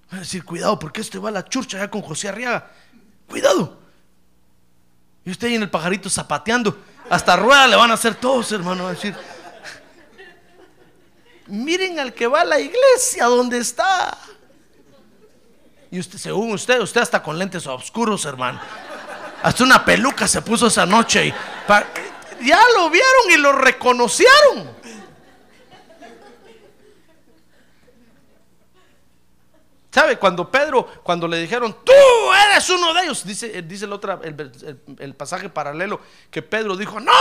Van 0.08 0.18
a 0.18 0.20
decir, 0.20 0.44
cuidado, 0.44 0.78
porque 0.78 1.00
este 1.00 1.18
va 1.18 1.30
a 1.30 1.32
la 1.32 1.44
churcha 1.44 1.78
allá 1.78 1.90
con 1.90 2.00
José 2.00 2.28
Arriaga. 2.28 2.70
Cuidado. 3.26 3.76
Y 5.24 5.32
usted 5.32 5.48
ahí 5.48 5.56
en 5.56 5.62
el 5.62 5.68
pajarito 5.68 6.08
zapateando. 6.08 6.78
Hasta 7.10 7.34
rueda 7.34 7.66
le 7.66 7.74
van 7.74 7.90
a 7.90 7.94
hacer 7.94 8.14
todos, 8.14 8.52
hermano. 8.52 8.86
a 8.86 8.92
decir, 8.92 9.16
miren 11.48 11.98
al 11.98 12.14
que 12.14 12.28
va 12.28 12.42
a 12.42 12.44
la 12.44 12.60
iglesia 12.60 13.24
donde 13.24 13.58
está. 13.58 14.16
Y 15.90 15.98
usted, 15.98 16.18
según 16.18 16.52
usted, 16.52 16.80
usted 16.80 17.00
está 17.00 17.20
con 17.20 17.36
lentes 17.36 17.66
oscuros, 17.66 18.24
hermano. 18.26 18.60
Hasta 19.42 19.64
una 19.64 19.84
peluca 19.84 20.28
se 20.28 20.40
puso 20.40 20.68
esa 20.68 20.86
noche 20.86 21.26
y 21.26 21.34
ya 22.46 22.60
lo 22.76 22.88
vieron 22.90 23.30
y 23.32 23.38
lo 23.38 23.54
reconocieron. 23.54 24.79
¿Sabe? 29.90 30.18
Cuando 30.18 30.48
Pedro, 30.48 30.86
cuando 31.02 31.26
le 31.26 31.38
dijeron, 31.38 31.76
tú 31.84 31.92
eres 32.48 32.70
uno 32.70 32.94
de 32.94 33.02
ellos, 33.02 33.24
dice, 33.26 33.60
dice 33.62 33.86
el, 33.86 33.92
otro, 33.92 34.20
el, 34.22 35.14
pasaje 35.16 35.48
paralelo, 35.48 36.00
que 36.30 36.42
Pedro 36.42 36.76
dijo, 36.76 37.00
no, 37.00 37.12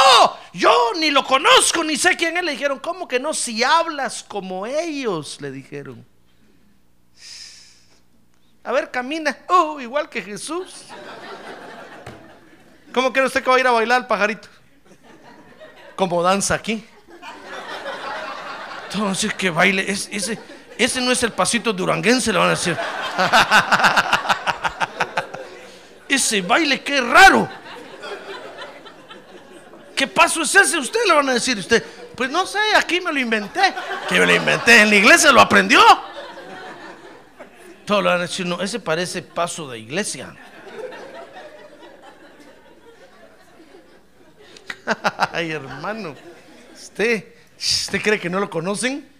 yo 0.54 0.92
ni 1.00 1.10
lo 1.10 1.24
conozco, 1.24 1.84
ni 1.84 1.98
sé 1.98 2.16
quién 2.16 2.38
es. 2.38 2.44
Le 2.44 2.52
dijeron, 2.52 2.78
¿cómo 2.78 3.08
que 3.08 3.20
no? 3.20 3.34
Si 3.34 3.64
hablas 3.64 4.24
como 4.24 4.68
ellos, 4.68 5.42
le 5.42 5.50
dijeron. 5.50 6.06
A 8.64 8.72
ver, 8.72 8.92
camina, 8.92 9.36
oh, 9.48 9.80
igual 9.80 10.08
que 10.08 10.22
Jesús. 10.22 10.86
¿Cómo 12.94 13.12
quiere 13.12 13.28
usted 13.28 13.44
que 13.44 13.50
va 13.50 13.56
a 13.56 13.60
ir 13.60 13.68
a 13.68 13.72
bailar 13.72 14.02
al 14.02 14.08
pajarito? 14.08 14.48
Como 15.96 16.22
danza 16.22 16.54
aquí. 16.54 16.86
Entonces, 18.92 19.34
que 19.34 19.50
baile, 19.50 19.90
es, 19.90 20.08
ese 20.12 20.38
ese 20.80 21.00
no 21.02 21.12
es 21.12 21.22
el 21.24 21.34
pasito 21.34 21.74
duranguense, 21.74 22.32
le 22.32 22.40
van 22.40 22.48
a 22.48 22.52
decir. 22.52 22.78
ese 26.08 26.42
baile, 26.42 26.82
qué 26.82 27.02
raro. 27.02 27.50
¿Qué 29.94 30.08
paso 30.08 30.42
es 30.42 30.56
ese? 30.56 30.78
Usted 30.78 31.02
le 31.06 31.16
van 31.16 31.28
a 31.28 31.34
decir, 31.34 31.58
usted, 31.58 31.84
pues 32.16 32.30
no 32.30 32.46
sé, 32.46 32.60
aquí 32.78 33.02
me 33.02 33.12
lo 33.12 33.20
inventé. 33.20 33.74
Que 34.08 34.22
me 34.22 34.26
lo 34.26 34.34
inventé, 34.34 34.84
en 34.84 34.90
la 34.90 34.96
iglesia 34.96 35.34
lo 35.34 35.42
aprendió. 35.42 35.82
Todos 37.86 38.02
le 38.02 38.10
van 38.10 38.20
a 38.20 38.22
decir, 38.22 38.46
no, 38.46 38.62
ese 38.62 38.80
parece 38.80 39.22
paso 39.22 39.70
de 39.70 39.80
iglesia. 39.80 40.34
Ay, 45.34 45.52
hermano, 45.52 46.16
¿usted, 46.74 47.34
¿usted 47.60 48.02
cree 48.02 48.18
que 48.18 48.30
no 48.30 48.40
lo 48.40 48.50
conocen? 48.50 49.19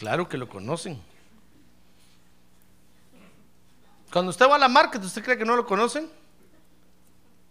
Claro 0.00 0.30
que 0.30 0.38
lo 0.38 0.48
conocen. 0.48 0.98
Cuando 4.10 4.30
usted 4.30 4.48
va 4.48 4.56
a 4.56 4.58
la 4.58 4.66
market, 4.66 5.04
¿usted 5.04 5.22
cree 5.22 5.36
que 5.36 5.44
no 5.44 5.54
lo 5.56 5.66
conocen? 5.66 6.08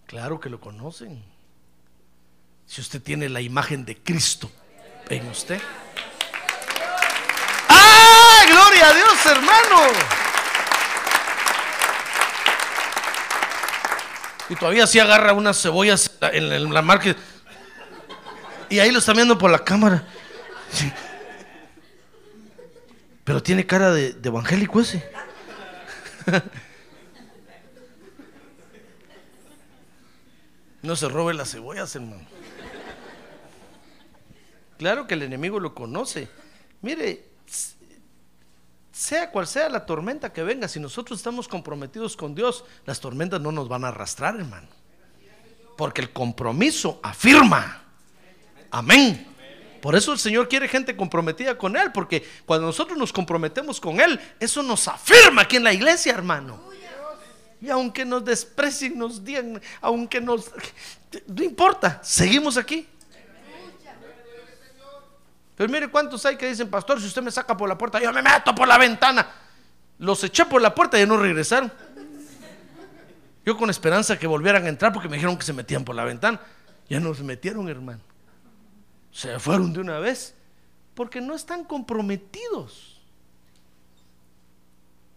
Claro 0.07 0.39
que 0.39 0.49
lo 0.49 0.59
conocen. 0.59 1.23
Si 2.65 2.81
usted 2.81 3.03
tiene 3.03 3.29
la 3.29 3.39
imagen 3.39 3.85
de 3.85 3.95
Cristo 3.97 4.49
en 5.09 5.27
usted. 5.27 5.61
¡Ah! 7.69 8.41
¡Gloria 8.47 8.87
a 8.87 8.93
Dios, 8.95 9.25
hermano! 9.27 9.93
Y 14.49 14.55
todavía 14.55 14.87
si 14.87 14.99
agarra 14.99 15.33
unas 15.33 15.61
cebollas 15.61 16.17
en 16.23 16.73
la 16.73 16.81
market. 16.81 17.15
Y 18.71 18.79
ahí 18.79 18.89
lo 18.89 18.97
está 18.97 19.13
viendo 19.13 19.37
por 19.37 19.51
la 19.51 19.63
cámara. 19.63 20.03
Pero 23.29 23.43
tiene 23.43 23.67
cara 23.67 23.93
de, 23.93 24.17
evangélico 24.23 24.81
ese. 24.81 25.07
no 30.81 30.95
se 30.95 31.07
robe 31.07 31.35
las 31.35 31.51
cebollas, 31.51 31.95
hermano. 31.95 32.25
Claro 34.79 35.05
que 35.05 35.13
el 35.13 35.21
enemigo 35.21 35.59
lo 35.59 35.75
conoce. 35.75 36.27
Mire, 36.81 37.27
sea 38.91 39.29
cual 39.29 39.45
sea 39.45 39.69
la 39.69 39.85
tormenta 39.85 40.33
que 40.33 40.41
venga, 40.41 40.67
si 40.67 40.79
nosotros 40.79 41.19
estamos 41.19 41.47
comprometidos 41.47 42.17
con 42.17 42.33
Dios, 42.33 42.65
las 42.87 42.99
tormentas 42.99 43.39
no 43.39 43.51
nos 43.51 43.69
van 43.69 43.85
a 43.85 43.89
arrastrar, 43.89 44.37
hermano. 44.37 44.69
Porque 45.77 46.01
el 46.01 46.11
compromiso 46.11 46.99
afirma. 47.03 47.83
Amén. 48.71 49.28
Por 49.81 49.95
eso 49.95 50.13
el 50.13 50.19
Señor 50.19 50.47
quiere 50.47 50.67
gente 50.67 50.95
comprometida 50.95 51.57
con 51.57 51.75
Él, 51.75 51.91
porque 51.91 52.27
cuando 52.45 52.67
nosotros 52.67 52.97
nos 52.97 53.13
comprometemos 53.13 53.79
con 53.79 53.99
Él, 53.99 54.19
eso 54.39 54.61
nos 54.63 54.87
afirma 54.87 55.43
aquí 55.43 55.57
en 55.57 55.63
la 55.63 55.73
iglesia, 55.73 56.13
hermano. 56.13 56.61
Y 57.61 57.69
aunque 57.69 58.05
nos 58.05 58.23
desprecien, 58.23 58.97
nos 58.97 59.23
digan, 59.23 59.61
aunque 59.81 60.21
nos... 60.21 60.51
No 61.27 61.43
importa, 61.43 61.99
seguimos 62.03 62.57
aquí. 62.57 62.87
Pero 65.55 65.69
mire 65.69 65.89
cuántos 65.89 66.25
hay 66.25 66.37
que 66.37 66.47
dicen, 66.47 66.69
pastor, 66.69 67.01
si 67.01 67.07
usted 67.07 67.21
me 67.21 67.31
saca 67.31 67.57
por 67.57 67.67
la 67.67 67.77
puerta, 67.77 67.99
yo 67.99 68.13
me 68.13 68.21
meto 68.21 68.55
por 68.55 68.65
la 68.65 68.77
ventana. 68.77 69.29
Los 69.97 70.23
eché 70.23 70.45
por 70.45 70.61
la 70.61 70.73
puerta 70.73 70.99
y 70.99 71.05
no 71.05 71.17
regresaron. 71.17 71.69
Yo 73.45 73.57
con 73.57 73.69
esperanza 73.69 74.17
que 74.17 74.27
volvieran 74.27 74.65
a 74.65 74.69
entrar 74.69 74.93
porque 74.93 75.09
me 75.09 75.17
dijeron 75.17 75.37
que 75.37 75.43
se 75.43 75.51
metían 75.51 75.83
por 75.83 75.95
la 75.95 76.05
ventana. 76.05 76.39
Ya 76.87 76.99
no 77.01 77.13
se 77.13 77.23
metieron, 77.23 77.67
hermano. 77.67 77.99
Se 79.11 79.39
fueron 79.39 79.73
de 79.73 79.79
una 79.79 79.99
vez. 79.99 80.35
Porque 80.93 81.21
no 81.21 81.35
están 81.35 81.63
comprometidos. 81.63 82.99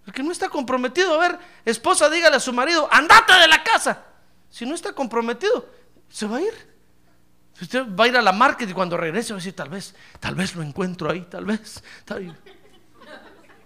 El 0.07 0.13
que 0.13 0.23
no 0.23 0.33
está 0.33 0.49
comprometido, 0.49 1.15
a 1.15 1.29
ver, 1.29 1.39
esposa, 1.65 2.11
dígale 2.11 2.37
a 2.37 2.41
su 2.41 2.53
marido, 2.53 2.89
andate 2.91 3.33
de 3.35 3.49
la 3.49 3.63
casa. 3.63 4.05
Si 4.51 4.67
no 4.67 4.75
está 4.75 4.93
comprometido, 4.93 5.69
se 6.09 6.27
va 6.27 6.39
a 6.39 6.41
ir. 6.43 6.73
Si 7.55 7.65
Usted 7.65 7.87
va 7.95 8.05
a 8.05 8.09
ir 8.09 8.17
a 8.17 8.23
la 8.23 8.33
market 8.33 8.69
y 8.69 8.73
cuando 8.73 8.97
regrese 8.97 9.33
va 9.33 9.37
a 9.37 9.41
decir, 9.41 9.55
tal 9.55 9.69
vez, 9.69 9.95
tal 10.19 10.35
vez 10.35 10.57
lo 10.57 10.63
encuentro 10.63 11.11
ahí, 11.11 11.23
tal 11.23 11.45
vez. 11.45 11.83
Está 11.99 12.17
ahí. 12.17 12.33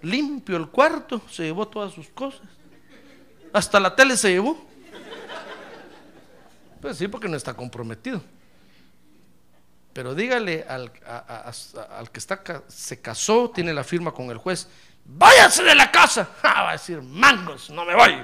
Limpio 0.02 0.56
el 0.56 0.68
cuarto, 0.68 1.22
se 1.30 1.44
llevó 1.44 1.66
todas 1.68 1.92
sus 1.92 2.08
cosas. 2.08 2.46
Hasta 3.52 3.80
la 3.80 3.96
tele 3.96 4.16
se 4.16 4.30
llevó. 4.30 4.62
Pues 6.82 6.98
sí, 6.98 7.08
porque 7.08 7.28
no 7.28 7.36
está 7.36 7.54
comprometido. 7.54 8.22
Pero 9.96 10.14
dígale 10.14 10.62
al, 10.68 10.92
al 11.06 12.10
que 12.10 12.18
está, 12.18 12.42
se 12.68 13.00
casó, 13.00 13.48
tiene 13.48 13.72
la 13.72 13.82
firma 13.82 14.12
con 14.12 14.28
el 14.30 14.36
juez, 14.36 14.68
váyase 15.06 15.62
de 15.62 15.74
la 15.74 15.90
casa. 15.90 16.28
Ah, 16.42 16.64
va 16.64 16.68
a 16.68 16.72
decir, 16.72 17.00
mangos, 17.00 17.70
no 17.70 17.82
me 17.86 17.94
voy. 17.94 18.12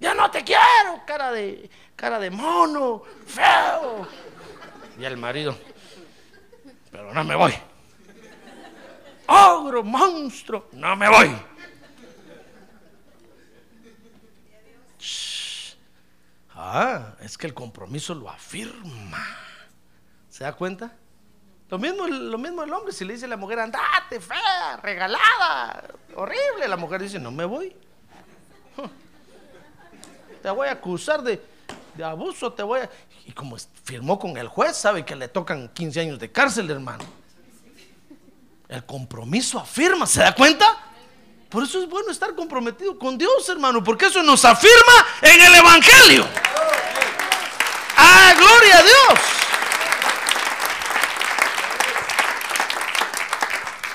Ya 0.00 0.14
no 0.14 0.30
te 0.30 0.42
quiero, 0.42 1.02
cara 1.06 1.30
de, 1.30 1.68
cara 1.94 2.18
de 2.18 2.30
mono, 2.30 3.02
feo. 3.26 4.08
Y 4.98 5.04
el 5.04 5.18
marido, 5.18 5.54
pero 6.90 7.12
no 7.12 7.22
me 7.22 7.34
voy. 7.34 7.52
Ogro, 9.26 9.84
monstruo, 9.84 10.70
no 10.72 10.96
me 10.96 11.06
voy. 11.10 11.36
Ah, 16.56 17.12
es 17.20 17.36
que 17.36 17.46
el 17.46 17.52
compromiso 17.52 18.14
lo 18.14 18.30
afirma. 18.30 19.24
¿Se 20.30 20.42
da 20.42 20.54
cuenta? 20.54 20.90
Lo 21.68 21.78
mismo, 21.78 22.06
lo 22.06 22.38
mismo 22.38 22.62
el 22.62 22.72
hombre, 22.72 22.92
si 22.92 23.04
le 23.04 23.12
dice 23.12 23.26
a 23.26 23.28
la 23.28 23.36
mujer, 23.36 23.58
andate, 23.58 24.20
fea, 24.20 24.78
regalada, 24.82 25.84
horrible, 26.14 26.66
la 26.66 26.76
mujer 26.76 27.02
dice, 27.02 27.18
no 27.18 27.30
me 27.30 27.44
voy. 27.44 27.76
Te 30.42 30.50
voy 30.50 30.68
a 30.68 30.72
acusar 30.72 31.22
de, 31.22 31.42
de 31.94 32.04
abuso, 32.04 32.52
te 32.52 32.62
voy 32.62 32.80
a... 32.80 32.90
Y 33.26 33.32
como 33.32 33.56
firmó 33.82 34.18
con 34.18 34.36
el 34.36 34.48
juez, 34.48 34.76
sabe 34.76 35.04
que 35.04 35.16
le 35.16 35.28
tocan 35.28 35.68
15 35.68 36.00
años 36.00 36.18
de 36.20 36.30
cárcel, 36.30 36.70
hermano. 36.70 37.04
El 38.68 38.84
compromiso 38.86 39.58
afirma, 39.58 40.06
¿se 40.06 40.20
da 40.20 40.34
cuenta? 40.34 40.64
Por 41.56 41.64
eso 41.64 41.82
es 41.82 41.88
bueno 41.88 42.10
estar 42.10 42.34
comprometido 42.34 42.98
con 42.98 43.16
Dios, 43.16 43.48
hermano, 43.48 43.82
porque 43.82 44.04
eso 44.04 44.22
nos 44.22 44.44
afirma 44.44 45.06
en 45.22 45.40
el 45.40 45.54
Evangelio. 45.54 46.28
¡Ah, 47.96 48.34
gloria 48.36 48.78
a 48.78 48.82
Dios! 48.82 49.20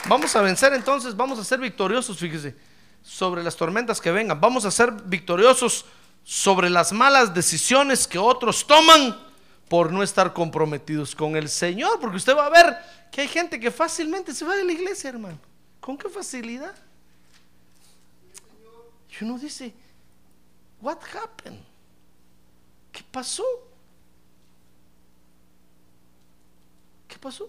Vamos 0.07 0.35
a 0.35 0.41
vencer 0.41 0.73
entonces, 0.73 1.15
vamos 1.15 1.37
a 1.37 1.43
ser 1.43 1.59
victoriosos, 1.59 2.17
fíjese, 2.17 2.55
sobre 3.03 3.43
las 3.43 3.55
tormentas 3.55 4.01
que 4.01 4.09
vengan. 4.09 4.41
Vamos 4.41 4.65
a 4.65 4.71
ser 4.71 4.91
victoriosos 5.05 5.85
sobre 6.23 6.67
las 6.67 6.91
malas 6.91 7.31
decisiones 7.31 8.07
que 8.07 8.17
otros 8.17 8.65
toman 8.65 9.23
por 9.69 9.93
no 9.93 10.01
estar 10.01 10.33
comprometidos 10.33 11.15
con 11.15 11.35
el 11.35 11.47
Señor. 11.47 11.99
Porque 11.99 12.17
usted 12.17 12.35
va 12.35 12.47
a 12.47 12.49
ver 12.49 12.75
que 13.11 13.21
hay 13.21 13.27
gente 13.27 13.59
que 13.59 13.69
fácilmente 13.69 14.33
se 14.33 14.45
va 14.45 14.55
de 14.55 14.65
la 14.65 14.71
iglesia, 14.71 15.11
hermano. 15.11 15.37
¿Con 15.79 15.95
qué 15.95 16.09
facilidad? 16.09 16.73
Y 19.21 19.23
uno 19.23 19.37
dice, 19.37 19.71
what 20.81 20.97
happened? 21.13 21.59
¿Qué 22.91 23.03
pasó? 23.11 23.43
¿Qué 27.07 27.19
pasó? 27.19 27.47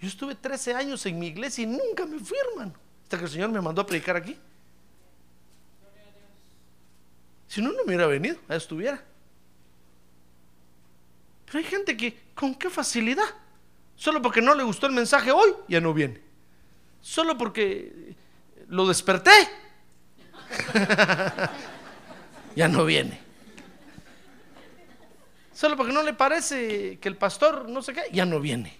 Yo 0.00 0.08
estuve 0.08 0.34
13 0.34 0.74
años 0.74 1.06
en 1.06 1.16
mi 1.16 1.28
iglesia 1.28 1.62
y 1.62 1.66
nunca 1.68 2.06
me 2.06 2.18
fui, 2.18 2.36
hermano. 2.50 2.72
Hasta 3.04 3.18
que 3.18 3.24
el 3.24 3.30
Señor 3.30 3.50
me 3.50 3.60
mandó 3.60 3.82
a 3.82 3.86
predicar 3.86 4.16
aquí. 4.16 4.36
Si 7.46 7.62
no, 7.62 7.70
no 7.70 7.78
me 7.78 7.84
hubiera 7.84 8.08
venido, 8.08 8.36
ya 8.48 8.56
estuviera. 8.56 9.04
Pero 11.46 11.58
hay 11.58 11.64
gente 11.64 11.96
que, 11.96 12.18
¿con 12.34 12.56
qué 12.56 12.68
facilidad? 12.68 13.28
Solo 13.94 14.20
porque 14.20 14.42
no 14.42 14.56
le 14.56 14.64
gustó 14.64 14.88
el 14.88 14.92
mensaje 14.92 15.30
hoy, 15.30 15.54
ya 15.68 15.80
no 15.80 15.94
viene. 15.94 16.20
Solo 17.00 17.38
porque 17.38 18.16
lo 18.66 18.88
desperté, 18.88 19.30
ya 22.56 22.68
no 22.68 22.84
viene. 22.84 23.20
Solo 25.52 25.76
porque 25.76 25.92
no 25.92 26.02
le 26.02 26.14
parece 26.14 26.98
que 26.98 27.08
el 27.08 27.16
pastor 27.16 27.68
no 27.68 27.82
sé 27.82 27.92
qué, 27.92 28.02
ya 28.12 28.24
no 28.24 28.40
viene. 28.40 28.78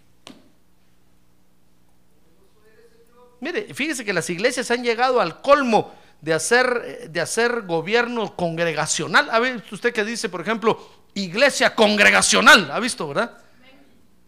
Mire, 3.40 3.72
fíjese 3.74 4.04
que 4.04 4.12
las 4.12 4.28
iglesias 4.30 4.70
han 4.70 4.82
llegado 4.82 5.20
al 5.20 5.40
colmo 5.40 5.94
de 6.20 6.34
hacer, 6.34 7.10
de 7.10 7.20
hacer 7.20 7.62
gobierno 7.62 8.36
congregacional. 8.36 9.28
¿Ha 9.30 9.40
visto 9.40 9.74
usted 9.74 9.92
que 9.92 10.04
dice, 10.04 10.28
por 10.28 10.42
ejemplo, 10.42 10.78
iglesia 11.14 11.74
congregacional? 11.74 12.70
¿Ha 12.70 12.80
visto, 12.80 13.08
verdad? 13.08 13.38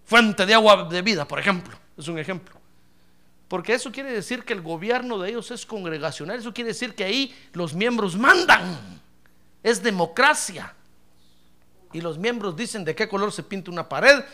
Fuente 0.05 0.47
de 0.47 0.55
agua 0.55 0.89
de 0.91 1.03
vida, 1.03 1.27
por 1.27 1.39
ejemplo. 1.39 1.79
Es 1.97 2.09
un 2.09 2.19
ejemplo. 2.19 2.62
Porque 3.53 3.75
eso 3.75 3.93
quiere 3.93 4.11
decir 4.11 4.45
que 4.45 4.55
el 4.55 4.63
gobierno 4.63 5.19
de 5.19 5.29
ellos 5.29 5.51
es 5.51 5.67
congregacional. 5.67 6.39
Eso 6.39 6.55
quiere 6.55 6.69
decir 6.69 6.95
que 6.95 7.05
ahí 7.05 7.37
los 7.53 7.75
miembros 7.75 8.17
mandan. 8.17 8.79
Es 9.63 9.83
democracia. 9.83 10.75
Y 11.93 12.01
los 12.01 12.17
miembros 12.17 12.57
dicen 12.57 12.83
de 12.83 12.95
qué 12.95 13.07
color 13.07 13.31
se 13.31 13.43
pinta 13.43 13.71
una 13.71 13.87
pared. 13.87 14.25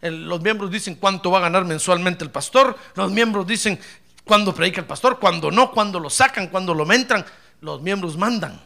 Los 0.00 0.40
miembros 0.40 0.70
dicen 0.70 0.94
cuánto 0.94 1.30
va 1.30 1.36
a 1.36 1.40
ganar 1.42 1.66
mensualmente 1.66 2.24
el 2.24 2.30
pastor. 2.30 2.74
Los 2.94 3.12
miembros 3.12 3.46
dicen 3.46 3.78
cuándo 4.24 4.54
predica 4.54 4.80
el 4.80 4.86
pastor, 4.86 5.20
cuándo 5.20 5.50
no, 5.50 5.70
cuándo 5.70 6.00
lo 6.00 6.08
sacan, 6.08 6.48
cuándo 6.48 6.72
lo 6.72 6.90
entran. 6.90 7.26
Los 7.60 7.82
miembros 7.82 8.16
mandan. 8.16 8.58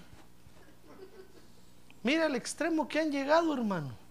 Mira 2.04 2.26
el 2.26 2.36
extremo 2.36 2.86
que 2.86 3.00
han 3.00 3.10
llegado, 3.10 3.52
hermano. 3.52 4.05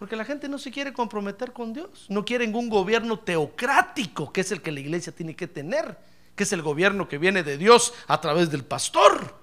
Porque 0.00 0.16
la 0.16 0.24
gente 0.24 0.48
no 0.48 0.56
se 0.56 0.70
quiere 0.70 0.94
comprometer 0.94 1.52
con 1.52 1.74
Dios. 1.74 2.06
No 2.08 2.24
quieren 2.24 2.54
un 2.54 2.70
gobierno 2.70 3.18
teocrático, 3.18 4.32
que 4.32 4.40
es 4.40 4.50
el 4.50 4.62
que 4.62 4.72
la 4.72 4.80
iglesia 4.80 5.14
tiene 5.14 5.36
que 5.36 5.46
tener, 5.46 5.98
que 6.34 6.44
es 6.44 6.52
el 6.54 6.62
gobierno 6.62 7.06
que 7.06 7.18
viene 7.18 7.42
de 7.42 7.58
Dios 7.58 7.92
a 8.06 8.18
través 8.18 8.50
del 8.50 8.64
pastor. 8.64 9.36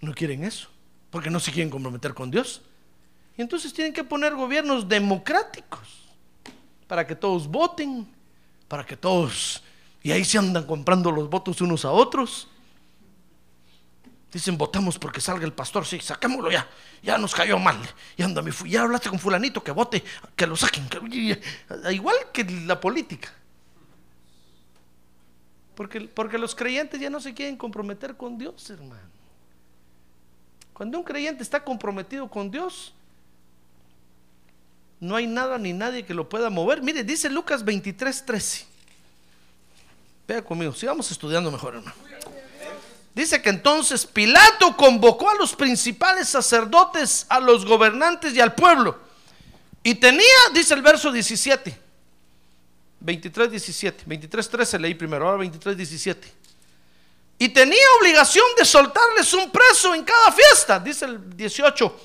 No 0.00 0.14
quieren 0.14 0.44
eso, 0.44 0.68
porque 1.10 1.28
no 1.28 1.40
se 1.40 1.50
quieren 1.50 1.70
comprometer 1.70 2.14
con 2.14 2.30
Dios. 2.30 2.62
Y 3.36 3.42
entonces 3.42 3.74
tienen 3.74 3.92
que 3.92 4.04
poner 4.04 4.36
gobiernos 4.36 4.88
democráticos 4.88 6.06
para 6.86 7.04
que 7.04 7.16
todos 7.16 7.48
voten, 7.48 8.06
para 8.68 8.86
que 8.86 8.96
todos... 8.96 9.60
Y 10.04 10.12
ahí 10.12 10.24
se 10.24 10.38
andan 10.38 10.66
comprando 10.66 11.10
los 11.10 11.28
votos 11.28 11.60
unos 11.60 11.84
a 11.84 11.90
otros. 11.90 12.46
Dicen, 14.32 14.58
votamos 14.58 14.98
porque 14.98 15.20
salga 15.22 15.46
el 15.46 15.52
pastor. 15.54 15.86
Sí, 15.86 16.00
saquémoslo 16.00 16.50
ya. 16.50 16.68
Ya 17.02 17.16
nos 17.16 17.34
cayó 17.34 17.58
mal. 17.58 17.78
Y 18.16 18.22
anda, 18.22 18.42
mi 18.42 18.50
fu- 18.50 18.66
ya 18.66 18.82
hablaste 18.82 19.08
con 19.08 19.18
fulanito 19.18 19.62
que 19.64 19.70
vote, 19.72 20.04
que 20.36 20.46
lo 20.46 20.54
saquen. 20.56 20.86
que- 20.88 21.40
Igual 21.92 22.16
que 22.32 22.44
la 22.44 22.78
política. 22.80 23.32
Porque, 25.74 26.00
porque 26.02 26.38
los 26.38 26.54
creyentes 26.54 27.00
ya 27.00 27.08
no 27.08 27.20
se 27.20 27.32
quieren 27.34 27.56
comprometer 27.56 28.16
con 28.16 28.36
Dios, 28.36 28.68
hermano. 28.68 29.00
Cuando 30.74 30.98
un 30.98 31.04
creyente 31.04 31.42
está 31.42 31.62
comprometido 31.64 32.28
con 32.28 32.50
Dios, 32.50 32.92
no 35.00 35.16
hay 35.16 35.26
nada 35.26 35.56
ni 35.58 35.72
nadie 35.72 36.04
que 36.04 36.14
lo 36.14 36.28
pueda 36.28 36.50
mover. 36.50 36.82
Mire, 36.82 37.04
dice 37.04 37.30
Lucas 37.30 37.64
23, 37.64 38.26
13. 38.26 38.66
Vea 40.26 40.44
conmigo, 40.44 40.72
sigamos 40.74 41.10
estudiando 41.10 41.50
mejor, 41.50 41.76
hermano. 41.76 41.96
Dice 43.18 43.42
que 43.42 43.48
entonces 43.48 44.06
Pilato 44.06 44.76
convocó 44.76 45.28
a 45.28 45.34
los 45.34 45.56
principales 45.56 46.28
sacerdotes, 46.28 47.26
a 47.28 47.40
los 47.40 47.66
gobernantes 47.66 48.32
y 48.32 48.40
al 48.40 48.54
pueblo. 48.54 48.96
Y 49.82 49.96
tenía, 49.96 50.22
dice 50.54 50.74
el 50.74 50.82
verso 50.82 51.10
17, 51.10 51.76
23, 53.00 53.50
17, 53.50 54.04
23, 54.06 54.48
13 54.48 54.78
leí 54.78 54.94
primero, 54.94 55.26
ahora 55.26 55.38
23, 55.38 55.76
17. 55.76 56.32
Y 57.40 57.48
tenía 57.48 57.82
obligación 57.98 58.46
de 58.56 58.64
soltarles 58.64 59.32
un 59.34 59.50
preso 59.50 59.96
en 59.96 60.04
cada 60.04 60.30
fiesta, 60.30 60.78
dice 60.78 61.06
el 61.06 61.36
18. 61.36 62.00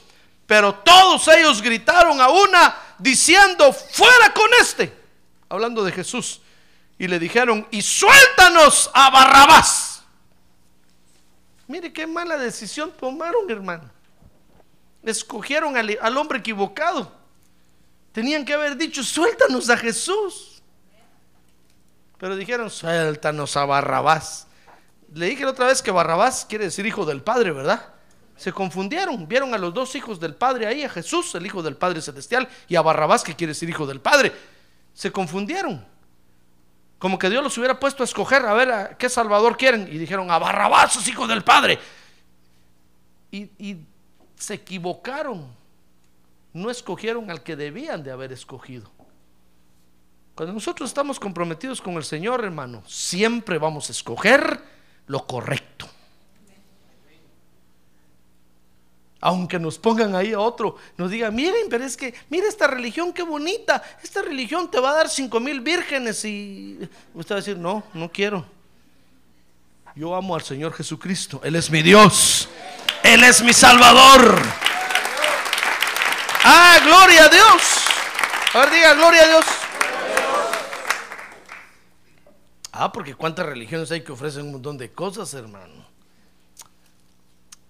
Pero 0.47 0.73
todos 0.77 1.27
ellos 1.27 1.61
gritaron 1.61 2.19
a 2.19 2.29
una 2.29 2.75
diciendo, 2.97 3.71
fuera 3.71 4.33
con 4.33 4.49
este, 4.59 4.91
hablando 5.47 5.83
de 5.83 5.91
Jesús. 5.91 6.41
Y 6.97 7.07
le 7.07 7.19
dijeron, 7.19 7.67
y 7.69 7.83
suéltanos 7.83 8.89
a 8.95 9.11
Barrabás. 9.11 9.92
Mire 11.67 11.93
qué 11.93 12.05
mala 12.05 12.37
decisión 12.37 12.91
tomaron, 12.91 13.49
hermano. 13.49 13.89
Escogieron 15.03 15.75
al, 15.77 16.17
hombre 16.17 16.39
equivocado. 16.39 17.11
Tenían 18.11 18.45
que 18.45 18.53
haber 18.53 18.77
dicho, 18.77 19.03
suéltanos 19.03 19.69
a 19.69 19.77
Jesús. 19.77 20.61
Pero 22.17 22.35
dijeron, 22.35 22.69
suéltanos 22.69 23.57
a 23.57 23.65
Barrabás. 23.65 24.47
Le 25.13 25.27
dije 25.27 25.43
la 25.43 25.51
otra 25.51 25.67
vez 25.67 25.81
que 25.81 25.91
Barrabás 25.91 26.45
quiere 26.45 26.65
decir 26.65 26.85
hijo 26.85 27.05
del 27.05 27.21
Padre, 27.21 27.51
¿verdad? 27.51 27.93
Se 28.35 28.51
confundieron, 28.51 29.27
vieron 29.27 29.53
a 29.53 29.57
los 29.57 29.73
dos 29.73 29.95
hijos 29.95 30.19
del 30.19 30.35
Padre 30.35 30.65
ahí, 30.67 30.83
a 30.83 30.89
Jesús, 30.89 31.35
el 31.35 31.45
Hijo 31.45 31.61
del 31.61 31.77
Padre 31.77 32.01
Celestial, 32.01 32.49
y 32.67 32.75
a 32.75 32.81
Barrabás, 32.81 33.23
que 33.23 33.35
quiere 33.35 33.51
decir 33.51 33.69
Hijo 33.69 33.85
del 33.85 34.01
Padre. 34.01 34.31
Se 34.93 35.11
confundieron. 35.11 35.85
Como 37.03 37.19
que 37.19 37.29
Dios 37.29 37.43
los 37.43 37.57
hubiera 37.57 37.81
puesto 37.81 38.01
a 38.01 38.05
escoger, 38.05 38.45
a 38.45 38.53
ver 38.53 38.71
a 38.71 38.97
qué 38.97 39.09
Salvador 39.09 39.57
quieren. 39.57 39.89
Y 39.91 39.97
dijeron, 39.97 40.31
a 40.31 40.39
Barrabás 40.39 41.05
Hijo 41.05 41.27
del 41.27 41.43
Padre. 41.43 41.77
Y 43.29 43.75
se 44.37 44.53
equivocaron. 44.53 45.53
No 46.53 46.69
escogieron 46.69 47.29
al 47.29 47.43
que 47.43 47.57
debían 47.57 48.03
de 48.03 48.11
haber 48.11 48.31
escogido. 48.31 48.89
Cuando 50.33 50.53
nosotros 50.53 50.89
estamos 50.89 51.19
comprometidos 51.19 51.81
con 51.81 51.95
el 51.95 52.05
Señor, 52.05 52.41
hermano, 52.41 52.81
siempre 52.87 53.57
vamos 53.57 53.89
a 53.89 53.91
escoger 53.91 54.61
lo 55.07 55.27
correcto. 55.27 55.89
Aunque 59.25 59.57
nos 59.57 59.79
pongan 59.79 60.15
ahí 60.15 60.33
a 60.33 60.39
otro, 60.39 60.75
nos 60.97 61.09
digan, 61.09 61.33
miren, 61.33 61.67
pero 61.69 61.85
es 61.85 61.95
que, 61.95 62.13
mira 62.29 62.45
esta 62.45 62.67
religión, 62.67 63.13
qué 63.13 63.23
bonita. 63.23 63.81
Esta 64.03 64.21
religión 64.21 64.69
te 64.69 64.81
va 64.81 64.89
a 64.89 64.95
dar 64.95 65.09
cinco 65.09 65.39
mil 65.39 65.61
vírgenes 65.61 66.25
y 66.25 66.77
usted 67.13 67.35
va 67.35 67.37
a 67.37 67.41
decir, 67.41 67.57
no, 67.57 67.83
no 67.93 68.11
quiero. 68.11 68.45
Yo 69.95 70.13
amo 70.13 70.35
al 70.35 70.41
Señor 70.41 70.73
Jesucristo. 70.73 71.39
Él 71.41 71.55
es 71.55 71.71
mi 71.71 71.81
Dios. 71.81 72.49
Él 73.01 73.23
es 73.23 73.41
mi 73.41 73.53
Salvador. 73.53 74.41
Ah, 76.43 76.79
gloria 76.83 77.23
a 77.23 77.29
Dios. 77.29 77.61
A 78.55 78.59
ver, 78.59 78.71
diga, 78.71 78.93
gloria 78.93 79.21
a 79.21 79.27
Dios. 79.27 79.45
Ah, 82.73 82.91
porque 82.91 83.15
cuántas 83.15 83.45
religiones 83.45 83.89
hay 83.89 84.01
que 84.01 84.11
ofrecen 84.11 84.47
un 84.47 84.51
montón 84.51 84.77
de 84.77 84.91
cosas, 84.91 85.33
hermano. 85.33 85.92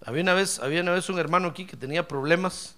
Había 0.06 0.22
una 0.22 0.34
vez, 0.34 0.60
había 0.60 0.82
una 0.82 0.91
vez 0.91 1.10
un 1.10 1.18
hermano 1.18 1.47
aquí 1.47 1.66
que 1.66 1.78
tenía 1.78 2.08
problemas. 2.08 2.76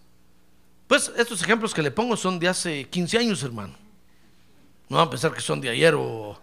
Pues 0.88 1.12
estos 1.18 1.42
ejemplos 1.42 1.74
que 1.74 1.82
le 1.82 1.90
pongo 1.90 2.16
son 2.16 2.38
de 2.38 2.48
hace 2.48 2.86
15 2.86 3.18
años, 3.18 3.44
hermano. 3.44 3.76
No 4.88 4.98
van 4.98 5.08
a 5.08 5.10
pensar 5.10 5.34
que 5.34 5.42
son 5.42 5.60
de 5.60 5.70
ayer 5.70 5.96
o 5.96 6.40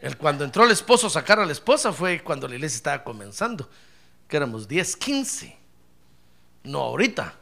el, 0.00 0.16
cuando 0.16 0.44
entró 0.44 0.64
el 0.64 0.72
esposo 0.72 1.06
a 1.06 1.10
sacar 1.10 1.38
a 1.38 1.46
la 1.46 1.52
esposa 1.52 1.92
fue 1.92 2.20
cuando 2.22 2.48
la 2.48 2.56
iglesia 2.56 2.76
estaba 2.76 3.04
comenzando, 3.04 3.68
que 4.26 4.36
éramos 4.36 4.66
10, 4.66 4.96
15. 4.96 5.56
No 6.64 6.80
ahorita. 6.80 7.34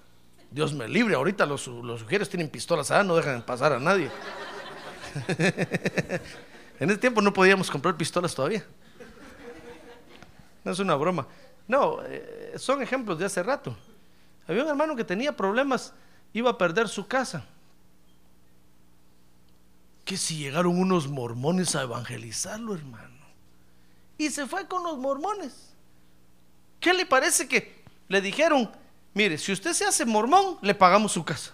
Dios 0.51 0.75
me 0.75 0.87
libre, 0.87 1.15
ahorita 1.15 1.47
los, 1.47 1.67
los 1.67 2.07
tienen 2.29 2.51
pistolas, 2.51 2.91
ah, 2.91 3.03
no 3.03 3.17
dejan 3.17 3.41
pasar 3.41 3.73
a 3.73 3.79
nadie. 3.79 4.11
en 6.79 6.91
ese 6.91 6.99
tiempo 6.99 7.23
no 7.23 7.33
podíamos 7.33 7.71
comprar 7.71 7.97
pistolas 7.97 8.35
todavía. 8.35 8.63
No 10.63 10.73
es 10.73 10.79
una 10.79 10.95
broma. 10.95 11.27
No, 11.69 12.01
eh, 12.05 12.55
son 12.57 12.83
ejemplos 12.83 13.19
de 13.19 13.27
hace 13.27 13.43
rato. 13.43 13.77
Había 14.47 14.65
un 14.65 14.69
hermano 14.69 14.97
que 14.97 15.05
tenía 15.05 15.37
problemas, 15.37 15.93
iba 16.33 16.51
a 16.51 16.59
perder 16.59 16.89
su 16.89 17.07
casa. 17.07 17.45
Que 20.05 20.17
si 20.17 20.39
llegaron 20.39 20.79
unos 20.79 21.09
mormones 21.09 21.77
a 21.77 21.83
evangelizarlo, 21.83 22.75
hermano. 22.75 23.27
Y 24.19 24.31
se 24.31 24.47
fue 24.47 24.67
con 24.67 24.83
los 24.83 24.99
mormones. 24.99 25.71
¿Qué 26.81 26.93
le 26.93 27.07
parece 27.07 27.47
que 27.47 27.83
le 28.09 28.21
dijeron? 28.21 28.71
Mire, 29.15 29.39
si 29.39 29.53
usted 29.53 29.73
se 29.73 29.85
hace 29.85 30.05
mormón, 30.05 30.59
le 30.63 30.75
pagamos 30.75 31.13
su 31.13 31.25
casa. 31.25 31.53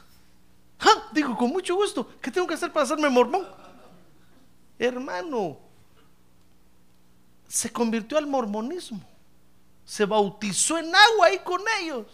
¡Ja! 0.78 0.90
Digo, 1.12 1.36
con 1.36 1.50
mucho 1.50 1.74
gusto. 1.74 2.08
¿Qué 2.20 2.30
tengo 2.30 2.46
que 2.46 2.54
hacer 2.54 2.72
para 2.72 2.84
hacerme 2.84 3.10
mormón? 3.10 3.46
Hermano, 4.78 5.58
se 7.46 7.70
convirtió 7.70 8.16
al 8.16 8.26
mormonismo 8.26 9.00
se 9.88 10.04
bautizó 10.04 10.76
en 10.76 10.94
agua 10.94 11.28
ahí 11.28 11.38
con 11.38 11.62
ellos. 11.80 12.06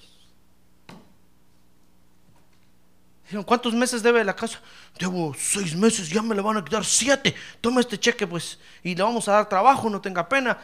Dijeron, 3.24 3.42
¿cuántos 3.42 3.74
meses 3.74 4.00
debe 4.00 4.22
la 4.22 4.36
casa? 4.36 4.60
Debo 4.96 5.34
seis 5.36 5.74
meses, 5.74 6.08
ya 6.08 6.22
me 6.22 6.36
le 6.36 6.40
van 6.40 6.56
a 6.56 6.64
quitar 6.64 6.84
siete. 6.84 7.34
Toma 7.60 7.80
este 7.80 7.98
cheque, 7.98 8.28
pues, 8.28 8.60
y 8.84 8.94
le 8.94 9.02
vamos 9.02 9.26
a 9.26 9.32
dar 9.32 9.48
trabajo, 9.48 9.90
no 9.90 10.00
tenga 10.00 10.28
pena. 10.28 10.56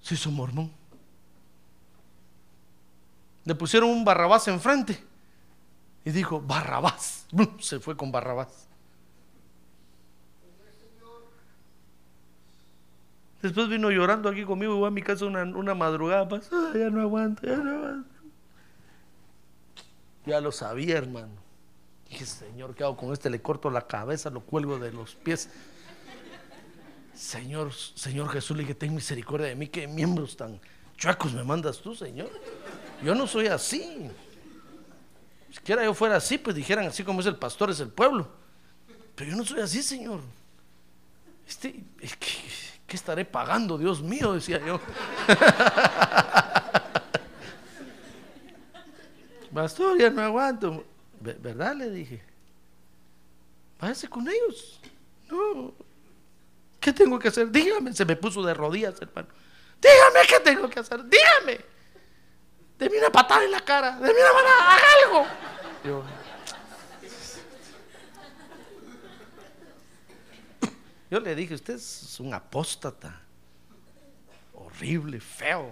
Se 0.00 0.14
hizo 0.14 0.30
mormón. 0.30 0.70
Le 3.42 3.56
pusieron 3.56 3.90
un 3.90 4.04
barrabás 4.04 4.46
enfrente 4.46 5.04
y 6.04 6.12
dijo, 6.12 6.40
barrabás. 6.40 7.26
Se 7.58 7.80
fue 7.80 7.96
con 7.96 8.12
barrabás. 8.12 8.68
Después 13.44 13.68
vino 13.68 13.90
llorando 13.90 14.30
aquí 14.30 14.42
conmigo, 14.42 14.74
voy 14.76 14.88
a 14.88 14.90
mi 14.90 15.02
casa 15.02 15.26
una, 15.26 15.42
una 15.42 15.74
madrugada, 15.74 16.26
pues, 16.26 16.48
ya 16.48 16.88
no 16.88 17.02
aguanto, 17.02 17.46
ya 17.46 17.58
no 17.58 17.76
aguanto. 17.76 18.10
Ya 20.24 20.40
lo 20.40 20.50
sabía, 20.50 20.96
hermano. 20.96 21.34
Dije, 22.08 22.24
Señor, 22.24 22.74
¿qué 22.74 22.84
hago 22.84 22.96
con 22.96 23.12
este? 23.12 23.28
Le 23.28 23.42
corto 23.42 23.68
la 23.68 23.86
cabeza, 23.86 24.30
lo 24.30 24.40
cuelgo 24.40 24.78
de 24.78 24.92
los 24.92 25.14
pies. 25.16 25.50
Señor, 27.12 27.74
Señor 27.74 28.30
Jesús, 28.30 28.56
le 28.56 28.62
dije, 28.62 28.74
ten 28.74 28.94
misericordia 28.94 29.48
de 29.48 29.56
mí, 29.56 29.68
qué 29.68 29.86
miembros 29.86 30.38
tan 30.38 30.58
chuecos 30.96 31.34
me 31.34 31.44
mandas 31.44 31.82
tú, 31.82 31.94
Señor. 31.94 32.30
Yo 33.04 33.14
no 33.14 33.26
soy 33.26 33.48
así. 33.48 34.08
Si 35.50 35.58
quiera 35.60 35.84
yo 35.84 35.92
fuera 35.92 36.16
así, 36.16 36.38
pues 36.38 36.56
dijeran 36.56 36.86
así 36.86 37.04
como 37.04 37.20
es 37.20 37.26
el 37.26 37.36
pastor, 37.36 37.68
es 37.68 37.80
el 37.80 37.90
pueblo. 37.90 38.26
Pero 39.14 39.32
yo 39.32 39.36
no 39.36 39.44
soy 39.44 39.60
así, 39.60 39.82
Señor. 39.82 40.20
Este, 41.46 41.84
es 42.00 42.16
que, 42.16 42.28
¿qué 42.86 42.96
estaré 42.96 43.24
pagando, 43.24 43.78
Dios 43.78 44.02
mío? 44.02 44.34
Decía 44.34 44.58
yo. 44.64 44.80
Pastor, 49.54 49.98
ya 49.98 50.10
no 50.10 50.22
aguanto. 50.22 50.84
¿Verdad? 51.20 51.76
Le 51.76 51.90
dije. 51.90 52.22
Váyase 53.80 54.08
con 54.08 54.26
ellos. 54.28 54.80
No. 55.30 55.72
¿Qué 56.80 56.92
tengo 56.92 57.18
que 57.18 57.28
hacer? 57.28 57.50
Dígame. 57.50 57.92
Se 57.94 58.04
me 58.04 58.16
puso 58.16 58.42
de 58.42 58.52
rodillas, 58.52 59.00
hermano. 59.00 59.28
Dígame 59.80 60.26
qué 60.28 60.40
tengo 60.40 60.68
que 60.68 60.80
hacer. 60.80 61.04
Dígame. 61.04 61.64
Deme 62.78 62.98
una 62.98 63.10
patada 63.10 63.44
en 63.44 63.52
la 63.52 63.60
cara. 63.60 63.92
Deme 63.92 64.20
una 64.20 64.32
patada. 64.32 64.74
Haga 64.74 64.86
algo. 65.04 65.26
Yo, 65.84 66.02
Yo 71.14 71.20
le 71.20 71.36
dije, 71.36 71.54
usted 71.54 71.74
es 71.74 72.18
un 72.18 72.34
apóstata, 72.34 73.20
horrible, 74.52 75.20
feo. 75.20 75.70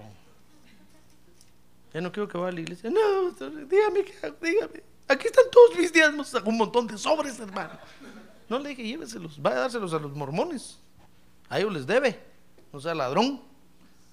Ya 1.92 2.00
no 2.00 2.12
quiero 2.12 2.28
que 2.28 2.38
vaya 2.38 2.50
a 2.50 2.52
la 2.52 2.60
iglesia. 2.60 2.88
No, 2.88 3.32
dígame, 3.32 4.04
dígame. 4.40 4.82
Aquí 5.08 5.26
están 5.26 5.46
todos 5.50 5.76
mis 5.76 5.92
diezmos, 5.92 6.32
un 6.44 6.56
montón 6.56 6.86
de 6.86 6.96
sobres, 6.96 7.40
hermano. 7.40 7.76
No 8.48 8.60
le 8.60 8.68
dije, 8.68 8.84
lléveselos, 8.84 9.42
vaya 9.42 9.56
a 9.56 9.60
dárselos 9.62 9.92
a 9.92 9.98
los 9.98 10.14
mormones. 10.14 10.78
A 11.48 11.58
ellos 11.58 11.72
les 11.72 11.88
debe, 11.88 12.20
no 12.72 12.80
sea 12.80 12.94
ladrón. 12.94 13.42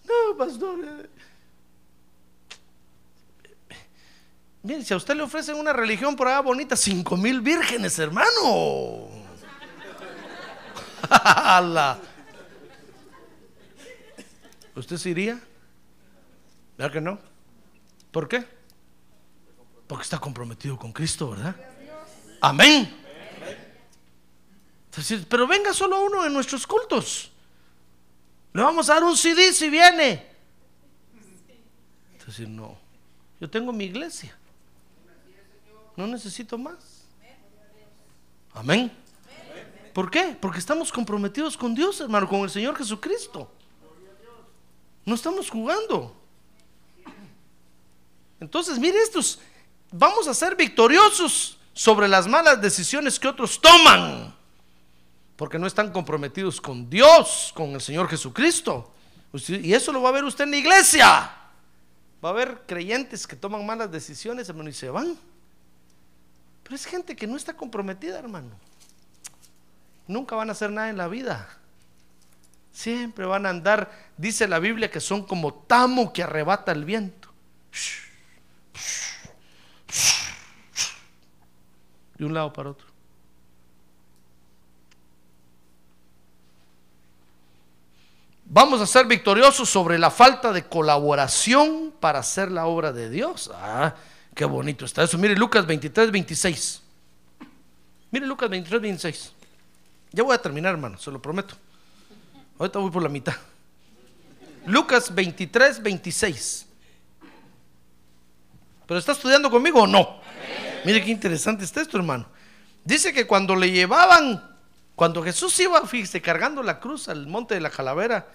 No, 0.06 0.36
pastor. 0.36 0.80
Eh. 0.84 1.10
Mire, 4.64 4.84
si 4.84 4.96
a 4.96 4.98
usted 4.98 5.16
le 5.16 5.22
ofrecen 5.22 5.58
una 5.58 5.74
religión 5.74 6.16
por 6.16 6.28
allá 6.28 6.40
bonita, 6.40 6.76
cinco 6.76 7.16
mil 7.16 7.40
vírgenes, 7.40 8.00
hermano. 8.00 9.19
¿Usted 14.76 14.98
se 14.98 15.10
iría? 15.10 15.40
¿Verdad 16.78 16.94
que 16.94 17.02
no? 17.02 17.20
¿Por 18.12 18.28
qué? 18.28 18.46
Porque 19.88 20.04
está 20.04 20.20
comprometido 20.20 20.78
con 20.78 20.92
Cristo, 20.92 21.32
¿verdad? 21.32 21.56
Amén. 22.42 22.98
Pero 25.30 25.48
venga 25.48 25.74
solo 25.74 26.04
uno 26.04 26.24
de 26.24 26.30
nuestros 26.30 26.66
cultos. 26.66 27.32
Le 28.54 28.62
vamos 28.62 28.90
a 28.90 28.96
dar 28.96 29.04
un 29.04 29.16
CD 29.16 29.54
si 29.54 29.70
viene. 29.70 30.28
decir, 32.26 32.48
no, 32.48 32.78
yo 33.40 33.50
tengo 33.50 33.72
mi 33.72 33.86
iglesia. 33.86 34.36
No 35.96 36.08
necesito 36.08 36.58
más. 36.58 37.06
Amén. 38.54 38.92
¿Por 40.00 40.10
qué? 40.10 40.38
Porque 40.40 40.60
estamos 40.60 40.94
comprometidos 40.94 41.58
con 41.58 41.76
Dios, 41.76 42.00
hermano, 42.00 42.26
con 42.26 42.40
el 42.40 42.50
Señor 42.50 42.74
Jesucristo. 42.74 43.52
No 45.04 45.14
estamos 45.14 45.50
jugando. 45.50 46.16
Entonces, 48.40 48.80
mire 48.80 48.98
estos, 49.02 49.40
vamos 49.92 50.26
a 50.30 50.34
ser 50.34 50.56
victoriosos 50.56 51.58
sobre 51.74 52.08
las 52.08 52.30
malas 52.30 52.62
decisiones 52.62 53.20
que 53.20 53.28
otros 53.28 53.60
toman, 53.60 54.34
porque 55.36 55.60
no 55.60 55.68
están 55.68 55.92
comprometidos 55.92 56.62
con 56.62 56.90
Dios, 56.90 57.52
con 57.54 57.72
el 57.72 57.82
Señor 57.82 58.08
Jesucristo. 58.08 58.94
Y 59.50 59.74
eso 59.74 59.92
lo 59.92 60.02
va 60.02 60.08
a 60.08 60.14
ver 60.14 60.24
usted 60.24 60.46
en 60.46 60.52
la 60.52 60.58
iglesia. 60.60 61.10
Va 62.24 62.30
a 62.30 62.32
haber 62.32 62.62
creyentes 62.66 63.28
que 63.28 63.36
toman 63.36 63.66
malas 63.66 63.92
decisiones, 63.92 64.48
hermano, 64.48 64.70
y 64.70 64.74
se 64.74 64.90
van. 64.90 65.18
Pero 66.64 66.74
es 66.74 66.86
gente 66.86 67.18
que 67.18 67.28
no 67.28 67.36
está 67.36 67.54
comprometida, 67.54 68.18
hermano. 68.18 68.70
Nunca 70.10 70.36
van 70.36 70.50
a 70.50 70.54
hacer 70.54 70.72
nada 70.72 70.90
en 70.90 70.98
la 70.98 71.08
vida. 71.08 71.48
Siempre 72.72 73.28
van 73.28 73.46
a 73.46 73.50
andar, 73.50 73.92
dice 74.18 74.48
la 74.48 74.58
Biblia, 74.58 74.90
que 74.90 75.00
son 75.00 75.24
como 75.24 75.54
tamo 75.54 76.12
que 76.12 76.24
arrebata 76.24 76.72
el 76.72 76.84
viento. 76.84 77.30
De 82.18 82.26
un 82.26 82.34
lado 82.34 82.52
para 82.52 82.72
otro. 82.72 82.88
Vamos 88.46 88.82
a 88.82 88.88
ser 88.88 89.06
victoriosos 89.06 89.70
sobre 89.70 90.00
la 90.00 90.10
falta 90.10 90.52
de 90.52 90.66
colaboración 90.66 91.94
para 92.00 92.18
hacer 92.18 92.50
la 92.50 92.66
obra 92.66 92.92
de 92.92 93.12
Dios. 93.12 93.52
Ah, 93.54 93.94
qué 94.34 94.46
bonito 94.46 94.86
está 94.86 95.04
eso. 95.04 95.20
Mire 95.20 95.36
Lucas 95.36 95.68
23, 95.68 96.10
26. 96.10 96.82
Mire 98.10 98.26
Lucas 98.26 98.50
23, 98.50 98.82
26. 98.82 99.39
Ya 100.12 100.24
voy 100.24 100.36
a 100.36 100.42
terminar, 100.42 100.74
hermano, 100.74 100.98
se 100.98 101.12
lo 101.12 101.22
prometo. 101.22 101.56
Ahorita 102.58 102.80
voy 102.80 102.92
por 102.92 103.04
la 103.04 103.10
mitad. 103.10 103.36
Lucas 104.66 105.14
23, 105.14 105.82
26. 105.82 106.66
¿Pero 108.86 109.00
está 109.00 109.12
estudiando 109.12 109.50
conmigo 109.50 109.84
o 109.84 109.88
no? 109.88 110.20
Mire 110.84 111.04
qué 111.04 111.12
interesante 111.12 111.64
está 111.64 111.82
esto, 111.82 111.98
hermano. 111.98 112.28
Dice 112.84 113.14
que 113.14 113.28
cuando 113.28 113.56
le 113.56 113.72
llevaban, 113.72 114.58
cuando 114.96 115.24
Jesús 115.24 115.60
iba, 115.60 115.86
fíjese, 115.86 116.22
cargando 116.22 116.64
la 116.64 116.80
cruz 116.80 117.08
al 117.08 117.28
monte 117.28 117.54
de 117.54 117.62
la 117.62 117.70
calavera, 117.70 118.28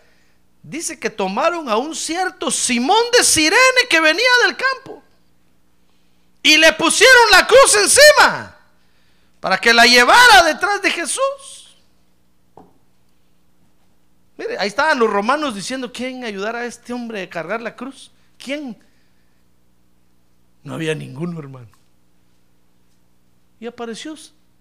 dice 0.62 0.98
que 0.98 1.10
tomaron 1.10 1.68
a 1.68 1.76
un 1.76 1.94
cierto 1.94 2.50
Simón 2.50 3.04
de 3.16 3.24
Sirene 3.24 3.88
que 3.90 4.00
venía 4.00 4.30
del 4.46 4.56
campo 4.56 5.02
y 6.42 6.56
le 6.56 6.72
pusieron 6.74 7.30
la 7.32 7.46
cruz 7.46 7.74
encima 7.76 8.56
para 9.40 9.58
que 9.58 9.74
la 9.74 9.86
llevara 9.86 10.42
detrás 10.44 10.80
de 10.82 10.90
Jesús. 10.90 11.63
Mire, 14.36 14.58
ahí 14.58 14.68
estaban 14.68 14.98
los 14.98 15.10
romanos 15.10 15.54
diciendo, 15.54 15.92
¿quién 15.92 16.24
ayudara 16.24 16.60
a 16.60 16.64
este 16.64 16.92
hombre 16.92 17.22
a 17.22 17.30
cargar 17.30 17.60
la 17.60 17.76
cruz? 17.76 18.10
¿Quién? 18.36 18.76
No 20.62 20.74
había 20.74 20.94
ninguno, 20.94 21.38
hermano. 21.38 21.68
Y 23.60 23.66
apareció 23.66 24.16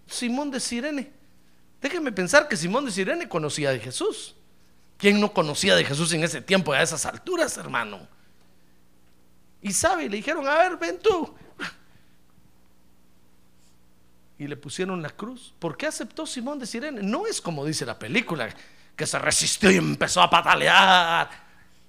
Simón 0.06 0.52
de 0.52 0.60
Sirene. 0.60 1.12
Déjenme 1.82 2.12
pensar 2.12 2.48
que 2.48 2.56
Simón 2.56 2.86
de 2.86 2.92
Sirene 2.92 3.28
conocía 3.28 3.72
de 3.72 3.80
Jesús. 3.80 4.36
¿Quién 4.98 5.20
no 5.20 5.34
conocía 5.34 5.76
de 5.76 5.84
Jesús 5.84 6.14
en 6.14 6.24
ese 6.24 6.42
tiempo, 6.42 6.72
a 6.72 6.82
esas 6.82 7.06
alturas, 7.06 7.58
hermano? 7.58 8.08
Y 9.62 9.74
sabe, 9.74 10.10
le 10.10 10.18
dijeron, 10.18 10.48
a 10.48 10.56
ver, 10.56 10.78
ven 10.78 11.00
tú. 11.00 11.34
Y 14.38 14.48
le 14.48 14.58
pusieron 14.58 15.02
la 15.02 15.10
cruz. 15.10 15.54
¿Por 15.60 15.78
qué 15.78 15.88
aceptó 15.88 16.26
Simón 16.26 16.60
de 16.60 16.66
Sirene? 16.66 17.02
No 17.02 17.28
es 17.28 17.40
como 17.40 17.66
dice 17.66 17.86
la 17.86 17.98
película, 17.98 18.54
que 18.96 19.08
se 19.08 19.20
resistió 19.20 19.72
y 19.72 19.78
empezó 19.78 20.22
a 20.22 20.30
patalear. 20.30 21.30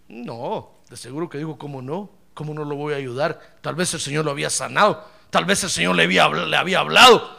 No, 0.08 0.80
de 0.88 0.96
seguro 0.96 1.28
que 1.28 1.38
dijo, 1.38 1.58
¿cómo 1.58 1.82
no? 1.82 2.10
¿Cómo 2.34 2.54
no 2.54 2.64
lo 2.64 2.76
voy 2.76 2.94
a 2.94 2.96
ayudar? 2.96 3.58
Tal 3.60 3.74
vez 3.74 3.94
el 3.94 4.00
Señor 4.00 4.24
lo 4.24 4.30
había 4.30 4.50
sanado, 4.50 5.08
tal 5.30 5.44
vez 5.44 5.62
el 5.64 5.70
Señor 5.70 5.94
le 5.96 6.04
había, 6.04 6.28
le 6.28 6.56
había 6.56 6.80
hablado. 6.80 7.38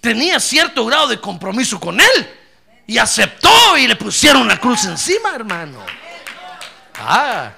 Tenía 0.00 0.40
cierto 0.40 0.86
grado 0.86 1.08
de 1.08 1.20
compromiso 1.20 1.78
con 1.78 2.00
él 2.00 2.30
y 2.86 2.98
aceptó 2.98 3.76
y 3.76 3.86
le 3.86 3.96
pusieron 3.96 4.48
la 4.48 4.58
cruz 4.58 4.84
encima, 4.84 5.34
hermano. 5.34 5.78
Ah, 6.96 7.52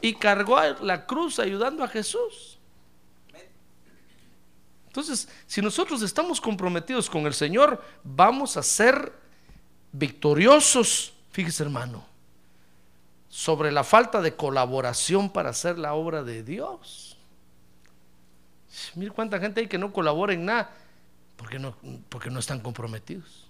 y 0.00 0.14
cargó 0.14 0.60
la 0.82 1.06
cruz 1.06 1.38
ayudando 1.38 1.82
a 1.82 1.88
Jesús. 1.88 2.58
Entonces, 4.86 5.28
si 5.46 5.60
nosotros 5.60 6.00
estamos 6.00 6.40
comprometidos 6.40 7.10
con 7.10 7.26
el 7.26 7.34
Señor, 7.34 7.84
vamos 8.02 8.56
a 8.56 8.62
ser 8.62 9.12
victoriosos, 9.92 11.12
fíjese 11.32 11.62
hermano, 11.64 12.04
sobre 13.28 13.70
la 13.70 13.84
falta 13.84 14.20
de 14.20 14.34
colaboración 14.34 15.30
para 15.30 15.50
hacer 15.50 15.78
la 15.78 15.94
obra 15.94 16.22
de 16.22 16.42
Dios. 16.42 17.16
Mire 18.94 19.10
cuánta 19.10 19.38
gente 19.38 19.60
hay 19.60 19.68
que 19.68 19.78
no 19.78 19.92
colabora 19.92 20.32
en 20.32 20.44
nada 20.44 20.70
porque 21.36 21.58
no, 21.58 21.74
porque 22.08 22.30
no 22.30 22.40
están 22.40 22.60
comprometidos. 22.60 23.46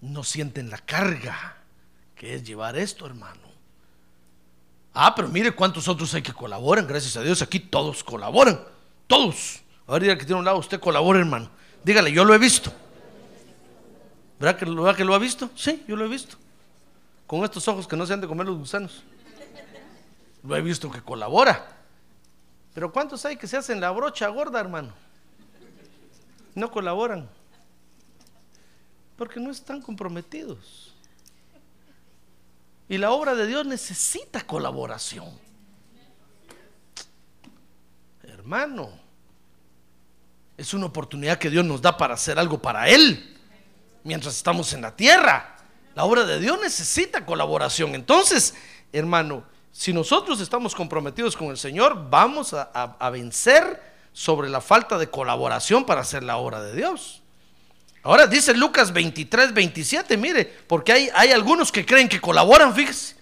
No 0.00 0.22
sienten 0.22 0.70
la 0.70 0.78
carga 0.78 1.56
que 2.14 2.34
es 2.34 2.44
llevar 2.44 2.76
esto, 2.76 3.06
hermano. 3.06 3.40
Ah, 4.92 5.14
pero 5.14 5.28
mire 5.28 5.52
cuántos 5.52 5.88
otros 5.88 6.14
hay 6.14 6.22
que 6.22 6.32
colaboran, 6.32 6.86
gracias 6.86 7.16
a 7.16 7.22
Dios. 7.22 7.42
Aquí 7.42 7.58
todos 7.58 8.04
colaboran, 8.04 8.60
todos. 9.06 9.60
Ahora 9.86 10.02
diga 10.02 10.18
que 10.18 10.24
tiene 10.24 10.38
un 10.38 10.44
lado, 10.44 10.58
usted 10.58 10.78
colabora, 10.78 11.18
hermano. 11.18 11.50
Dígale, 11.82 12.12
yo 12.12 12.24
lo 12.24 12.34
he 12.34 12.38
visto. 12.38 12.72
¿Verdad 14.38 14.58
que, 14.58 14.64
¿Verdad 14.64 14.96
que 14.96 15.04
lo 15.04 15.14
ha 15.14 15.18
visto? 15.18 15.50
Sí, 15.54 15.84
yo 15.86 15.96
lo 15.96 16.04
he 16.04 16.08
visto. 16.08 16.36
Con 17.26 17.44
estos 17.44 17.66
ojos 17.68 17.86
que 17.86 17.96
no 17.96 18.06
se 18.06 18.12
han 18.12 18.20
de 18.20 18.26
comer 18.26 18.46
los 18.46 18.58
gusanos. 18.58 19.02
Lo 20.42 20.56
he 20.56 20.60
visto 20.60 20.90
que 20.90 21.00
colabora. 21.00 21.66
Pero 22.74 22.92
¿cuántos 22.92 23.24
hay 23.24 23.36
que 23.36 23.46
se 23.46 23.56
hacen 23.56 23.80
la 23.80 23.90
brocha 23.90 24.28
gorda, 24.28 24.60
hermano? 24.60 24.92
No 26.54 26.70
colaboran. 26.70 27.28
Porque 29.16 29.40
no 29.40 29.50
están 29.50 29.80
comprometidos. 29.80 30.92
Y 32.88 32.98
la 32.98 33.12
obra 33.12 33.34
de 33.34 33.46
Dios 33.46 33.64
necesita 33.64 34.42
colaboración. 34.42 35.30
Hermano, 38.24 38.90
es 40.56 40.74
una 40.74 40.86
oportunidad 40.86 41.38
que 41.38 41.48
Dios 41.48 41.64
nos 41.64 41.80
da 41.80 41.96
para 41.96 42.14
hacer 42.14 42.38
algo 42.38 42.60
para 42.60 42.88
Él 42.88 43.33
mientras 44.04 44.36
estamos 44.36 44.72
en 44.72 44.82
la 44.82 44.94
tierra. 44.94 45.56
La 45.94 46.04
obra 46.04 46.24
de 46.24 46.38
Dios 46.38 46.58
necesita 46.62 47.26
colaboración. 47.26 47.94
Entonces, 47.94 48.54
hermano, 48.92 49.44
si 49.72 49.92
nosotros 49.92 50.40
estamos 50.40 50.74
comprometidos 50.74 51.36
con 51.36 51.48
el 51.48 51.58
Señor, 51.58 52.08
vamos 52.08 52.54
a, 52.54 53.10
vencer 53.10 53.82
sobre 54.12 54.48
la 54.48 54.60
falta 54.60 54.98
de 54.98 55.10
colaboración 55.10 55.84
para 55.84 56.02
hacer 56.02 56.22
la 56.22 56.36
obra 56.36 56.62
de 56.62 56.76
Dios. 56.76 57.22
Ahora 58.04 58.26
dice 58.26 58.54
Lucas 58.54 58.92
23, 58.92 59.52
27, 59.54 60.16
mire, 60.16 60.44
porque 60.44 60.92
hay, 60.92 61.10
hay 61.14 61.32
algunos 61.32 61.72
que 61.72 61.84
creen 61.84 62.08
que 62.08 62.20
colaboran, 62.20 62.74
fíjese. 62.74 63.16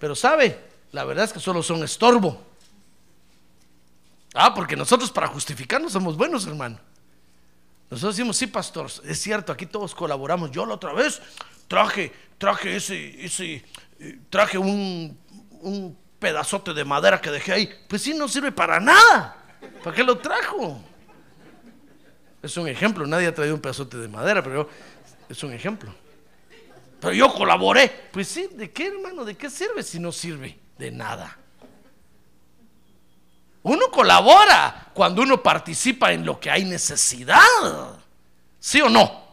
Pero 0.00 0.16
sabe, 0.16 0.58
la 0.90 1.04
verdad 1.04 1.26
es 1.26 1.32
que 1.32 1.40
solo 1.40 1.62
son 1.62 1.84
estorbo. 1.84 2.40
Ah, 4.34 4.52
porque 4.54 4.74
nosotros 4.74 5.12
para 5.12 5.28
justificarnos 5.28 5.92
somos 5.92 6.16
buenos, 6.16 6.46
hermano. 6.46 6.78
Nosotros 7.90 8.16
decimos, 8.16 8.36
sí, 8.36 8.46
pastor, 8.46 8.90
es 9.04 9.20
cierto, 9.20 9.52
aquí 9.52 9.66
todos 9.66 9.94
colaboramos. 9.94 10.50
Yo 10.50 10.66
la 10.66 10.74
otra 10.74 10.92
vez 10.92 11.20
traje, 11.68 12.12
traje 12.38 12.76
ese, 12.76 13.24
ese, 13.24 13.64
eh, 13.98 14.18
traje 14.30 14.58
un, 14.58 15.18
un 15.60 15.96
pedazote 16.18 16.72
de 16.72 16.84
madera 16.84 17.20
que 17.20 17.30
dejé 17.30 17.52
ahí. 17.52 17.70
Pues 17.88 18.02
sí, 18.02 18.14
no 18.14 18.28
sirve 18.28 18.50
para 18.50 18.80
nada. 18.80 19.36
¿Para 19.82 19.94
qué 19.94 20.02
lo 20.02 20.18
trajo? 20.18 20.80
Es 22.42 22.56
un 22.56 22.68
ejemplo, 22.68 23.06
nadie 23.06 23.26
ha 23.26 23.34
traído 23.34 23.54
un 23.54 23.60
pedazote 23.60 23.96
de 23.96 24.08
madera, 24.08 24.42
pero 24.42 24.68
es 25.28 25.42
un 25.42 25.52
ejemplo. 25.52 25.94
Pero 27.00 27.12
yo 27.12 27.32
colaboré. 27.32 28.08
Pues 28.12 28.28
sí, 28.28 28.48
¿de 28.52 28.70
qué 28.70 28.88
hermano? 28.88 29.24
¿De 29.24 29.36
qué 29.36 29.50
sirve 29.50 29.82
si 29.82 29.98
no 29.98 30.12
sirve? 30.12 30.58
De 30.78 30.90
nada. 30.90 31.38
Uno 33.64 33.90
colabora 33.90 34.90
cuando 34.92 35.22
uno 35.22 35.42
participa 35.42 36.12
en 36.12 36.24
lo 36.24 36.38
que 36.38 36.50
hay 36.50 36.64
necesidad. 36.64 37.40
¿Sí 38.60 38.80
o 38.82 38.90
no? 38.90 39.24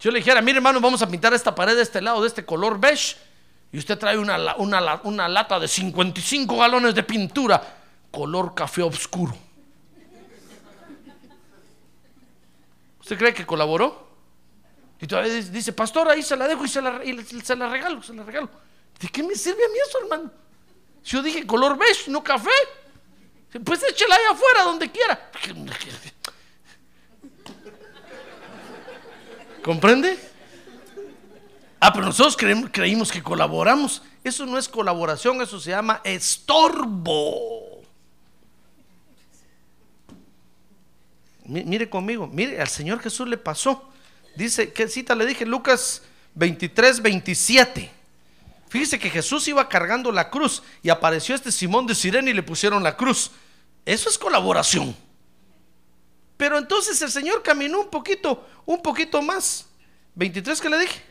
Yo 0.00 0.10
le 0.10 0.18
dijera, 0.18 0.42
mire 0.42 0.58
hermano, 0.58 0.80
vamos 0.80 1.00
a 1.02 1.08
pintar 1.08 1.32
esta 1.32 1.54
pared 1.54 1.76
de 1.76 1.82
este 1.82 2.02
lado, 2.02 2.20
de 2.20 2.28
este 2.28 2.44
color 2.44 2.78
beige, 2.80 3.16
y 3.72 3.78
usted 3.78 3.96
trae 3.98 4.18
una, 4.18 4.56
una 4.56 5.28
lata 5.28 5.60
de 5.60 5.68
55 5.68 6.56
galones 6.56 6.94
de 6.94 7.02
pintura, 7.04 7.62
color 8.10 8.52
café 8.54 8.82
oscuro. 8.82 9.36
¿Usted 13.00 13.16
cree 13.16 13.32
que 13.32 13.46
colaboró? 13.46 14.08
Y 15.00 15.06
todavía 15.06 15.34
dice, 15.34 15.72
pastor, 15.72 16.08
ahí 16.08 16.22
se 16.22 16.36
la 16.36 16.48
dejo 16.48 16.64
y 16.64 16.68
se 16.68 16.82
la, 16.82 17.04
y 17.04 17.16
se 17.22 17.54
la 17.54 17.68
regalo, 17.68 18.02
se 18.02 18.12
la 18.12 18.24
regalo. 18.24 18.50
¿De 18.98 19.06
qué 19.06 19.22
me 19.22 19.36
sirve 19.36 19.64
a 19.64 19.68
mí 19.68 19.74
eso, 19.88 19.98
hermano? 20.02 20.45
Yo 21.06 21.22
dije 21.22 21.46
color 21.46 21.78
beige, 21.78 22.10
no 22.10 22.22
café. 22.22 22.50
Pues 23.64 23.82
échela 23.84 24.14
ahí 24.16 24.22
afuera, 24.34 24.62
donde 24.64 24.90
quiera. 24.90 25.30
¿Comprende? 29.62 30.18
Ah, 31.80 31.92
pero 31.92 32.06
nosotros 32.06 32.36
creemos- 32.36 32.70
creímos 32.72 33.10
que 33.10 33.22
colaboramos. 33.22 34.02
Eso 34.24 34.46
no 34.46 34.58
es 34.58 34.68
colaboración, 34.68 35.40
eso 35.40 35.60
se 35.60 35.70
llama 35.70 36.00
estorbo. 36.04 37.82
Mi- 41.44 41.64
Mire 41.64 41.88
conmigo, 41.88 42.26
mire, 42.26 42.60
al 42.60 42.68
Señor 42.68 43.00
Jesús 43.00 43.28
le 43.28 43.36
pasó. 43.38 43.88
Dice, 44.36 44.72
¿qué 44.72 44.88
cita 44.88 45.14
le 45.14 45.26
dije? 45.26 45.46
Lucas 45.46 46.02
23, 46.34 47.00
27. 47.00 47.90
Fíjese 48.76 48.98
que 48.98 49.08
Jesús 49.08 49.48
iba 49.48 49.66
cargando 49.70 50.12
la 50.12 50.28
cruz 50.28 50.62
y 50.82 50.90
apareció 50.90 51.34
este 51.34 51.50
Simón 51.50 51.86
de 51.86 51.94
Sirene 51.94 52.32
y 52.32 52.34
le 52.34 52.42
pusieron 52.42 52.82
la 52.82 52.94
cruz. 52.94 53.30
Eso 53.86 54.10
es 54.10 54.18
colaboración. 54.18 54.94
Pero 56.36 56.58
entonces 56.58 57.00
el 57.00 57.10
Señor 57.10 57.42
caminó 57.42 57.80
un 57.80 57.88
poquito, 57.88 58.46
un 58.66 58.82
poquito 58.82 59.22
más. 59.22 59.64
23 60.14 60.60
que 60.60 60.68
le 60.68 60.78
dije. 60.78 61.02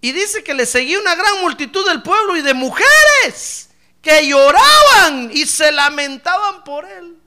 Y 0.00 0.12
dice 0.12 0.42
que 0.42 0.54
le 0.54 0.64
seguía 0.64 0.98
una 0.98 1.14
gran 1.14 1.42
multitud 1.42 1.86
del 1.86 2.00
pueblo 2.02 2.34
y 2.34 2.40
de 2.40 2.54
mujeres 2.54 3.68
que 4.00 4.26
lloraban 4.26 5.30
y 5.34 5.44
se 5.44 5.70
lamentaban 5.70 6.64
por 6.64 6.86
él. 6.86 7.18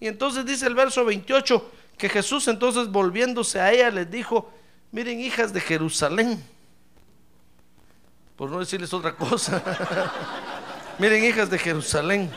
Y 0.00 0.06
entonces 0.06 0.46
dice 0.46 0.66
el 0.66 0.74
verso 0.74 1.04
28 1.04 1.70
que 1.98 2.08
Jesús 2.08 2.48
entonces 2.48 2.88
volviéndose 2.88 3.60
a 3.60 3.70
ella 3.74 3.90
les 3.90 4.10
dijo, 4.10 4.50
miren 4.90 5.20
hijas 5.20 5.52
de 5.52 5.60
Jerusalén, 5.60 6.53
por 8.36 8.50
no 8.50 8.58
decirles 8.58 8.92
otra 8.92 9.14
cosa, 9.14 9.62
miren 10.98 11.24
hijas 11.24 11.48
de 11.50 11.58
Jerusalén, 11.58 12.30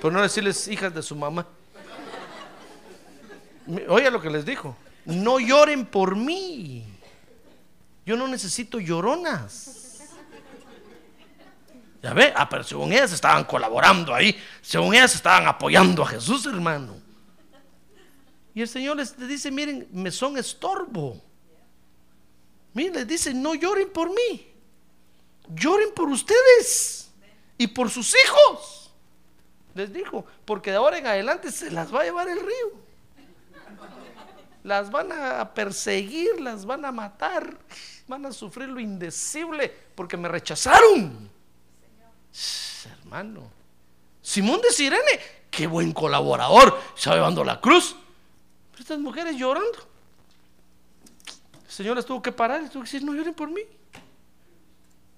por 0.00 0.12
no 0.12 0.20
decirles 0.22 0.68
hijas 0.68 0.94
de 0.94 1.02
su 1.02 1.16
mamá. 1.16 1.46
Oiga 3.88 4.10
lo 4.10 4.20
que 4.20 4.28
les 4.28 4.44
dijo, 4.44 4.76
no 5.06 5.40
lloren 5.40 5.86
por 5.86 6.14
mí, 6.14 6.84
yo 8.04 8.16
no 8.16 8.28
necesito 8.28 8.78
lloronas. 8.78 9.80
Ya 12.02 12.12
ve, 12.12 12.34
ah, 12.36 12.46
pero 12.46 12.62
según 12.62 12.92
ellas 12.92 13.12
estaban 13.12 13.44
colaborando 13.44 14.14
ahí, 14.14 14.38
según 14.60 14.94
ellas 14.94 15.14
estaban 15.14 15.48
apoyando 15.48 16.02
a 16.02 16.06
Jesús, 16.06 16.44
hermano. 16.44 16.96
Y 18.54 18.60
el 18.60 18.68
Señor 18.68 18.98
les 18.98 19.16
dice, 19.26 19.50
miren, 19.50 19.88
me 19.90 20.10
son 20.10 20.36
estorbo. 20.36 21.18
Miren, 22.74 22.92
les 22.92 23.08
dice, 23.08 23.32
no 23.32 23.54
lloren 23.54 23.88
por 23.88 24.10
mí, 24.10 24.53
lloren 25.48 25.92
por 25.94 26.08
ustedes 26.08 27.10
y 27.58 27.66
por 27.66 27.90
sus 27.90 28.14
hijos. 28.24 28.92
Les 29.74 29.92
dijo, 29.92 30.24
porque 30.44 30.70
de 30.70 30.76
ahora 30.76 30.98
en 30.98 31.06
adelante 31.06 31.50
se 31.50 31.70
las 31.70 31.92
va 31.92 32.02
a 32.02 32.04
llevar 32.04 32.28
el 32.28 32.38
río. 32.38 32.84
Las 34.62 34.90
van 34.90 35.12
a 35.12 35.52
perseguir, 35.52 36.40
las 36.40 36.64
van 36.64 36.84
a 36.84 36.92
matar, 36.92 37.58
van 38.06 38.24
a 38.24 38.32
sufrir 38.32 38.68
lo 38.68 38.80
indecible 38.80 39.70
porque 39.94 40.16
me 40.16 40.28
rechazaron. 40.28 41.30
Hermano, 43.02 43.50
Simón 44.22 44.60
de 44.62 44.70
Sirene, 44.70 45.20
qué 45.50 45.66
buen 45.66 45.92
colaborador, 45.92 46.80
va 46.96 47.14
llevando 47.14 47.44
la 47.44 47.60
cruz. 47.60 47.96
Pero 48.70 48.82
estas 48.82 48.98
mujeres 48.98 49.36
llorando. 49.36 49.78
El 51.64 51.70
Señor 51.70 51.96
las 51.96 52.06
tuvo 52.06 52.22
que 52.22 52.32
parar 52.32 52.62
y 52.62 52.68
tuvo 52.68 52.82
que 52.82 52.90
decir, 52.90 53.04
no 53.04 53.12
lloren 53.12 53.34
por 53.34 53.50
mí. 53.50 53.62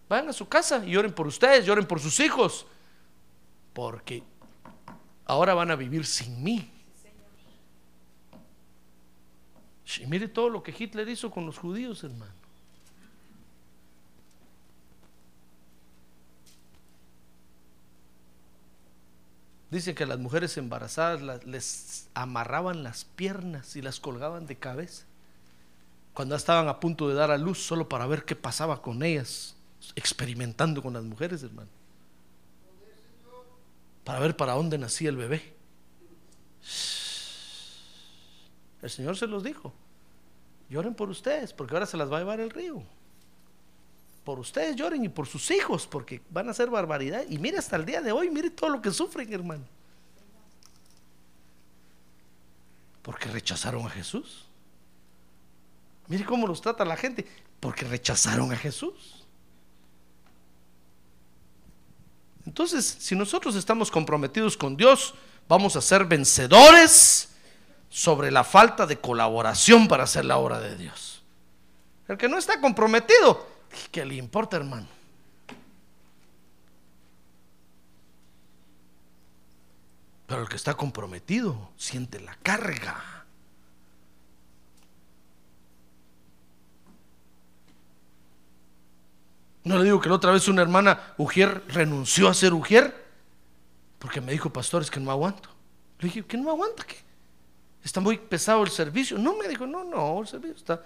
Vayan 0.09 0.29
a 0.29 0.33
su 0.33 0.49
casa 0.49 0.85
y 0.85 0.91
lloren 0.91 1.13
por 1.13 1.27
ustedes, 1.27 1.67
lloren 1.67 1.87
por 1.87 2.01
sus 2.01 2.21
hijos. 2.21 2.67
Porque 3.73 4.23
ahora 5.25 5.55
van 5.55 5.71
a 5.71 5.77
vivir 5.77 6.07
sin 6.07 6.43
mí. 6.43 6.71
Y 9.99 10.07
mire 10.07 10.29
todo 10.29 10.49
lo 10.51 10.63
que 10.63 10.75
Hitler 10.77 11.09
hizo 11.09 11.31
con 11.31 11.47
los 11.47 11.59
judíos, 11.59 12.05
hermano. 12.05 12.33
Dicen 19.71 19.95
que 19.95 20.07
las 20.07 20.19
mujeres 20.19 20.57
embarazadas 20.59 21.45
les 21.45 22.09
amarraban 22.15 22.83
las 22.83 23.05
piernas 23.05 23.75
y 23.75 23.83
las 23.83 24.01
colgaban 24.01 24.47
de 24.47 24.57
cabeza. 24.57 25.05
Cuando 26.15 26.37
estaban 26.37 26.69
a 26.69 26.81
punto 26.81 27.09
de 27.09 27.15
dar 27.15 27.31
a 27.31 27.39
luz, 27.39 27.59
solo 27.59 27.89
para 27.89 28.07
ver 28.07 28.25
qué 28.25 28.37
pasaba 28.37 28.81
con 28.81 29.03
ellas, 29.03 29.56
experimentando 29.95 30.83
con 30.83 30.95
las 30.95 31.05
mujeres, 31.05 31.43
hermano. 31.43 31.69
Para 34.05 34.21
ver 34.21 34.37
para 34.37 34.55
dónde 34.55 34.79
nacía 34.79 35.09
el 35.09 35.17
bebé. 35.17 35.55
El 38.83 38.91
Señor 38.91 39.17
se 39.17 39.27
los 39.27 39.43
dijo. 39.43 39.75
Lloren 40.69 40.95
por 40.95 41.11
ustedes, 41.11 41.53
porque 41.53 41.75
ahora 41.75 41.87
se 41.87 41.97
las 41.97 42.11
va 42.11 42.17
a 42.17 42.21
llevar 42.21 42.41
el 42.41 42.51
río. 42.51 42.83
Por 44.25 44.41
ustedes 44.41 44.75
lloren 44.75 45.05
y 45.05 45.09
por 45.09 45.27
sus 45.27 45.51
hijos, 45.51 45.87
porque 45.87 46.21
van 46.31 46.49
a 46.49 46.51
hacer 46.51 46.69
barbaridad. 46.69 47.25
Y 47.29 47.39
mire 47.39 47.59
hasta 47.59 47.77
el 47.77 47.87
día 47.87 48.01
de 48.01 48.11
hoy, 48.13 48.31
mire 48.31 48.51
todo 48.51 48.71
lo 48.71 48.83
que 48.83 48.91
sufren, 48.91 49.33
hermano. 49.33 49.65
Porque 53.03 53.29
rechazaron 53.29 53.87
a 53.87 53.91
Jesús. 53.91 54.47
Mire 56.09 56.25
cómo 56.25 56.47
los 56.47 56.61
trata 56.61 56.85
la 56.85 56.97
gente, 56.97 57.27
porque 57.61 57.85
rechazaron 57.85 58.53
a 58.53 58.57
Jesús. 58.57 59.16
Entonces, 62.47 62.97
si 63.01 63.17
nosotros 63.17 63.57
estamos 63.57 63.91
comprometidos 63.91 64.57
con 64.57 64.77
Dios, 64.77 65.15
vamos 65.49 65.77
a 65.77 65.81
ser 65.81 66.05
vencedores 66.05 67.29
sobre 67.91 68.31
la 68.31 68.45
falta 68.45 68.87
de 68.87 68.99
colaboración 68.99 69.89
para 69.89 70.05
hacer 70.05 70.25
la 70.25 70.39
obra 70.39 70.61
de 70.61 70.77
Dios. 70.77 71.23
El 72.09 72.17
que 72.17 72.29
no 72.29 72.39
está 72.39 72.61
comprometido, 72.61 73.47
¿qué 73.91 74.05
le 74.05 74.15
importa, 74.15 74.57
hermano? 74.57 74.87
Pero 80.27 80.43
el 80.43 80.49
que 80.49 80.57
está 80.57 80.75
comprometido 80.75 81.71
siente 81.77 82.21
la 82.21 82.37
carga. 82.43 83.16
No 89.67 89.79
le 89.79 89.85
digo 89.85 90.01
que 90.01 90.09
la 90.09 90.15
otra 90.15 90.31
vez 90.31 90.47
una 90.47 90.63
hermana 90.63 91.15
Ujier 91.19 91.65
renunció 91.67 92.29
a 92.29 92.35
ser 92.35 92.55
Ujier 92.55 93.05
porque 93.99 94.21
me 94.21 94.31
dijo, 94.31 94.53
pastor, 94.53 94.81
es 94.83 94.93
que 94.93 95.01
no 95.01 95.11
aguanto. 95.11 95.49
Le 95.99 96.07
dije, 96.07 96.25
¿que 96.25 96.37
no 96.37 96.51
aguanta? 96.51 96.85
¿Qué? 96.85 96.95
Está 97.83 98.01
muy 98.01 98.17
pesado 98.17 98.63
el 98.63 98.71
servicio. 98.71 99.19
No, 99.19 99.37
me 99.37 99.49
dijo, 99.49 99.67
no, 99.67 99.83
no, 99.83 100.21
el 100.21 100.29
servicio 100.29 100.55
está. 100.55 100.85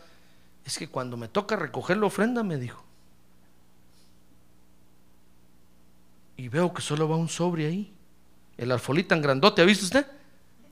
Es 0.64 0.78
que 0.78 0.88
cuando 0.88 1.18
me 1.18 1.28
toca 1.28 1.56
recoger 1.56 1.98
la 1.98 2.06
ofrenda, 2.06 2.42
me 2.42 2.56
dijo. 2.56 2.82
Y 6.38 6.48
veo 6.48 6.72
que 6.72 6.80
solo 6.80 7.06
va 7.06 7.16
un 7.16 7.28
sobre 7.28 7.66
ahí. 7.66 7.92
El 8.56 8.72
alfolí 8.72 9.04
tan 9.04 9.20
grandote, 9.20 9.60
¿ha 9.60 9.66
visto 9.66 9.84
usted? 9.84 10.06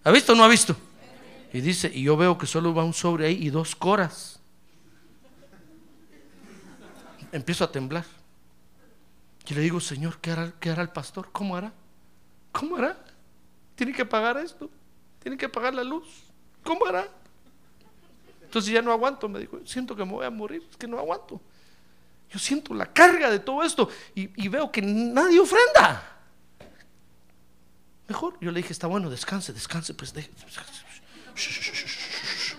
¿Ha 0.03 0.11
visto 0.11 0.33
o 0.33 0.35
no 0.35 0.45
ha 0.45 0.49
visto? 0.49 0.75
Y 1.53 1.61
dice, 1.61 1.93
y 1.93 2.05
yo 2.05 2.17
veo 2.17 2.39
que 2.39 2.47
solo 2.47 2.73
va 2.73 2.85
un 2.85 2.95
sobre 2.95 3.27
ahí 3.27 3.37
y 3.39 3.51
dos 3.51 3.77
coras. 3.77 4.38
Empiezo 7.33 7.64
a 7.64 7.72
temblar. 7.72 8.05
Y 9.47 9.55
le 9.55 9.61
digo, 9.62 9.81
Señor, 9.81 10.18
¿qué 10.20 10.31
hará, 10.31 10.53
qué 10.61 10.70
hará 10.70 10.83
el 10.83 10.91
pastor? 10.91 11.31
¿Cómo 11.33 11.57
hará? 11.57 11.72
¿Cómo 12.53 12.76
hará? 12.76 12.99
Tiene 13.74 13.93
que 13.93 14.05
pagar 14.05 14.37
esto. 14.37 14.70
Tiene 15.20 15.37
que 15.37 15.49
pagar 15.49 15.74
la 15.74 15.85
luz. 15.85 16.07
¿Cómo 16.62 16.87
hará? 16.87 17.09
Entonces 18.43 18.72
ya 18.72 18.83
no 18.83 18.93
aguanto, 18.93 19.29
me 19.29 19.41
dijo, 19.41 19.61
siento 19.66 19.95
que 19.95 20.05
me 20.05 20.12
voy 20.12 20.24
a 20.24 20.31
morir, 20.31 20.66
es 20.70 20.76
que 20.76 20.87
no 20.87 20.99
aguanto. 20.99 21.41
Yo 22.31 22.39
siento 22.39 22.74
la 22.74 22.87
carga 22.87 23.31
de 23.31 23.39
todo 23.39 23.62
esto 23.62 23.89
y, 24.14 24.49
veo 24.49 24.72
que 24.72 24.83
nadie 24.83 25.39
ofrenda. 25.39 26.16
Mejor, 28.07 28.39
yo 28.41 28.51
le 28.51 28.59
dije, 28.61 28.72
está 28.72 28.87
bueno, 28.87 29.11
descanse, 29.11 29.53
descanse, 29.53 29.93
pues 29.95 30.14
deje. 30.14 30.31
descanse. 30.31 30.83
Shh, 31.35 31.51
shh, 31.51 31.61
shh, 31.61 31.74
shh, 31.74 31.87
shh. 31.87 32.55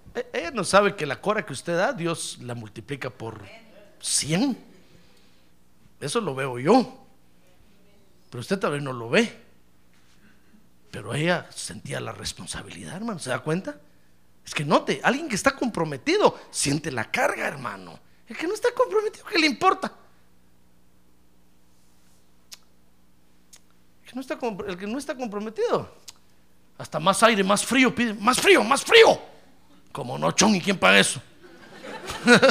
Ella 0.33 0.51
no 0.51 0.63
sabe 0.63 0.95
que 0.95 1.05
la 1.05 1.21
cora 1.21 1.45
que 1.45 1.53
usted 1.53 1.75
da, 1.77 1.93
Dios 1.93 2.39
la 2.41 2.53
multiplica 2.53 3.09
por 3.09 3.41
100. 4.01 4.57
Eso 5.99 6.19
lo 6.19 6.35
veo 6.35 6.59
yo. 6.59 7.05
Pero 8.29 8.41
usted 8.41 8.59
tal 8.59 8.73
vez 8.73 8.81
no 8.81 8.91
lo 8.91 9.09
ve. 9.09 9.39
Pero 10.89 11.13
ella 11.13 11.47
sentía 11.51 11.99
la 12.01 12.11
responsabilidad, 12.11 12.95
hermano. 12.95 13.19
¿Se 13.19 13.29
da 13.29 13.39
cuenta? 13.39 13.79
Es 14.45 14.53
que 14.53 14.65
note, 14.65 14.99
alguien 15.03 15.29
que 15.29 15.35
está 15.35 15.55
comprometido 15.55 16.37
siente 16.49 16.91
la 16.91 17.09
carga, 17.09 17.47
hermano. 17.47 17.99
El 18.27 18.35
que 18.35 18.47
no 18.47 18.53
está 18.53 18.73
comprometido, 18.73 19.25
¿qué 19.25 19.39
le 19.39 19.47
importa? 19.47 19.93
El 24.03 24.09
que 24.09 24.15
no 24.15 24.21
está, 24.21 24.39
el 24.67 24.77
que 24.77 24.87
no 24.87 24.97
está 24.97 25.15
comprometido, 25.15 25.95
Hasta 26.77 26.99
más 26.99 27.21
aire, 27.23 27.43
más 27.43 27.65
frío, 27.65 27.93
pide, 27.93 28.13
más 28.13 28.39
frío, 28.41 28.63
más 28.63 28.83
frío. 28.83 29.30
Como 29.91 30.17
no, 30.17 30.31
chon, 30.31 30.55
¿y 30.55 30.61
quién 30.61 30.77
paga 30.77 30.99
eso? 30.99 31.21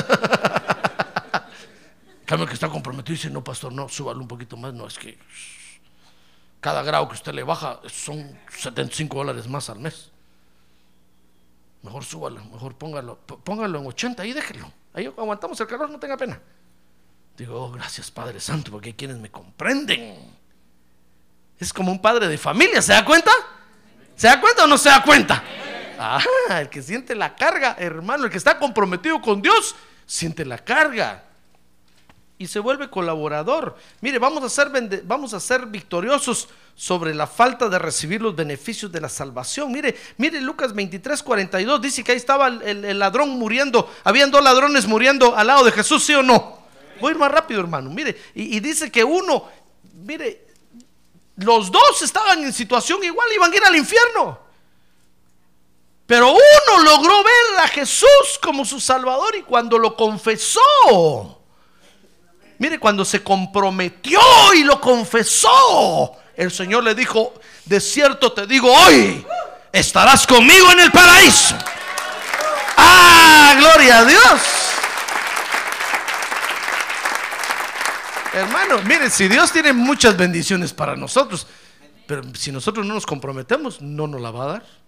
Cambio 2.25 2.47
que 2.47 2.55
está 2.55 2.69
comprometido 2.69 3.15
y 3.15 3.17
dice, 3.17 3.31
no, 3.31 3.43
pastor, 3.43 3.73
no, 3.73 3.89
súbalo 3.89 4.21
un 4.21 4.29
poquito 4.29 4.57
más. 4.57 4.73
No, 4.73 4.87
es 4.87 4.99
que 4.99 5.19
cada 6.61 6.83
grado 6.83 7.09
que 7.09 7.15
usted 7.15 7.33
le 7.33 7.43
baja 7.43 7.81
son 7.89 8.39
75 8.57 9.17
dólares 9.17 9.49
más 9.49 9.69
al 9.71 9.81
mes. 9.81 10.11
Mejor 11.83 12.05
súbalo, 12.05 12.45
mejor 12.45 12.77
póngalo, 12.77 13.19
póngalo 13.19 13.81
en 13.81 13.87
80 13.87 14.27
y 14.27 14.33
déjelo. 14.33 14.71
Ahí 14.93 15.07
aguantamos 15.07 15.59
el 15.61 15.67
calor, 15.67 15.91
no 15.91 15.99
tenga 15.99 16.17
pena. 16.17 16.41
Digo, 17.37 17.59
oh, 17.59 17.71
gracias 17.73 18.11
Padre 18.11 18.39
Santo, 18.39 18.71
porque 18.71 18.91
hay 18.91 18.95
quienes 18.95 19.17
me 19.17 19.31
comprenden. 19.31 20.39
Es 21.59 21.73
como 21.73 21.91
un 21.91 22.01
padre 22.01 22.29
de 22.29 22.37
familia, 22.37 22.83
¿se 22.83 22.93
da 22.93 23.05
cuenta? 23.05 23.31
¿Se 24.15 24.27
da 24.27 24.41
cuenta 24.41 24.65
o 24.65 24.67
no 24.67 24.77
se 24.77 24.91
da 24.91 25.03
cuenta? 25.03 25.43
Ah, 26.03 26.23
el 26.61 26.71
que 26.71 26.81
siente 26.81 27.15
la 27.15 27.37
carga, 27.37 27.77
hermano, 27.79 28.25
el 28.25 28.31
que 28.31 28.39
está 28.39 28.59
comprometido 28.59 29.21
con 29.21 29.43
Dios, 29.43 29.77
siente 30.07 30.47
la 30.47 30.57
carga 30.57 31.25
y 32.39 32.47
se 32.47 32.59
vuelve 32.59 32.89
colaborador. 32.89 33.77
Mire, 34.01 34.19
vamos 34.19 34.43
a 34.43 34.49
ser, 34.49 34.71
vamos 35.05 35.35
a 35.35 35.41
ser 35.41 35.67
victoriosos 35.67 36.49
sobre 36.75 37.15
la 37.15 37.27
falta 37.27 37.69
de 37.69 37.79
recibir 37.79 38.23
los 38.23 38.35
beneficios 38.35 38.91
de 38.91 38.99
la 38.99 39.11
salvación. 39.11 39.71
Mire, 39.71 39.95
mire 40.17 40.41
Lucas 40.41 40.75
23, 40.75 41.23
42, 41.23 41.83
dice 41.83 42.03
que 42.03 42.13
ahí 42.13 42.17
estaba 42.17 42.49
el, 42.49 42.99
ladrón 42.99 43.29
muriendo, 43.39 43.93
habían 44.03 44.31
dos 44.31 44.43
ladrones 44.43 44.87
muriendo 44.87 45.37
al 45.37 45.49
lado 45.49 45.65
de 45.65 45.73
Jesús, 45.73 46.03
¿sí 46.03 46.15
o 46.15 46.23
no? 46.23 46.61
Voy 46.99 47.15
más 47.15 47.31
rápido, 47.31 47.61
hermano. 47.61 47.91
Mire, 47.91 48.19
y, 48.35 48.57
y 48.57 48.61
dice 48.61 48.91
que 48.91 49.05
uno, 49.05 49.51
mire, 50.03 50.47
los 51.37 51.71
dos 51.71 52.01
estaban 52.01 52.43
en 52.43 52.55
situación 52.55 53.05
igual, 53.05 53.29
iban 53.35 53.53
a 53.53 53.57
ir 53.57 53.65
al 53.65 53.77
infierno. 53.77 54.50
Pero 56.11 56.33
uno 56.33 56.83
logró 56.83 57.23
ver 57.23 57.61
a 57.63 57.69
Jesús 57.69 58.37
como 58.43 58.65
su 58.65 58.81
Salvador 58.81 59.37
y 59.37 59.43
cuando 59.43 59.79
lo 59.79 59.95
confesó, 59.95 61.39
Mire, 62.59 62.81
cuando 62.81 63.05
se 63.05 63.23
comprometió 63.23 64.19
y 64.57 64.65
lo 64.65 64.81
confesó, 64.81 66.17
el 66.37 66.51
Señor 66.51 66.83
le 66.83 66.97
dijo, 66.97 67.35
de 67.65 67.81
cierto 67.81 68.33
te 68.33 68.49
digo 68.49 68.73
hoy, 68.73 69.25
estarás 69.71 70.27
conmigo 70.27 70.73
en 70.73 70.81
el 70.81 70.91
paraíso. 70.91 71.57
Ah, 72.77 73.55
gloria 73.57 73.99
a 74.01 74.05
Dios. 74.05 74.41
Hermano, 78.33 78.83
mire, 78.83 79.11
si 79.11 79.29
Dios 79.29 79.53
tiene 79.53 79.73
muchas 79.73 80.17
bendiciones 80.17 80.73
para 80.73 80.97
nosotros, 80.97 81.47
pero 82.09 82.25
si 82.35 82.51
nosotros 82.51 82.85
no 82.85 82.95
nos 82.95 83.07
comprometemos, 83.07 83.81
no 83.81 84.09
nos 84.09 84.21
la 84.21 84.33
va 84.33 84.43
a 84.43 84.49
dar. 84.49 84.80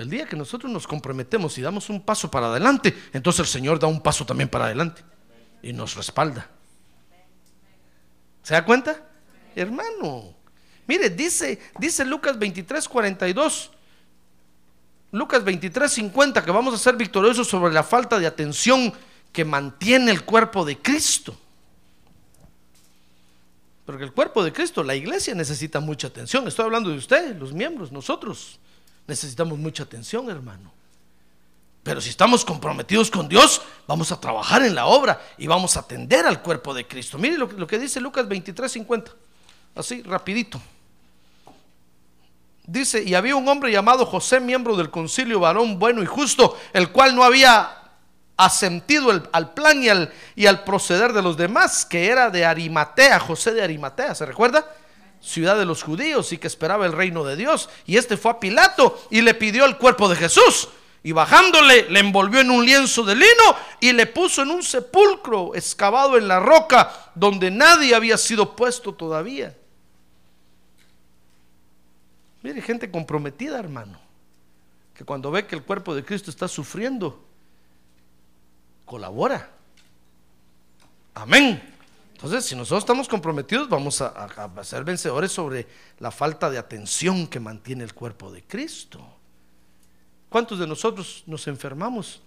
El 0.00 0.08
día 0.08 0.24
que 0.24 0.34
nosotros 0.34 0.72
nos 0.72 0.86
comprometemos 0.86 1.58
y 1.58 1.60
damos 1.60 1.90
un 1.90 2.00
paso 2.00 2.30
para 2.30 2.46
adelante, 2.46 2.96
entonces 3.12 3.40
el 3.40 3.46
Señor 3.46 3.78
da 3.78 3.86
un 3.86 4.00
paso 4.00 4.24
también 4.24 4.48
para 4.48 4.64
adelante 4.64 5.04
y 5.62 5.74
nos 5.74 5.94
respalda. 5.94 6.48
¿Se 8.42 8.54
da 8.54 8.64
cuenta? 8.64 9.06
Hermano, 9.54 10.34
mire, 10.86 11.10
dice, 11.10 11.60
dice 11.78 12.06
Lucas 12.06 12.38
23, 12.38 12.88
42. 12.88 13.72
Lucas 15.12 15.44
23, 15.44 15.92
50, 15.92 16.46
que 16.46 16.50
vamos 16.50 16.72
a 16.72 16.78
ser 16.78 16.96
victoriosos 16.96 17.46
sobre 17.46 17.70
la 17.70 17.82
falta 17.82 18.18
de 18.18 18.26
atención 18.26 18.94
que 19.30 19.44
mantiene 19.44 20.12
el 20.12 20.24
cuerpo 20.24 20.64
de 20.64 20.78
Cristo. 20.78 21.38
Porque 23.84 24.04
el 24.04 24.14
cuerpo 24.14 24.42
de 24.42 24.50
Cristo, 24.50 24.82
la 24.82 24.94
iglesia 24.94 25.34
necesita 25.34 25.78
mucha 25.78 26.06
atención. 26.06 26.48
Estoy 26.48 26.64
hablando 26.64 26.88
de 26.88 26.96
usted, 26.96 27.36
los 27.36 27.52
miembros, 27.52 27.92
nosotros 27.92 28.58
necesitamos 29.10 29.58
mucha 29.58 29.82
atención, 29.82 30.30
hermano. 30.30 30.72
Pero 31.82 32.00
si 32.00 32.10
estamos 32.10 32.44
comprometidos 32.44 33.10
con 33.10 33.28
Dios, 33.28 33.60
vamos 33.86 34.12
a 34.12 34.20
trabajar 34.20 34.62
en 34.62 34.74
la 34.74 34.86
obra 34.86 35.20
y 35.36 35.46
vamos 35.46 35.76
a 35.76 35.80
atender 35.80 36.26
al 36.26 36.42
cuerpo 36.42 36.72
de 36.72 36.86
Cristo. 36.86 37.18
Mire 37.18 37.36
lo, 37.36 37.66
que 37.66 37.78
dice 37.78 38.00
Lucas 38.00 38.28
23, 38.28 38.70
50. 38.70 39.12
Así, 39.74 40.02
rapidito. 40.02 40.60
Dice, 42.66 43.02
y 43.02 43.14
había 43.14 43.34
un 43.34 43.48
hombre 43.48 43.72
llamado 43.72 44.06
José, 44.06 44.38
miembro 44.38 44.76
del 44.76 44.90
concilio, 44.90 45.40
varón 45.40 45.78
bueno 45.78 46.02
y 46.02 46.06
justo, 46.06 46.56
el 46.72 46.92
cual 46.92 47.16
no 47.16 47.24
había 47.24 47.76
asentido 48.36 49.10
al 49.32 49.54
plan 49.54 49.82
y 50.36 50.46
al 50.46 50.64
proceder 50.64 51.12
de 51.12 51.22
los 51.22 51.36
demás, 51.36 51.84
que 51.84 52.06
era 52.06 52.30
de 52.30 52.44
Arimatea, 52.44 53.18
José 53.18 53.52
de 53.52 53.62
Arimatea, 53.62 54.14
¿se 54.14 54.24
recuerda? 54.24 54.64
Ciudad 55.20 55.58
de 55.58 55.66
los 55.66 55.82
judíos 55.82 56.32
y 56.32 56.38
que 56.38 56.46
esperaba 56.46 56.86
el 56.86 56.92
reino 56.92 57.24
de 57.24 57.36
Dios. 57.36 57.68
Y 57.86 57.96
este 57.96 58.16
fue 58.16 58.32
a 58.32 58.40
Pilato 58.40 59.06
y 59.10 59.20
le 59.20 59.34
pidió 59.34 59.64
el 59.64 59.76
cuerpo 59.76 60.08
de 60.08 60.16
Jesús. 60.16 60.68
Y 61.02 61.12
bajándole, 61.12 61.88
le 61.88 62.00
envolvió 62.00 62.40
en 62.40 62.50
un 62.50 62.64
lienzo 62.64 63.02
de 63.02 63.14
lino 63.14 63.56
y 63.80 63.92
le 63.92 64.06
puso 64.06 64.42
en 64.42 64.50
un 64.50 64.62
sepulcro 64.62 65.54
excavado 65.54 66.18
en 66.18 66.28
la 66.28 66.40
roca 66.40 67.10
donde 67.14 67.50
nadie 67.50 67.94
había 67.94 68.18
sido 68.18 68.54
puesto 68.54 68.92
todavía. 68.94 69.56
Mire, 72.42 72.60
gente 72.60 72.90
comprometida, 72.90 73.58
hermano, 73.58 73.98
que 74.94 75.04
cuando 75.04 75.30
ve 75.30 75.46
que 75.46 75.56
el 75.56 75.62
cuerpo 75.62 75.94
de 75.94 76.04
Cristo 76.04 76.30
está 76.30 76.48
sufriendo, 76.48 77.22
colabora. 78.84 79.50
Amén. 81.14 81.79
Entonces, 82.22 82.44
si 82.44 82.54
nosotros 82.54 82.82
estamos 82.82 83.08
comprometidos, 83.08 83.66
vamos 83.66 84.02
a, 84.02 84.28
ser 84.62 84.84
vencedores 84.84 85.32
sobre 85.32 85.66
la 86.00 86.10
falta 86.10 86.50
de 86.50 86.58
atención 86.58 87.26
que 87.26 87.40
mantiene 87.40 87.82
el 87.82 87.94
cuerpo 87.94 88.30
de 88.30 88.42
Cristo. 88.42 89.00
¿Cuántos 90.28 90.58
de 90.58 90.66
nosotros 90.66 91.24
nos 91.26 91.48
enfermamos 91.48 92.20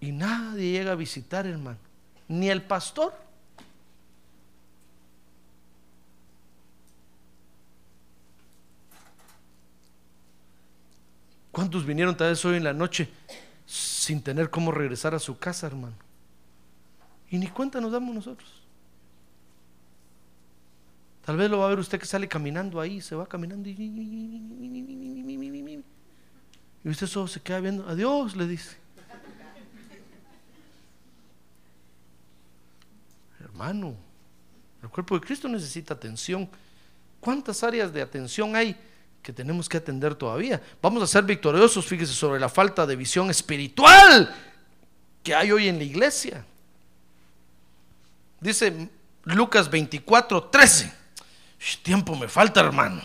y 0.00 0.12
nadie 0.12 0.72
llega 0.72 0.92
a 0.92 0.96
visitar, 0.96 1.46
hermano? 1.46 1.78
Ni 2.28 2.50
el 2.50 2.60
pastor. 2.60 3.14
¿Cuántos 11.50 11.86
vinieron 11.86 12.14
tal 12.14 12.28
vez 12.28 12.44
hoy 12.44 12.58
en 12.58 12.64
la 12.64 12.74
noche 12.74 13.08
sin 13.64 14.20
tener 14.20 14.50
cómo 14.50 14.70
regresar 14.72 15.14
a 15.14 15.18
su 15.18 15.38
casa, 15.38 15.68
hermano? 15.68 15.96
Y 17.30 17.38
ni 17.38 17.46
cuenta 17.46 17.80
nos 17.80 17.92
damos 17.92 18.14
nosotros. 18.14 18.59
Tal 21.24 21.36
vez 21.36 21.50
lo 21.50 21.58
va 21.58 21.66
a 21.66 21.68
ver 21.68 21.78
usted 21.78 21.98
que 21.98 22.06
sale 22.06 22.26
caminando 22.26 22.80
ahí, 22.80 23.00
se 23.00 23.14
va 23.14 23.26
caminando 23.26 23.68
y, 23.68 23.72
y 26.84 26.88
usted 26.88 27.06
solo 27.06 27.28
se 27.28 27.40
queda 27.40 27.60
viendo, 27.60 27.86
adiós, 27.88 28.34
le 28.36 28.46
dice. 28.46 28.76
Hermano, 33.38 33.94
el 34.82 34.88
cuerpo 34.88 35.18
de 35.18 35.26
Cristo 35.26 35.48
necesita 35.48 35.94
atención. 35.94 36.48
¿Cuántas 37.20 37.62
áreas 37.62 37.92
de 37.92 38.00
atención 38.00 38.56
hay 38.56 38.74
que 39.22 39.32
tenemos 39.32 39.68
que 39.68 39.76
atender 39.76 40.14
todavía? 40.14 40.62
Vamos 40.80 41.02
a 41.02 41.06
ser 41.06 41.24
victoriosos, 41.24 41.84
fíjese, 41.84 42.14
sobre 42.14 42.40
la 42.40 42.48
falta 42.48 42.86
de 42.86 42.96
visión 42.96 43.28
espiritual 43.28 44.34
que 45.22 45.34
hay 45.34 45.52
hoy 45.52 45.68
en 45.68 45.76
la 45.76 45.84
iglesia. 45.84 46.44
Dice 48.40 48.88
Lucas 49.24 49.70
24, 49.70 50.44
13. 50.44 50.99
Tiempo 51.82 52.14
me 52.16 52.28
falta, 52.28 52.60
hermano. 52.60 53.02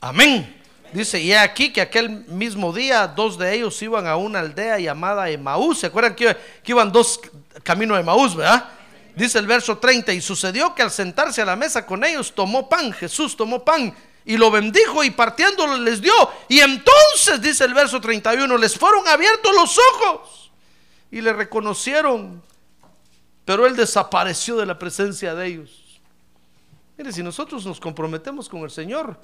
Amén. 0.00 0.56
Dice, 0.92 1.20
y 1.20 1.32
aquí 1.32 1.72
que 1.72 1.80
aquel 1.80 2.08
mismo 2.08 2.72
día 2.72 3.06
dos 3.06 3.38
de 3.38 3.54
ellos 3.54 3.80
iban 3.82 4.06
a 4.06 4.16
una 4.16 4.40
aldea 4.40 4.78
llamada 4.78 5.28
Emaús. 5.28 5.80
¿Se 5.80 5.86
acuerdan 5.86 6.14
que, 6.14 6.36
iban 6.64 6.90
dos 6.90 7.20
caminos 7.62 7.96
de 7.96 8.02
Emaús, 8.02 8.34
verdad? 8.34 8.68
Dice 9.14 9.38
el 9.38 9.46
verso 9.46 9.78
30, 9.78 10.12
y 10.12 10.20
sucedió 10.20 10.74
que 10.74 10.82
al 10.82 10.90
sentarse 10.90 11.42
a 11.42 11.44
la 11.44 11.56
mesa 11.56 11.86
con 11.86 12.04
ellos 12.04 12.34
tomó 12.34 12.68
pan, 12.68 12.92
Jesús 12.92 13.36
tomó 13.36 13.64
pan 13.64 13.94
y 14.24 14.36
lo 14.36 14.50
bendijo 14.50 15.02
y 15.04 15.10
partiéndolo 15.10 15.78
les 15.78 16.00
dio. 16.00 16.12
Y 16.48 16.60
entonces, 16.60 17.40
dice 17.40 17.64
el 17.64 17.72
verso 17.72 18.00
31, 18.00 18.58
les 18.58 18.76
fueron 18.76 19.06
abiertos 19.08 19.54
los 19.54 19.78
ojos 19.78 20.50
y 21.10 21.20
le 21.20 21.32
reconocieron, 21.32 22.42
pero 23.44 23.66
él 23.66 23.76
desapareció 23.76 24.56
de 24.56 24.66
la 24.66 24.78
presencia 24.78 25.34
de 25.34 25.46
ellos. 25.46 25.85
Mire, 26.96 27.12
si 27.12 27.22
nosotros 27.22 27.66
nos 27.66 27.78
comprometemos 27.78 28.48
con 28.48 28.62
el 28.62 28.70
Señor, 28.70 29.18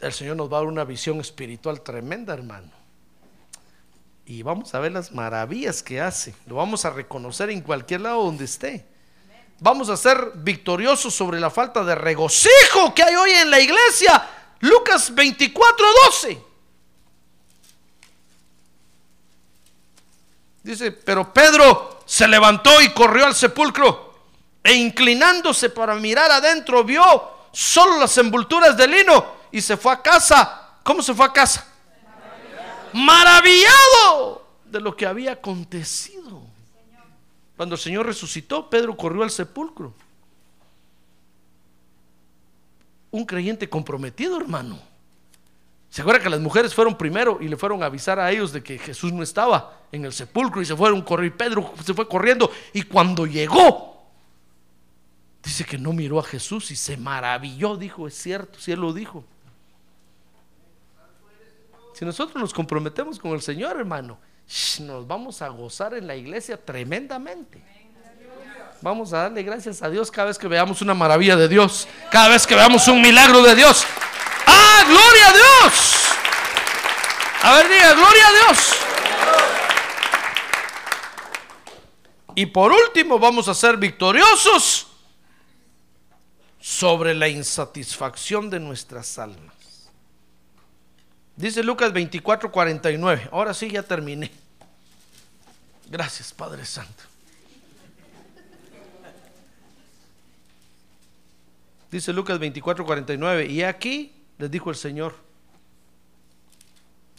el 0.00 0.12
Señor 0.12 0.36
nos 0.36 0.52
va 0.52 0.58
a 0.58 0.60
dar 0.60 0.68
una 0.68 0.84
visión 0.84 1.20
espiritual 1.20 1.80
tremenda, 1.80 2.32
hermano. 2.32 2.70
Y 4.24 4.42
vamos 4.42 4.72
a 4.74 4.78
ver 4.78 4.92
las 4.92 5.10
maravillas 5.10 5.82
que 5.82 6.00
hace. 6.00 6.34
Lo 6.46 6.56
vamos 6.56 6.84
a 6.84 6.90
reconocer 6.90 7.50
en 7.50 7.60
cualquier 7.60 8.02
lado 8.02 8.22
donde 8.22 8.44
esté. 8.44 8.86
Vamos 9.58 9.88
a 9.88 9.96
ser 9.96 10.32
victoriosos 10.36 11.12
sobre 11.12 11.40
la 11.40 11.50
falta 11.50 11.84
de 11.84 11.94
regocijo 11.96 12.94
que 12.94 13.02
hay 13.02 13.14
hoy 13.16 13.30
en 13.32 13.50
la 13.50 13.60
iglesia. 13.60 14.28
Lucas 14.60 15.12
24, 15.12 15.86
12. 16.06 16.42
Dice, 20.62 20.92
pero 20.92 21.32
Pedro 21.32 22.02
se 22.06 22.28
levantó 22.28 22.80
y 22.80 22.90
corrió 22.90 23.26
al 23.26 23.34
sepulcro 23.34 24.11
E 24.62 24.74
inclinándose 24.74 25.70
para 25.70 25.94
mirar 25.96 26.30
adentro, 26.30 26.84
vio 26.84 27.02
solo 27.52 27.98
las 27.98 28.16
envolturas 28.18 28.76
de 28.76 28.86
lino 28.86 29.24
y 29.50 29.60
se 29.60 29.76
fue 29.76 29.92
a 29.92 30.00
casa. 30.00 30.78
¿Cómo 30.82 31.02
se 31.02 31.14
fue 31.14 31.26
a 31.26 31.32
casa? 31.32 31.66
Maravillado 32.92 34.46
de 34.64 34.80
lo 34.80 34.96
que 34.96 35.06
había 35.06 35.32
acontecido. 35.32 36.42
Cuando 37.56 37.74
el 37.74 37.80
Señor 37.80 38.06
resucitó, 38.06 38.68
Pedro 38.68 38.96
corrió 38.96 39.22
al 39.22 39.30
sepulcro. 39.30 39.94
Un 43.10 43.24
creyente 43.26 43.68
comprometido, 43.68 44.38
hermano. 44.38 44.80
¿Se 45.90 46.00
acuerda 46.00 46.22
que 46.22 46.30
las 46.30 46.40
mujeres 46.40 46.74
fueron 46.74 46.96
primero 46.96 47.36
y 47.40 47.48
le 47.48 47.56
fueron 47.58 47.82
a 47.82 47.86
avisar 47.86 48.18
a 48.18 48.30
ellos 48.30 48.50
de 48.50 48.62
que 48.62 48.78
Jesús 48.78 49.12
no 49.12 49.22
estaba 49.22 49.82
en 49.92 50.06
el 50.06 50.12
sepulcro 50.14 50.62
y 50.62 50.64
se 50.64 50.74
fueron 50.74 51.02
correr? 51.02 51.36
Pedro 51.36 51.74
se 51.84 51.92
fue 51.92 52.08
corriendo 52.08 52.50
y 52.72 52.82
cuando 52.82 53.26
llegó, 53.26 53.91
dice 55.42 55.64
que 55.64 55.78
no 55.78 55.92
miró 55.92 56.20
a 56.20 56.22
Jesús 56.22 56.70
y 56.70 56.76
se 56.76 56.96
maravilló, 56.96 57.76
dijo, 57.76 58.06
es 58.06 58.14
cierto, 58.14 58.60
si 58.60 58.72
él 58.72 58.80
lo 58.80 58.92
dijo. 58.92 59.24
Si 61.94 62.04
nosotros 62.04 62.40
nos 62.40 62.54
comprometemos 62.54 63.18
con 63.18 63.32
el 63.32 63.42
Señor, 63.42 63.76
hermano, 63.78 64.18
nos 64.80 65.06
vamos 65.06 65.42
a 65.42 65.48
gozar 65.48 65.94
en 65.94 66.06
la 66.06 66.16
iglesia 66.16 66.56
tremendamente. 66.56 67.62
Vamos 68.80 69.12
a 69.12 69.18
darle 69.18 69.42
gracias 69.42 69.82
a 69.82 69.90
Dios 69.90 70.10
cada 70.10 70.28
vez 70.28 70.38
que 70.38 70.48
veamos 70.48 70.82
una 70.82 70.94
maravilla 70.94 71.36
de 71.36 71.48
Dios, 71.48 71.86
cada 72.10 72.28
vez 72.28 72.46
que 72.46 72.54
veamos 72.54 72.86
un 72.88 73.00
milagro 73.00 73.42
de 73.42 73.54
Dios. 73.54 73.84
¡Ah, 74.46 74.82
gloria 74.86 75.28
a 75.28 75.32
Dios! 75.32 76.02
A 77.42 77.52
ver, 77.54 77.68
diga, 77.68 77.94
gloria 77.94 78.28
a 78.28 78.32
Dios. 78.32 78.72
Y 82.34 82.46
por 82.46 82.72
último, 82.72 83.18
vamos 83.18 83.48
a 83.48 83.54
ser 83.54 83.76
victoriosos 83.76 84.91
sobre 86.62 87.12
la 87.12 87.28
insatisfacción 87.28 88.48
de 88.48 88.60
nuestras 88.60 89.18
almas. 89.18 89.90
Dice 91.34 91.60
Lucas 91.64 91.92
24, 91.92 92.52
49. 92.52 93.30
Ahora 93.32 93.52
sí, 93.52 93.68
ya 93.68 93.82
terminé. 93.82 94.30
Gracias, 95.90 96.32
Padre 96.32 96.64
Santo. 96.64 97.02
Dice 101.90 102.12
Lucas 102.12 102.38
24, 102.38 102.86
49. 102.86 103.46
Y 103.46 103.64
aquí 103.64 104.12
les 104.38 104.48
dijo 104.48 104.70
el 104.70 104.76
Señor. 104.76 105.16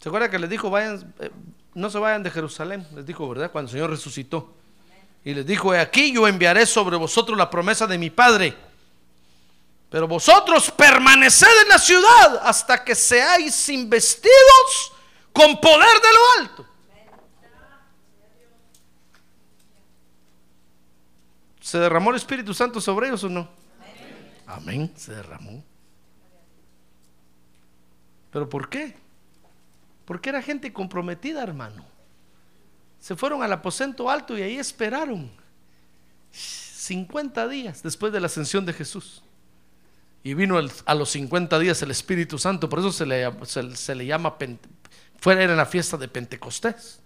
¿Se 0.00 0.08
acuerda 0.08 0.30
que 0.30 0.38
les 0.38 0.48
dijo, 0.48 0.70
vayan, 0.70 1.14
eh, 1.20 1.30
no 1.74 1.90
se 1.90 1.98
vayan 1.98 2.22
de 2.22 2.30
Jerusalén? 2.30 2.86
Les 2.94 3.04
dijo, 3.04 3.28
¿verdad? 3.28 3.52
Cuando 3.52 3.68
el 3.68 3.72
Señor 3.72 3.90
resucitó. 3.90 4.54
Y 5.22 5.34
les 5.34 5.44
dijo, 5.44 5.72
aquí 5.72 6.14
yo 6.14 6.26
enviaré 6.26 6.64
sobre 6.64 6.96
vosotros 6.96 7.36
la 7.36 7.50
promesa 7.50 7.86
de 7.86 7.98
mi 7.98 8.08
Padre. 8.08 8.56
Pero 9.94 10.08
vosotros 10.08 10.72
permaneced 10.72 11.62
en 11.62 11.68
la 11.68 11.78
ciudad 11.78 12.40
hasta 12.42 12.82
que 12.82 12.96
seáis 12.96 13.68
investidos 13.68 14.92
con 15.32 15.60
poder 15.60 16.00
de 16.02 16.08
lo 16.12 16.42
alto. 16.42 16.66
¿Se 21.60 21.78
derramó 21.78 22.10
el 22.10 22.16
Espíritu 22.16 22.52
Santo 22.52 22.80
sobre 22.80 23.06
ellos 23.06 23.22
o 23.22 23.28
no? 23.28 23.48
Amén, 24.48 24.92
se 24.96 25.14
derramó. 25.14 25.62
¿Pero 28.32 28.48
por 28.48 28.68
qué? 28.68 28.96
Porque 30.06 30.30
era 30.30 30.42
gente 30.42 30.72
comprometida, 30.72 31.40
hermano. 31.40 31.86
Se 32.98 33.14
fueron 33.14 33.44
al 33.44 33.52
aposento 33.52 34.10
alto 34.10 34.36
y 34.36 34.42
ahí 34.42 34.56
esperaron 34.56 35.30
50 36.32 37.46
días 37.46 37.80
después 37.80 38.12
de 38.12 38.18
la 38.18 38.26
ascensión 38.26 38.66
de 38.66 38.72
Jesús. 38.72 39.22
Y 40.24 40.32
vino 40.32 40.58
a 40.86 40.94
los 40.94 41.10
50 41.10 41.58
días 41.58 41.82
el 41.82 41.90
Espíritu 41.90 42.38
Santo, 42.38 42.70
por 42.70 42.78
eso 42.78 42.90
se 42.90 43.04
le, 43.04 43.30
se, 43.44 43.94
le 43.94 44.06
llama, 44.06 44.34
fuera 45.20 45.42
era 45.42 45.54
la 45.54 45.66
fiesta 45.66 45.98
de 45.98 46.08
Pentecostés. 46.08 46.98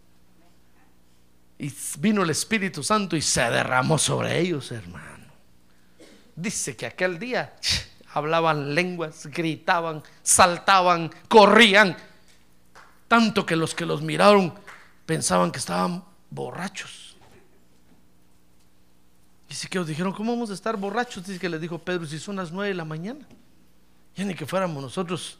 Y 1.59 1.73
vino 1.99 2.23
el 2.23 2.31
Espíritu 2.31 2.85
Santo 2.85 3.17
y 3.17 3.21
se 3.21 3.41
derramó 3.43 3.99
sobre 3.99 4.39
ellos, 4.39 4.71
hermano. 4.71 5.27
Dice 6.37 6.77
que 6.77 6.87
aquel 6.87 7.19
día 7.19 7.57
hablaban 8.15 8.77
lenguas, 8.77 9.27
gritaban, 9.27 10.05
saltaban, 10.23 11.11
corrían, 11.27 11.97
tanto 13.09 13.45
que 13.45 13.57
los 13.57 13.75
que 13.75 13.85
los 13.85 14.01
miraron 14.01 14.55
pensaban 15.07 15.51
que 15.51 15.59
estaban 15.59 16.05
borrachos. 16.31 17.08
Y 19.49 19.55
si 19.55 19.69
que 19.69 19.79
os 19.79 19.87
dijeron, 19.87 20.13
¿cómo 20.13 20.33
vamos 20.33 20.51
a 20.51 20.55
estar 20.55 20.77
borrachos? 20.77 21.27
Dice 21.27 21.39
que 21.39 21.49
les 21.49 21.61
dijo 21.61 21.79
Pedro, 21.79 22.07
si 22.07 22.19
son 22.19 22.37
las 22.37 22.53
nueve 22.53 22.69
de 22.69 22.75
la 22.75 22.85
mañana. 22.85 23.27
Ya 24.15 24.25
ni 24.25 24.35
que 24.35 24.47
fuéramos 24.47 24.83
nosotros. 24.83 25.39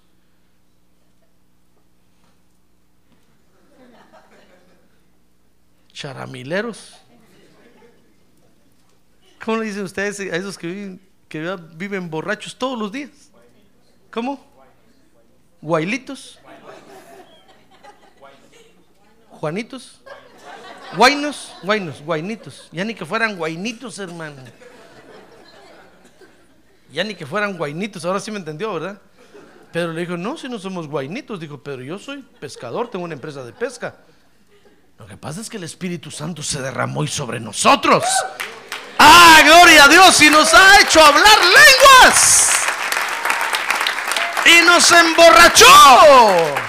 Charamileros. 5.93 6.95
¿Cómo 9.45 9.59
le 9.59 9.67
dicen 9.67 9.83
ustedes 9.83 10.21
a 10.21 10.37
esos 10.37 10.57
que 10.57 10.67
viven 10.67 11.09
que 11.29 11.57
viven 11.75 12.11
borrachos 12.11 12.57
todos 12.57 12.79
los 12.79 12.91
días. 12.91 13.11
¿Cómo? 14.11 14.43
Guailitos. 15.61 16.39
Juanitos. 19.29 20.01
Guainos, 20.97 21.53
guainos, 21.63 22.01
guainitos. 22.03 22.69
Ya 22.73 22.85
ni 22.85 22.95
que 22.95 23.05
fueran 23.05 23.37
guainitos, 23.37 23.99
hermano. 23.99 24.43
Ya 26.91 27.05
ni 27.05 27.15
que 27.15 27.27
fueran 27.27 27.57
guainitos. 27.57 28.05
Ahora 28.05 28.21
sí 28.21 28.31
me 28.31 28.39
entendió, 28.39 28.73
¿verdad? 28.73 29.01
Pero 29.73 29.93
le 29.93 30.01
dijo, 30.01 30.17
no, 30.17 30.37
si 30.37 30.49
no 30.49 30.59
somos 30.59 30.89
guainitos. 30.89 31.39
Dijo, 31.39 31.63
pero 31.63 31.83
yo 31.83 31.99
soy 31.99 32.23
pescador, 32.41 32.91
tengo 32.91 33.05
una 33.05 33.15
empresa 33.15 33.45
de 33.45 33.53
pesca. 33.53 33.97
Lo 34.99 35.07
que 35.07 35.17
pasa 35.17 35.41
es 35.41 35.49
que 35.49 35.59
el 35.59 35.65
Espíritu 35.65 36.11
Santo 36.11 36.43
se 36.43 36.61
derramó 36.61 37.05
y 37.05 37.09
sobre 37.09 37.39
nosotros. 37.39 38.05
Ah, 38.99 39.41
gloria 39.45 39.85
a 39.85 39.89
Dios. 39.89 40.21
Y 40.23 40.31
nos 40.31 40.53
ha 40.55 40.81
hecho 40.81 41.01
hablar 41.05 41.39
lenguas. 41.39 42.53
Y 44.47 44.67
nos 44.67 44.91
emborrachó. 44.91 46.68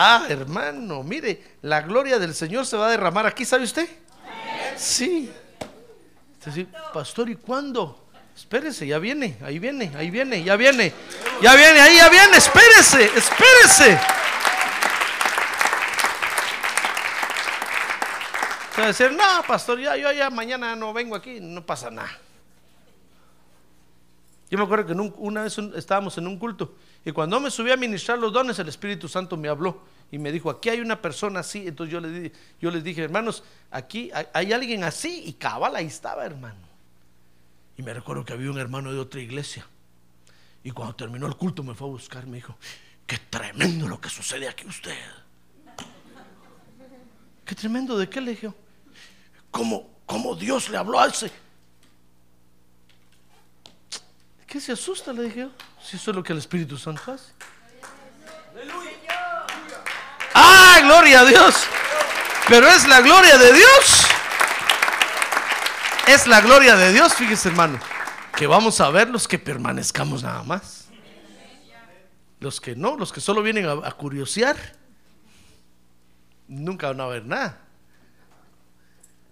Ah, 0.00 0.26
hermano, 0.28 1.02
mire, 1.02 1.42
la 1.62 1.80
gloria 1.80 2.20
del 2.20 2.32
Señor 2.32 2.64
se 2.64 2.76
va 2.76 2.86
a 2.86 2.90
derramar 2.90 3.26
aquí, 3.26 3.44
¿sabe 3.44 3.64
usted? 3.64 3.88
Sí. 4.76 5.28
pastor, 6.94 7.28
¿y 7.28 7.34
cuándo? 7.34 8.06
Espérese, 8.36 8.86
ya 8.86 9.00
viene, 9.00 9.36
ahí 9.42 9.58
viene, 9.58 9.90
ahí 9.96 10.08
viene, 10.10 10.44
ya 10.44 10.54
viene, 10.54 10.92
ya 11.42 11.56
viene, 11.56 11.80
ahí 11.80 11.96
ya 11.96 12.08
viene, 12.08 12.36
espérese, 12.36 13.06
espérese. 13.06 13.98
a 18.76 18.86
decir, 18.86 19.10
no, 19.10 19.42
pastor, 19.48 19.80
ya, 19.80 19.96
yo 19.96 20.12
ya 20.12 20.30
mañana 20.30 20.76
no 20.76 20.92
vengo 20.92 21.16
aquí, 21.16 21.40
no 21.40 21.66
pasa 21.66 21.90
nada. 21.90 22.16
Yo 24.48 24.56
me 24.56 24.62
acuerdo 24.62 24.86
que 24.86 24.92
una 24.92 25.42
vez 25.42 25.58
estábamos 25.74 26.16
en 26.18 26.26
un 26.28 26.38
culto 26.38 26.76
y 27.04 27.12
cuando 27.12 27.38
me 27.40 27.50
subí 27.50 27.70
a 27.70 27.76
ministrar 27.76 28.18
los 28.18 28.32
dones, 28.32 28.58
el 28.58 28.68
Espíritu 28.68 29.08
Santo 29.08 29.36
me 29.36 29.48
habló 29.48 29.82
y 30.10 30.18
me 30.18 30.32
dijo, 30.32 30.50
aquí 30.50 30.70
hay 30.70 30.80
una 30.80 31.00
persona 31.02 31.40
así. 31.40 31.66
Entonces 31.66 31.92
yo, 31.92 32.00
le, 32.00 32.32
yo 32.60 32.70
les 32.70 32.82
dije, 32.82 33.02
hermanos, 33.02 33.44
aquí 33.70 34.10
hay, 34.32 34.52
alguien 34.52 34.84
así 34.84 35.22
y 35.26 35.34
cabal, 35.34 35.76
ahí 35.76 35.86
estaba, 35.86 36.24
hermano. 36.24 36.66
Y 37.76 37.82
me 37.82 37.92
recuerdo 37.92 38.24
que 38.24 38.32
había 38.32 38.50
un 38.50 38.58
hermano 38.58 38.92
de 38.92 38.98
otra 38.98 39.20
iglesia. 39.20 39.66
Y 40.64 40.70
cuando 40.70 40.94
terminó 40.94 41.26
el 41.26 41.36
culto 41.36 41.62
me 41.62 41.74
fue 41.74 41.88
a 41.88 41.90
buscar, 41.90 42.26
me 42.26 42.36
dijo, 42.36 42.56
qué 43.06 43.18
tremendo 43.18 43.86
lo 43.86 44.00
que 44.00 44.08
sucede 44.08 44.48
aquí 44.48 44.66
usted. 44.66 44.96
Qué 47.44 47.54
tremendo, 47.54 47.96
¿de 47.96 48.08
qué 48.08 48.20
le 48.20 48.32
dije? 48.32 48.52
¿Cómo, 49.50 50.34
Dios 50.38 50.68
le 50.70 50.76
habló 50.76 50.98
a 51.00 51.06
ese? 51.06 51.30
¿Qué 54.46 54.60
se 54.60 54.72
asusta? 54.72 55.12
Le 55.12 55.24
dije, 55.24 55.48
si 55.82 55.96
eso 55.96 56.10
es 56.10 56.16
lo 56.16 56.22
que 56.22 56.32
el 56.32 56.38
Espíritu 56.38 56.78
Santo 56.78 57.12
hace. 57.12 57.32
¡Ah, 60.78 60.80
gloria 60.80 61.20
a 61.22 61.24
Dios! 61.24 61.54
Pero 62.46 62.68
es 62.68 62.86
la 62.86 63.00
gloria 63.00 63.36
de 63.36 63.52
Dios. 63.52 64.06
Es 66.06 66.26
la 66.28 66.40
gloria 66.40 66.76
de 66.76 66.92
Dios, 66.92 67.14
fíjese 67.14 67.48
hermano, 67.48 67.80
que 68.36 68.46
vamos 68.46 68.80
a 68.80 68.88
ver 68.90 69.10
los 69.10 69.26
que 69.26 69.40
permanezcamos 69.40 70.22
nada 70.22 70.44
más. 70.44 70.86
Los 72.38 72.60
que 72.60 72.76
no, 72.76 72.96
los 72.96 73.12
que 73.12 73.20
solo 73.20 73.42
vienen 73.42 73.66
a, 73.66 73.72
a 73.72 73.92
curiosear, 73.92 74.56
nunca 76.46 76.86
van 76.88 77.00
a 77.00 77.06
ver 77.08 77.26
nada. 77.26 77.60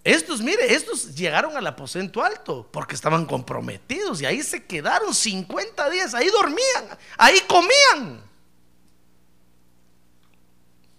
Estos, 0.03 0.41
mire, 0.41 0.73
estos 0.73 1.15
llegaron 1.15 1.55
al 1.55 1.65
aposento 1.65 2.21
alto 2.21 2.67
porque 2.73 2.95
estaban 2.95 3.25
comprometidos 3.25 4.21
y 4.21 4.25
ahí 4.25 4.43
se 4.43 4.65
quedaron 4.65 5.13
50 5.15 5.89
días, 5.91 6.13
ahí 6.13 6.29
dormían, 6.29 6.97
ahí 7.17 7.39
comían. 7.47 8.26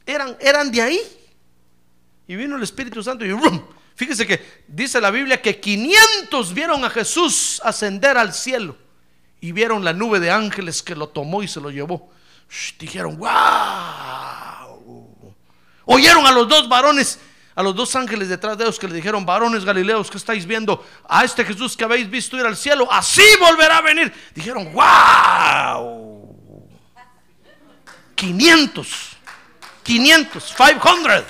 Eran, 0.08 0.36
eran 0.40 0.72
de 0.72 0.80
ahí. 0.80 1.00
Y 2.26 2.34
vino 2.34 2.56
el 2.56 2.62
Espíritu 2.62 3.02
Santo 3.02 3.26
y 3.26 3.38
Fíjese 3.94 4.26
que 4.26 4.62
dice 4.66 5.00
la 5.02 5.10
Biblia 5.10 5.42
que 5.42 5.60
500 5.60 6.54
vieron 6.54 6.82
a 6.84 6.88
Jesús 6.88 7.60
ascender 7.62 8.16
al 8.16 8.32
cielo 8.32 8.76
y 9.40 9.52
vieron 9.52 9.84
la 9.84 9.92
nube 9.92 10.18
de 10.18 10.30
ángeles 10.30 10.82
que 10.82 10.94
lo 10.94 11.10
tomó 11.10 11.42
y 11.42 11.48
se 11.48 11.60
lo 11.60 11.70
llevó. 11.70 12.10
Dijeron, 12.78 13.18
wow. 13.18 13.28
Oyeron 15.84 16.26
a 16.26 16.32
los 16.32 16.48
dos 16.48 16.68
varones, 16.70 17.18
a 17.54 17.62
los 17.62 17.74
dos 17.74 17.94
ángeles 17.94 18.30
detrás 18.30 18.56
de 18.56 18.64
ellos 18.64 18.78
que 18.78 18.88
le 18.88 18.94
dijeron, 18.94 19.26
varones 19.26 19.64
galileos, 19.64 20.10
que 20.10 20.16
estáis 20.16 20.46
viendo? 20.46 20.86
A 21.06 21.24
este 21.24 21.44
Jesús 21.44 21.76
que 21.76 21.84
habéis 21.84 22.08
visto 22.08 22.38
ir 22.38 22.46
al 22.46 22.56
cielo, 22.56 22.90
así 22.90 23.24
volverá 23.40 23.78
a 23.78 23.82
venir. 23.82 24.10
Dijeron, 24.34 24.72
wow. 24.72 26.28
500, 28.14 29.17
500, 29.88 30.54
500. 30.54 31.24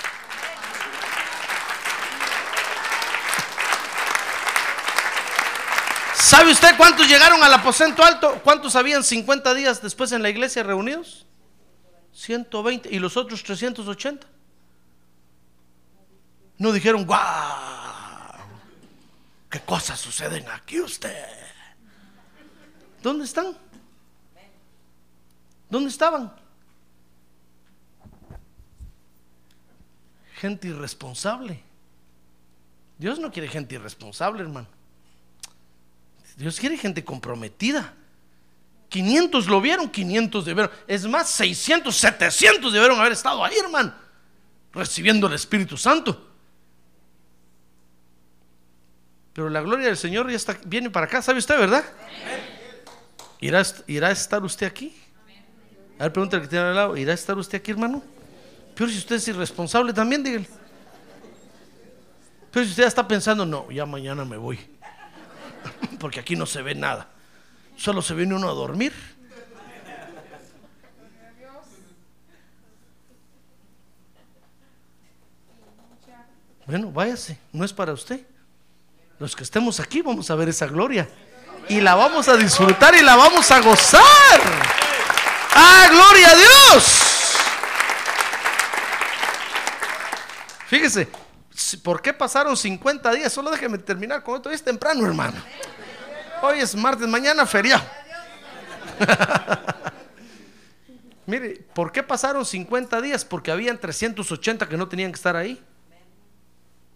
¿Sabe 6.16 6.50
usted 6.50 6.76
cuántos 6.76 7.06
llegaron 7.06 7.40
al 7.44 7.54
aposento 7.54 8.02
alto? 8.02 8.40
¿Cuántos 8.42 8.74
habían 8.74 9.04
50 9.04 9.54
días 9.54 9.80
después 9.80 10.10
en 10.10 10.22
la 10.22 10.28
iglesia 10.28 10.64
reunidos? 10.64 11.24
120 12.12 12.92
y 12.92 12.98
los 12.98 13.16
otros 13.16 13.44
380. 13.44 14.26
No 16.56 16.72
dijeron, 16.72 17.06
wow, 17.06 17.16
qué 19.48 19.60
cosas 19.60 20.00
suceden 20.00 20.48
aquí 20.48 20.80
usted. 20.80 21.28
¿Dónde 23.04 23.24
están? 23.24 23.56
¿Dónde 25.70 25.90
estaban? 25.90 26.47
Gente 30.38 30.68
irresponsable. 30.68 31.60
Dios 32.96 33.18
no 33.18 33.32
quiere 33.32 33.48
gente 33.48 33.74
irresponsable, 33.74 34.42
hermano. 34.42 34.68
Dios 36.36 36.60
quiere 36.60 36.76
gente 36.76 37.04
comprometida. 37.04 37.92
500 38.88 39.48
lo 39.48 39.60
vieron, 39.60 39.88
500 39.90 40.44
debieron. 40.44 40.70
Es 40.86 41.06
más, 41.06 41.28
600, 41.30 41.94
700 41.94 42.72
debieron 42.72 43.00
haber 43.00 43.12
estado 43.12 43.44
ahí, 43.44 43.56
hermano, 43.56 43.92
recibiendo 44.72 45.26
el 45.26 45.32
Espíritu 45.34 45.76
Santo. 45.76 46.26
Pero 49.32 49.50
la 49.50 49.60
gloria 49.60 49.86
del 49.86 49.96
Señor 49.96 50.30
ya 50.30 50.36
está, 50.36 50.56
viene 50.64 50.88
para 50.88 51.06
acá, 51.06 51.20
¿sabe 51.20 51.40
usted, 51.40 51.58
verdad? 51.58 51.84
¿Irá, 53.40 53.62
¿Irá 53.88 54.08
a 54.08 54.12
estar 54.12 54.42
usted 54.44 54.68
aquí? 54.68 54.96
A 55.98 56.04
ver, 56.04 56.12
pregúntale 56.12 56.42
que 56.42 56.48
tiene 56.48 56.66
al 56.66 56.74
lado, 56.76 56.96
¿irá 56.96 57.10
a 57.10 57.14
estar 57.14 57.36
usted 57.36 57.58
aquí, 57.58 57.72
hermano? 57.72 58.02
Pero 58.78 58.92
si 58.92 58.98
usted 58.98 59.16
es 59.16 59.26
irresponsable 59.26 59.92
también, 59.92 60.22
dígale. 60.22 60.48
Pero 62.52 62.64
si 62.64 62.70
usted 62.70 62.84
ya 62.84 62.88
está 62.88 63.08
pensando, 63.08 63.44
no, 63.44 63.68
ya 63.72 63.84
mañana 63.84 64.24
me 64.24 64.36
voy. 64.36 64.56
Porque 65.98 66.20
aquí 66.20 66.36
no 66.36 66.46
se 66.46 66.62
ve 66.62 66.76
nada. 66.76 67.08
Solo 67.76 68.00
se 68.02 68.14
viene 68.14 68.36
uno 68.36 68.48
a 68.48 68.52
dormir. 68.52 68.92
Bueno, 76.64 76.92
váyase, 76.92 77.36
no 77.52 77.64
es 77.64 77.72
para 77.72 77.92
usted. 77.92 78.24
Los 79.18 79.34
que 79.34 79.42
estemos 79.42 79.80
aquí 79.80 80.02
vamos 80.02 80.30
a 80.30 80.36
ver 80.36 80.50
esa 80.50 80.68
gloria. 80.68 81.08
Y 81.68 81.80
la 81.80 81.96
vamos 81.96 82.28
a 82.28 82.36
disfrutar 82.36 82.94
y 82.94 83.02
la 83.02 83.16
vamos 83.16 83.50
a 83.50 83.60
gozar. 83.60 84.40
¡Ah, 85.52 85.88
gloria 85.90 86.30
a 86.30 86.36
Dios! 86.36 87.07
Fíjese, 90.68 91.08
¿por 91.82 92.02
qué 92.02 92.12
pasaron 92.12 92.54
50 92.54 93.10
días? 93.12 93.32
Solo 93.32 93.50
déjeme 93.50 93.78
terminar 93.78 94.22
con 94.22 94.36
esto. 94.36 94.50
Hoy 94.50 94.54
es 94.54 94.62
temprano, 94.62 95.06
hermano. 95.06 95.38
Hoy 96.42 96.58
es 96.58 96.74
martes, 96.74 97.08
mañana 97.08 97.46
feriado. 97.46 97.82
Mire, 101.26 101.64
¿por 101.74 101.90
qué 101.90 102.02
pasaron 102.02 102.44
50 102.44 103.00
días? 103.00 103.24
Porque 103.24 103.50
habían 103.50 103.78
380 103.78 104.68
que 104.68 104.76
no 104.76 104.86
tenían 104.86 105.10
que 105.10 105.16
estar 105.16 105.36
ahí. 105.36 105.58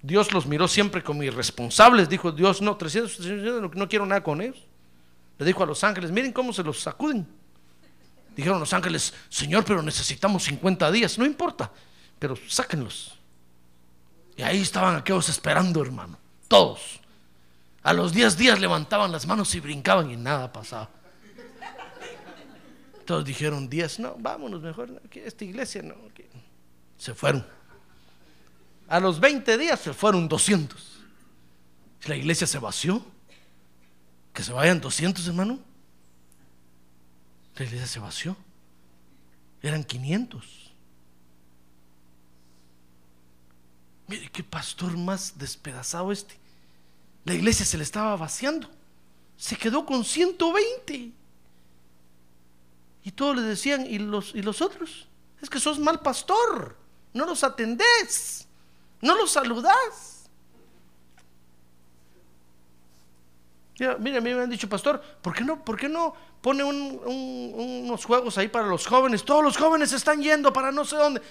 Dios 0.03 0.35
los 0.35 0.45
miró 0.45 0.69
siempre 0.69 1.03
como 1.03 1.23
irresponsables. 1.23 2.11
Dijo 2.11 2.31
Dios, 2.31 2.61
no, 2.61 2.77
380 2.77 3.59
no, 3.59 3.71
no 3.73 3.89
quiero 3.89 4.05
nada 4.05 4.23
con 4.23 4.43
ellos. 4.43 4.67
Le 5.39 5.47
dijo 5.47 5.63
a 5.63 5.67
los 5.67 5.83
ángeles, 5.83 6.11
miren 6.11 6.33
cómo 6.33 6.53
se 6.53 6.63
los 6.63 6.79
sacuden. 6.79 7.27
Dijeron 8.37 8.61
los 8.61 8.75
ángeles, 8.75 9.15
Señor, 9.31 9.65
pero 9.65 9.83
necesitamos 9.83 10.45
50 10.45 10.91
días. 10.91 11.17
No 11.17 11.25
importa, 11.25 11.73
pero 12.19 12.37
sáquenlos. 12.47 13.22
Ahí 14.43 14.61
estaban 14.61 14.97
aquellos 14.97 15.29
esperando, 15.29 15.83
hermano. 15.83 16.19
Todos. 16.49 17.01
A 17.83 17.93
los 17.93 18.13
10 18.13 18.37
días 18.37 18.61
levantaban 18.61 19.11
las 19.11 19.27
manos 19.27 19.55
y 19.55 19.61
brincaban 19.61 20.11
y 20.11 20.17
nada 20.17 20.53
pasaba. 20.53 20.89
Todos 23.05 23.25
dijeron 23.25 23.69
10, 23.69 23.99
no, 23.99 24.17
vámonos 24.19 24.63
mejor. 24.63 25.03
Esta 25.13 25.45
iglesia 25.45 25.83
no. 25.83 25.95
Se 26.97 27.15
fueron. 27.15 27.45
A 28.89 29.01
los 29.01 29.19
20 29.19 29.59
días 29.59 29.81
se 29.81 29.93
fueron 29.93 30.29
200. 30.29 31.01
La 32.07 32.17
iglesia 32.17 32.47
se 32.47 32.59
vació. 32.59 33.05
Que 34.33 34.43
se 34.43 34.53
vayan 34.53 34.81
200, 34.81 35.27
hermano. 35.27 35.59
La 37.57 37.65
iglesia 37.65 37.87
se 37.87 37.99
vació. 37.99 38.37
Eran 39.63 39.85
500. 39.85 40.72
Mire 44.13 44.29
qué 44.29 44.45
pastor 44.45 44.95
más 44.99 45.39
despedazado 45.39 46.13
este. 46.13 46.39
La 47.25 47.33
iglesia 47.33 47.65
se 47.65 47.79
le 47.79 47.83
estaba 47.83 48.15
vaciando. 48.15 48.69
Se 49.39 49.57
quedó 49.57 49.87
con 49.87 50.05
120. 50.05 51.13
Y 53.05 53.11
todos 53.13 53.37
le 53.37 53.41
decían, 53.41 53.87
¿y 53.87 53.99
los, 53.99 54.35
¿y 54.35 54.43
los 54.43 54.61
otros? 54.61 55.09
Es 55.41 55.49
que 55.49 55.59
sos 55.59 55.79
mal 55.79 56.01
pastor. 56.01 56.77
No 57.15 57.25
los 57.25 57.43
atendés. 57.43 58.47
No 59.01 59.17
los 59.17 59.31
saludás. 59.31 60.29
Mira, 63.79 63.95
a 63.95 64.21
mí 64.21 64.35
me 64.35 64.43
han 64.43 64.51
dicho, 64.51 64.69
pastor, 64.69 65.03
¿por 65.23 65.35
qué 65.35 65.43
no, 65.43 65.65
por 65.65 65.79
qué 65.79 65.89
no 65.89 66.15
pone 66.43 66.63
unos 66.63 68.05
juegos 68.05 68.37
ahí 68.37 68.49
para 68.49 68.67
los 68.67 68.87
jóvenes? 68.87 69.25
Todos 69.25 69.43
los 69.43 69.57
jóvenes 69.57 69.91
están 69.95 70.21
yendo 70.23 70.53
para 70.53 70.71
no 70.71 70.85
sé 70.85 70.97
dónde. 70.97 71.23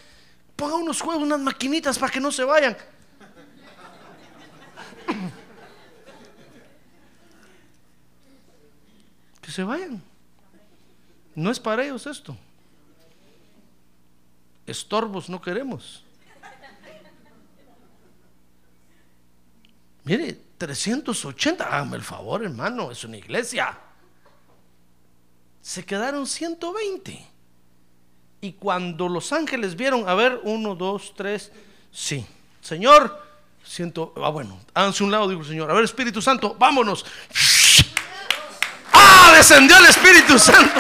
Ponga 0.62 0.76
unos 0.76 1.02
juegos, 1.02 1.24
unas 1.24 1.40
maquinitas 1.40 1.98
para 1.98 2.12
que 2.12 2.20
no 2.20 2.32
se 2.32 2.44
vayan. 2.44 2.78
Que 9.42 9.52
se 9.52 9.64
vayan. 9.64 10.04
No 11.34 11.50
es 11.50 11.60
para 11.60 11.84
ellos 11.84 12.06
esto. 12.06 12.38
Estorbos 14.68 15.30
no 15.30 15.42
queremos. 15.42 16.04
Mire, 20.04 20.40
380, 20.60 21.66
hágame 21.66 21.98
el 21.98 22.04
favor, 22.04 22.44
hermano, 22.44 22.92
es 22.92 23.04
una 23.04 23.18
iglesia. 23.18 23.80
Se 25.60 25.84
quedaron 25.84 26.28
120. 26.28 27.31
Y 28.42 28.54
cuando 28.54 29.08
los 29.08 29.32
ángeles 29.34 29.76
vieron, 29.76 30.10
a 30.10 30.16
ver, 30.16 30.40
uno, 30.44 30.74
dos, 30.74 31.14
tres, 31.16 31.52
sí, 31.92 32.26
Señor, 32.60 33.22
siento, 33.64 34.14
ah, 34.18 34.30
bueno, 34.30 34.60
háganse 34.74 35.04
un 35.04 35.12
lado, 35.12 35.30
digo 35.30 35.44
Señor, 35.44 35.70
a 35.70 35.76
ver, 35.76 35.84
Espíritu 35.84 36.24
Santo, 36.24 36.56
vámonos. 36.58 37.06
¡Ah! 38.94 39.32
Descendió 39.36 39.78
el 39.78 39.86
Espíritu 39.86 40.40
Santo 40.40 40.80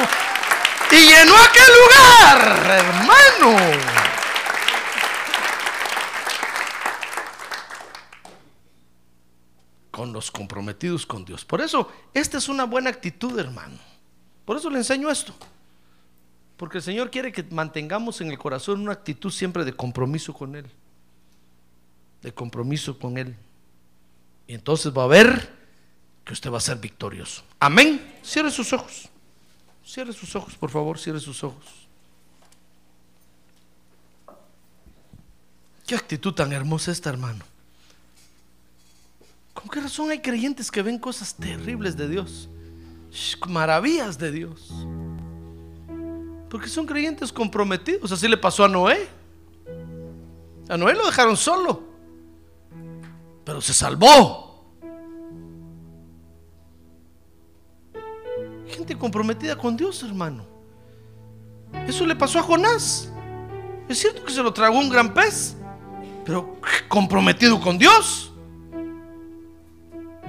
y 0.91 0.95
llenó 0.95 1.35
aquel 1.37 1.63
lugar, 1.81 2.71
hermano. 2.71 3.57
Con 9.91 10.11
los 10.13 10.31
comprometidos 10.31 11.05
con 11.05 11.23
Dios. 11.25 11.45
Por 11.45 11.61
eso, 11.61 11.91
esta 12.13 12.39
es 12.39 12.49
una 12.49 12.63
buena 12.63 12.89
actitud, 12.89 13.37
hermano. 13.39 13.77
Por 14.45 14.57
eso 14.57 14.69
le 14.69 14.79
enseño 14.79 15.11
esto. 15.11 15.35
Porque 16.61 16.77
el 16.77 16.83
Señor 16.83 17.09
quiere 17.09 17.31
que 17.31 17.41
mantengamos 17.41 18.21
en 18.21 18.29
el 18.29 18.37
corazón 18.37 18.81
una 18.81 18.91
actitud 18.91 19.31
siempre 19.31 19.65
de 19.65 19.73
compromiso 19.73 20.31
con 20.31 20.55
Él. 20.55 20.67
De 22.21 22.31
compromiso 22.31 22.99
con 22.99 23.17
Él. 23.17 23.35
Y 24.45 24.53
entonces 24.53 24.95
va 24.95 25.05
a 25.05 25.07
ver 25.07 25.49
que 26.23 26.33
usted 26.33 26.51
va 26.51 26.59
a 26.59 26.61
ser 26.61 26.77
victorioso. 26.77 27.43
Amén. 27.59 28.13
Cierre 28.21 28.51
sus 28.51 28.73
ojos. 28.73 29.09
Cierre 29.83 30.13
sus 30.13 30.35
ojos, 30.35 30.55
por 30.55 30.69
favor, 30.69 30.99
cierre 30.99 31.19
sus 31.19 31.43
ojos. 31.43 31.65
Qué 35.87 35.95
actitud 35.95 36.35
tan 36.35 36.53
hermosa 36.53 36.91
esta, 36.91 37.09
hermano. 37.09 37.43
¿Con 39.55 39.67
qué 39.67 39.81
razón 39.81 40.11
hay 40.11 40.19
creyentes 40.19 40.69
que 40.69 40.83
ven 40.83 40.99
cosas 40.99 41.33
terribles 41.33 41.97
de 41.97 42.07
Dios? 42.07 42.49
Maravillas 43.47 44.19
de 44.19 44.31
Dios. 44.31 44.71
Porque 46.51 46.67
son 46.67 46.85
creyentes 46.85 47.31
comprometidos. 47.31 48.11
Así 48.11 48.27
le 48.27 48.35
pasó 48.35 48.65
a 48.65 48.67
Noé. 48.67 49.07
A 50.67 50.75
Noé 50.75 50.93
lo 50.93 51.05
dejaron 51.05 51.37
solo. 51.37 51.81
pero 53.45 53.61
se 53.61 53.73
salvó. 53.73 54.51
Gente 58.67 58.97
comprometida 58.97 59.57
con 59.57 59.77
Dios, 59.77 60.03
hermano. 60.03 60.45
Eso 61.87 62.05
le 62.05 62.17
pasó 62.17 62.39
a 62.39 62.43
Jonás. 62.43 63.09
Es 63.87 63.99
cierto 63.99 64.23
que 64.23 64.33
se 64.33 64.43
lo 64.43 64.53
tragó 64.53 64.77
un 64.77 64.89
gran 64.89 65.13
pez, 65.13 65.55
pero 66.25 66.57
comprometido 66.89 67.59
con 67.61 67.77
Dios. 67.77 68.31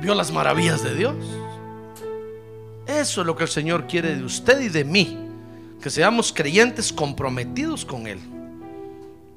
Vio 0.01 0.15
las 0.15 0.31
maravillas 0.31 0.83
de 0.85 0.95
Dios. 0.95 1.17
Eso 2.87 3.21
es 3.21 3.27
lo 3.27 3.37
que 3.37 3.45
el 3.45 3.51
Señor 3.51 3.87
quiere 3.87 4.17
de 4.17 4.25
usted 4.25 4.61
y 4.61 4.69
de 4.69 4.85
mí. 4.85 5.22
Que 5.83 5.91
seamos 5.91 6.33
creyentes 6.33 6.93
comprometidos 6.93 7.85
con 7.85 8.07
Él. 8.07 8.21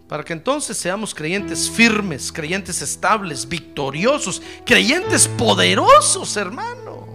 Para 0.07 0.23
que 0.23 0.33
entonces 0.33 0.77
seamos 0.77 1.15
creyentes 1.15 1.67
firmes, 1.67 2.31
creyentes 2.31 2.83
estables, 2.83 3.47
victoriosos, 3.49 4.43
creyentes 4.63 5.27
poderosos, 5.27 6.37
hermano. 6.37 7.07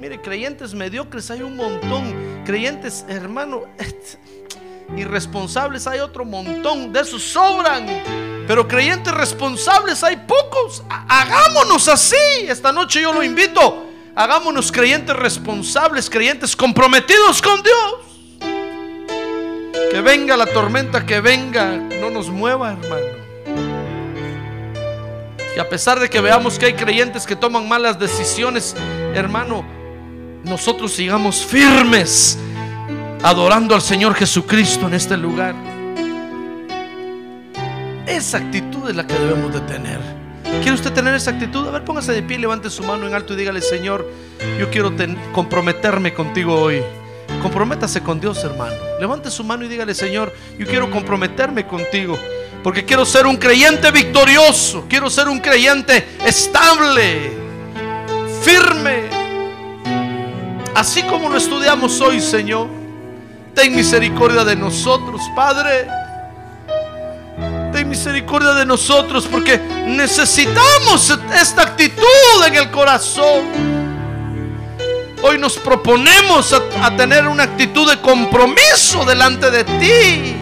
Mire, 0.00 0.22
creyentes 0.22 0.72
mediocres 0.72 1.30
hay 1.30 1.42
un 1.42 1.56
montón. 1.56 2.42
Creyentes, 2.46 3.04
hermano, 3.08 3.64
irresponsables 4.96 5.86
hay 5.86 6.00
otro 6.00 6.24
montón. 6.24 6.90
De 6.90 7.00
esos 7.00 7.22
sobran. 7.22 7.86
Pero 8.46 8.66
creyentes 8.66 9.12
responsables 9.12 10.02
hay 10.02 10.16
pocos. 10.16 10.82
Hagámonos 10.88 11.86
así. 11.86 12.16
Esta 12.46 12.72
noche 12.72 13.02
yo 13.02 13.12
lo 13.12 13.22
invito. 13.22 13.87
Hagámonos 14.18 14.72
creyentes 14.72 15.14
responsables, 15.14 16.10
creyentes 16.10 16.56
comprometidos 16.56 17.40
con 17.40 17.62
Dios. 17.62 17.94
Que 19.92 20.00
venga 20.00 20.36
la 20.36 20.46
tormenta, 20.46 21.06
que 21.06 21.20
venga, 21.20 21.76
no 22.00 22.10
nos 22.10 22.28
mueva, 22.28 22.72
hermano. 22.72 23.06
Y 25.54 25.60
a 25.60 25.68
pesar 25.68 26.00
de 26.00 26.10
que 26.10 26.20
veamos 26.20 26.58
que 26.58 26.66
hay 26.66 26.72
creyentes 26.72 27.26
que 27.26 27.36
toman 27.36 27.68
malas 27.68 27.96
decisiones, 27.96 28.74
hermano, 29.14 29.64
nosotros 30.42 30.92
sigamos 30.94 31.46
firmes 31.46 32.36
adorando 33.22 33.72
al 33.72 33.82
Señor 33.82 34.16
Jesucristo 34.16 34.88
en 34.88 34.94
este 34.94 35.16
lugar. 35.16 35.54
Esa 38.04 38.38
actitud 38.38 38.90
es 38.90 38.96
la 38.96 39.06
que 39.06 39.14
debemos 39.14 39.54
de 39.54 39.60
tener. 39.60 40.17
¿Quiere 40.62 40.72
usted 40.72 40.92
tener 40.92 41.14
esa 41.14 41.30
actitud? 41.30 41.66
A 41.68 41.70
ver, 41.70 41.84
póngase 41.84 42.12
de 42.12 42.22
pie, 42.22 42.38
levante 42.38 42.68
su 42.70 42.82
mano 42.82 43.06
en 43.06 43.14
alto 43.14 43.34
y 43.34 43.36
dígale, 43.36 43.60
Señor, 43.60 44.10
yo 44.58 44.70
quiero 44.70 44.92
comprometerme 45.32 46.12
contigo 46.12 46.60
hoy. 46.60 46.82
Comprométase 47.42 48.02
con 48.02 48.20
Dios, 48.20 48.42
hermano. 48.42 48.74
Levante 48.98 49.30
su 49.30 49.44
mano 49.44 49.64
y 49.64 49.68
dígale, 49.68 49.94
Señor, 49.94 50.32
yo 50.58 50.66
quiero 50.66 50.90
comprometerme 50.90 51.66
contigo. 51.66 52.18
Porque 52.64 52.84
quiero 52.84 53.04
ser 53.04 53.26
un 53.26 53.36
creyente 53.36 53.90
victorioso. 53.90 54.86
Quiero 54.88 55.08
ser 55.08 55.28
un 55.28 55.38
creyente 55.38 56.16
estable, 56.24 57.30
firme. 58.42 59.04
Así 60.74 61.02
como 61.04 61.28
lo 61.28 61.36
estudiamos 61.36 62.00
hoy, 62.00 62.20
Señor. 62.20 62.66
Ten 63.54 63.76
misericordia 63.76 64.44
de 64.44 64.56
nosotros, 64.56 65.20
Padre 65.36 66.07
ten 67.78 67.88
misericordia 67.88 68.54
de 68.54 68.66
nosotros 68.66 69.28
porque 69.30 69.56
necesitamos 69.86 71.16
esta 71.40 71.62
actitud 71.62 72.44
en 72.44 72.56
el 72.56 72.72
corazón. 72.72 73.46
Hoy 75.22 75.38
nos 75.38 75.56
proponemos 75.58 76.52
a, 76.52 76.96
tener 76.96 77.28
una 77.28 77.44
actitud 77.44 77.88
de 77.88 78.00
compromiso 78.00 79.04
delante 79.04 79.52
de 79.52 79.62
ti. 79.62 80.34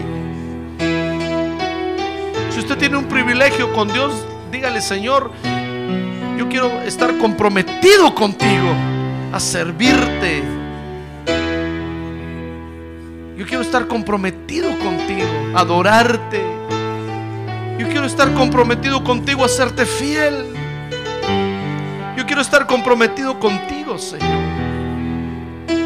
Si 2.51 2.59
usted 2.59 2.75
tiene 2.75 2.97
un 2.97 3.05
privilegio 3.05 3.71
con 3.71 3.93
Dios, 3.93 4.13
dígale, 4.51 4.81
Señor, 4.81 5.31
yo 6.39 6.49
quiero 6.49 6.81
estar 6.81 7.19
comprometido 7.19 8.15
contigo, 8.15 8.73
a 9.31 9.39
servirte. 9.39 10.41
Yo 13.37 13.45
quiero 13.45 13.61
estar 13.61 13.85
comprometido 13.85 14.71
contigo, 14.79 15.27
a 15.53 15.59
adorarte. 15.59 16.46
Yo 17.77 17.87
quiero 17.87 18.07
estar 18.07 18.33
comprometido 18.33 19.03
contigo 19.03 19.45
a 19.45 19.49
serte 19.49 19.85
fiel. 19.85 20.45
Yo 22.17 22.25
quiero 22.25 22.41
estar 22.41 22.65
comprometido 22.65 23.39
contigo, 23.39 23.99
Señor. 23.99 24.39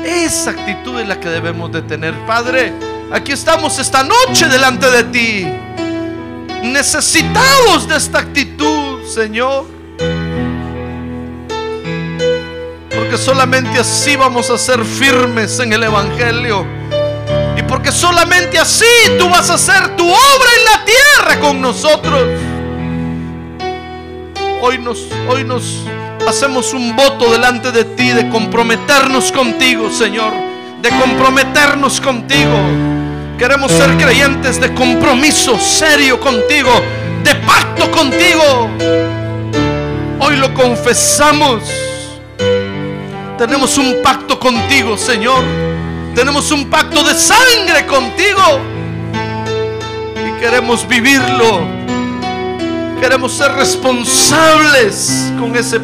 Esa 0.05 0.51
actitud 0.51 0.99
es 0.99 1.07
la 1.07 1.19
que 1.19 1.27
debemos 1.27 1.69
de 1.72 1.81
tener, 1.81 2.13
Padre. 2.26 2.73
Aquí 3.11 3.34
estamos 3.34 3.77
esta 3.77 4.03
noche 4.03 4.47
delante 4.47 4.89
de 4.89 5.03
ti. 5.03 5.47
Necesitados 6.63 7.89
de 7.89 7.97
esta 7.97 8.19
actitud, 8.19 9.03
Señor. 9.05 9.65
Porque 12.89 13.18
solamente 13.18 13.80
así 13.80 14.15
vamos 14.15 14.49
a 14.49 14.57
ser 14.57 14.85
firmes 14.85 15.59
en 15.59 15.73
el 15.73 15.84
Evangelio 15.84 16.80
porque 17.72 17.89
solamente 17.89 18.60
así 18.60 18.84
tú 19.18 19.30
vas 19.30 19.49
a 19.49 19.53
hacer 19.53 19.95
tu 19.95 20.06
obra 20.06 20.49
en 20.57 20.65
la 20.65 20.85
tierra 20.85 21.39
con 21.39 21.61
nosotros. 21.61 22.22
Hoy 24.61 24.77
nos, 24.77 25.07
hoy 25.30 25.45
nos 25.45 25.77
hacemos 26.27 26.73
un 26.73 26.93
voto 26.98 27.31
delante 27.31 27.72
de 27.72 27.85
ti 27.85 28.10
de 28.10 28.27
comprometernos 28.27 29.31
contigo, 29.31 29.89
Señor. 29.89 30.34
De 30.81 30.89
comprometernos 30.89 32.02
contigo. 32.02 32.57
Queremos 33.39 33.72
ser 33.72 33.95
creyentes 33.95 34.60
de 34.60 34.73
compromiso 34.73 35.57
serio 35.57 36.19
contigo, 36.19 36.72
de 37.23 37.35
pacto 37.35 37.89
contigo. 37.89 38.69
Hoy 40.19 40.35
lo 40.35 40.53
confesamos. 40.53 41.64
Tenemos 43.38 43.77
un 43.77 44.02
pacto 44.03 44.38
contigo, 44.38 44.98
Señor 44.98 45.70
tenemos 46.15 46.51
un 46.51 46.69
pacto 46.69 47.03
de 47.03 47.15
sangre 47.15 47.85
contigo. 47.88 48.59
Y 50.15 50.39
queremos 50.39 50.88
vivirlo. 50.88 51.61
Queremos 52.99 53.31
ser 53.31 53.53
responsables 53.53 55.31
con 55.39 55.55
ese, 55.55 55.79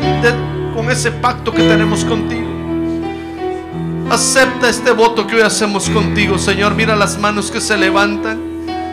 con 0.75 0.91
ese 0.91 1.11
pacto 1.11 1.51
que 1.51 1.63
tenemos 1.63 2.05
contigo. 2.05 2.47
Acepta 4.11 4.69
este 4.69 4.91
voto 4.91 5.25
que 5.25 5.35
hoy 5.35 5.41
hacemos 5.41 5.89
contigo, 5.89 6.37
Señor. 6.37 6.75
Mira 6.75 6.95
las 6.95 7.17
manos 7.17 7.49
que 7.49 7.59
se 7.59 7.75
levantan. 7.77 8.39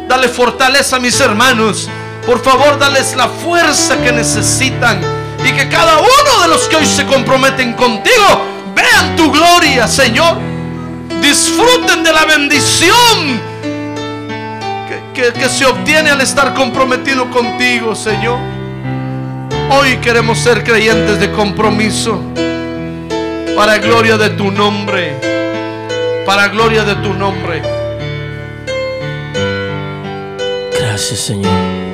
Dale 0.09 0.29
fortaleza 0.29 0.97
a 0.97 1.01
mis 1.01 1.21
hermanos. 1.21 1.89
Por 2.25 2.43
favor, 2.43 2.79
dales 2.79 3.15
la 3.17 3.29
fuerza 3.29 4.01
que 4.03 4.13
necesitan. 4.13 5.01
Y 5.45 5.53
que 5.53 5.69
cada 5.69 5.99
uno 5.99 6.43
de 6.43 6.49
los 6.49 6.67
que 6.69 6.77
hoy 6.77 6.87
se 6.87 7.05
comprometen 7.05 7.75
contigo 7.75 8.41
vean 8.75 9.15
tu 9.15 9.31
gloria, 9.31 9.87
Señor 9.87 10.54
disfruten 11.25 12.05
de 12.05 12.13
la 12.13 12.25
bendición 12.27 13.41
que, 15.15 15.49
se 15.49 15.65
obtiene 15.65 16.11
al 16.11 16.21
estar 16.21 16.53
comprometido 16.55 17.31
contigo, 17.31 17.95
Señor. 17.95 18.39
Hoy 19.71 19.97
queremos 19.99 20.39
ser 20.39 20.63
creyentes 20.63 21.19
de 21.21 21.31
compromiso 21.33 22.21
para 23.57 23.79
gloria 23.79 24.19
de 24.19 24.31
tu 24.31 24.51
nombre, 24.51 25.19
para 26.27 26.49
gloria 26.49 26.85
de 26.85 26.97
tu 26.97 27.15
nombre. 27.15 27.63
Gracias, 30.79 31.21
Señor. 31.21 31.94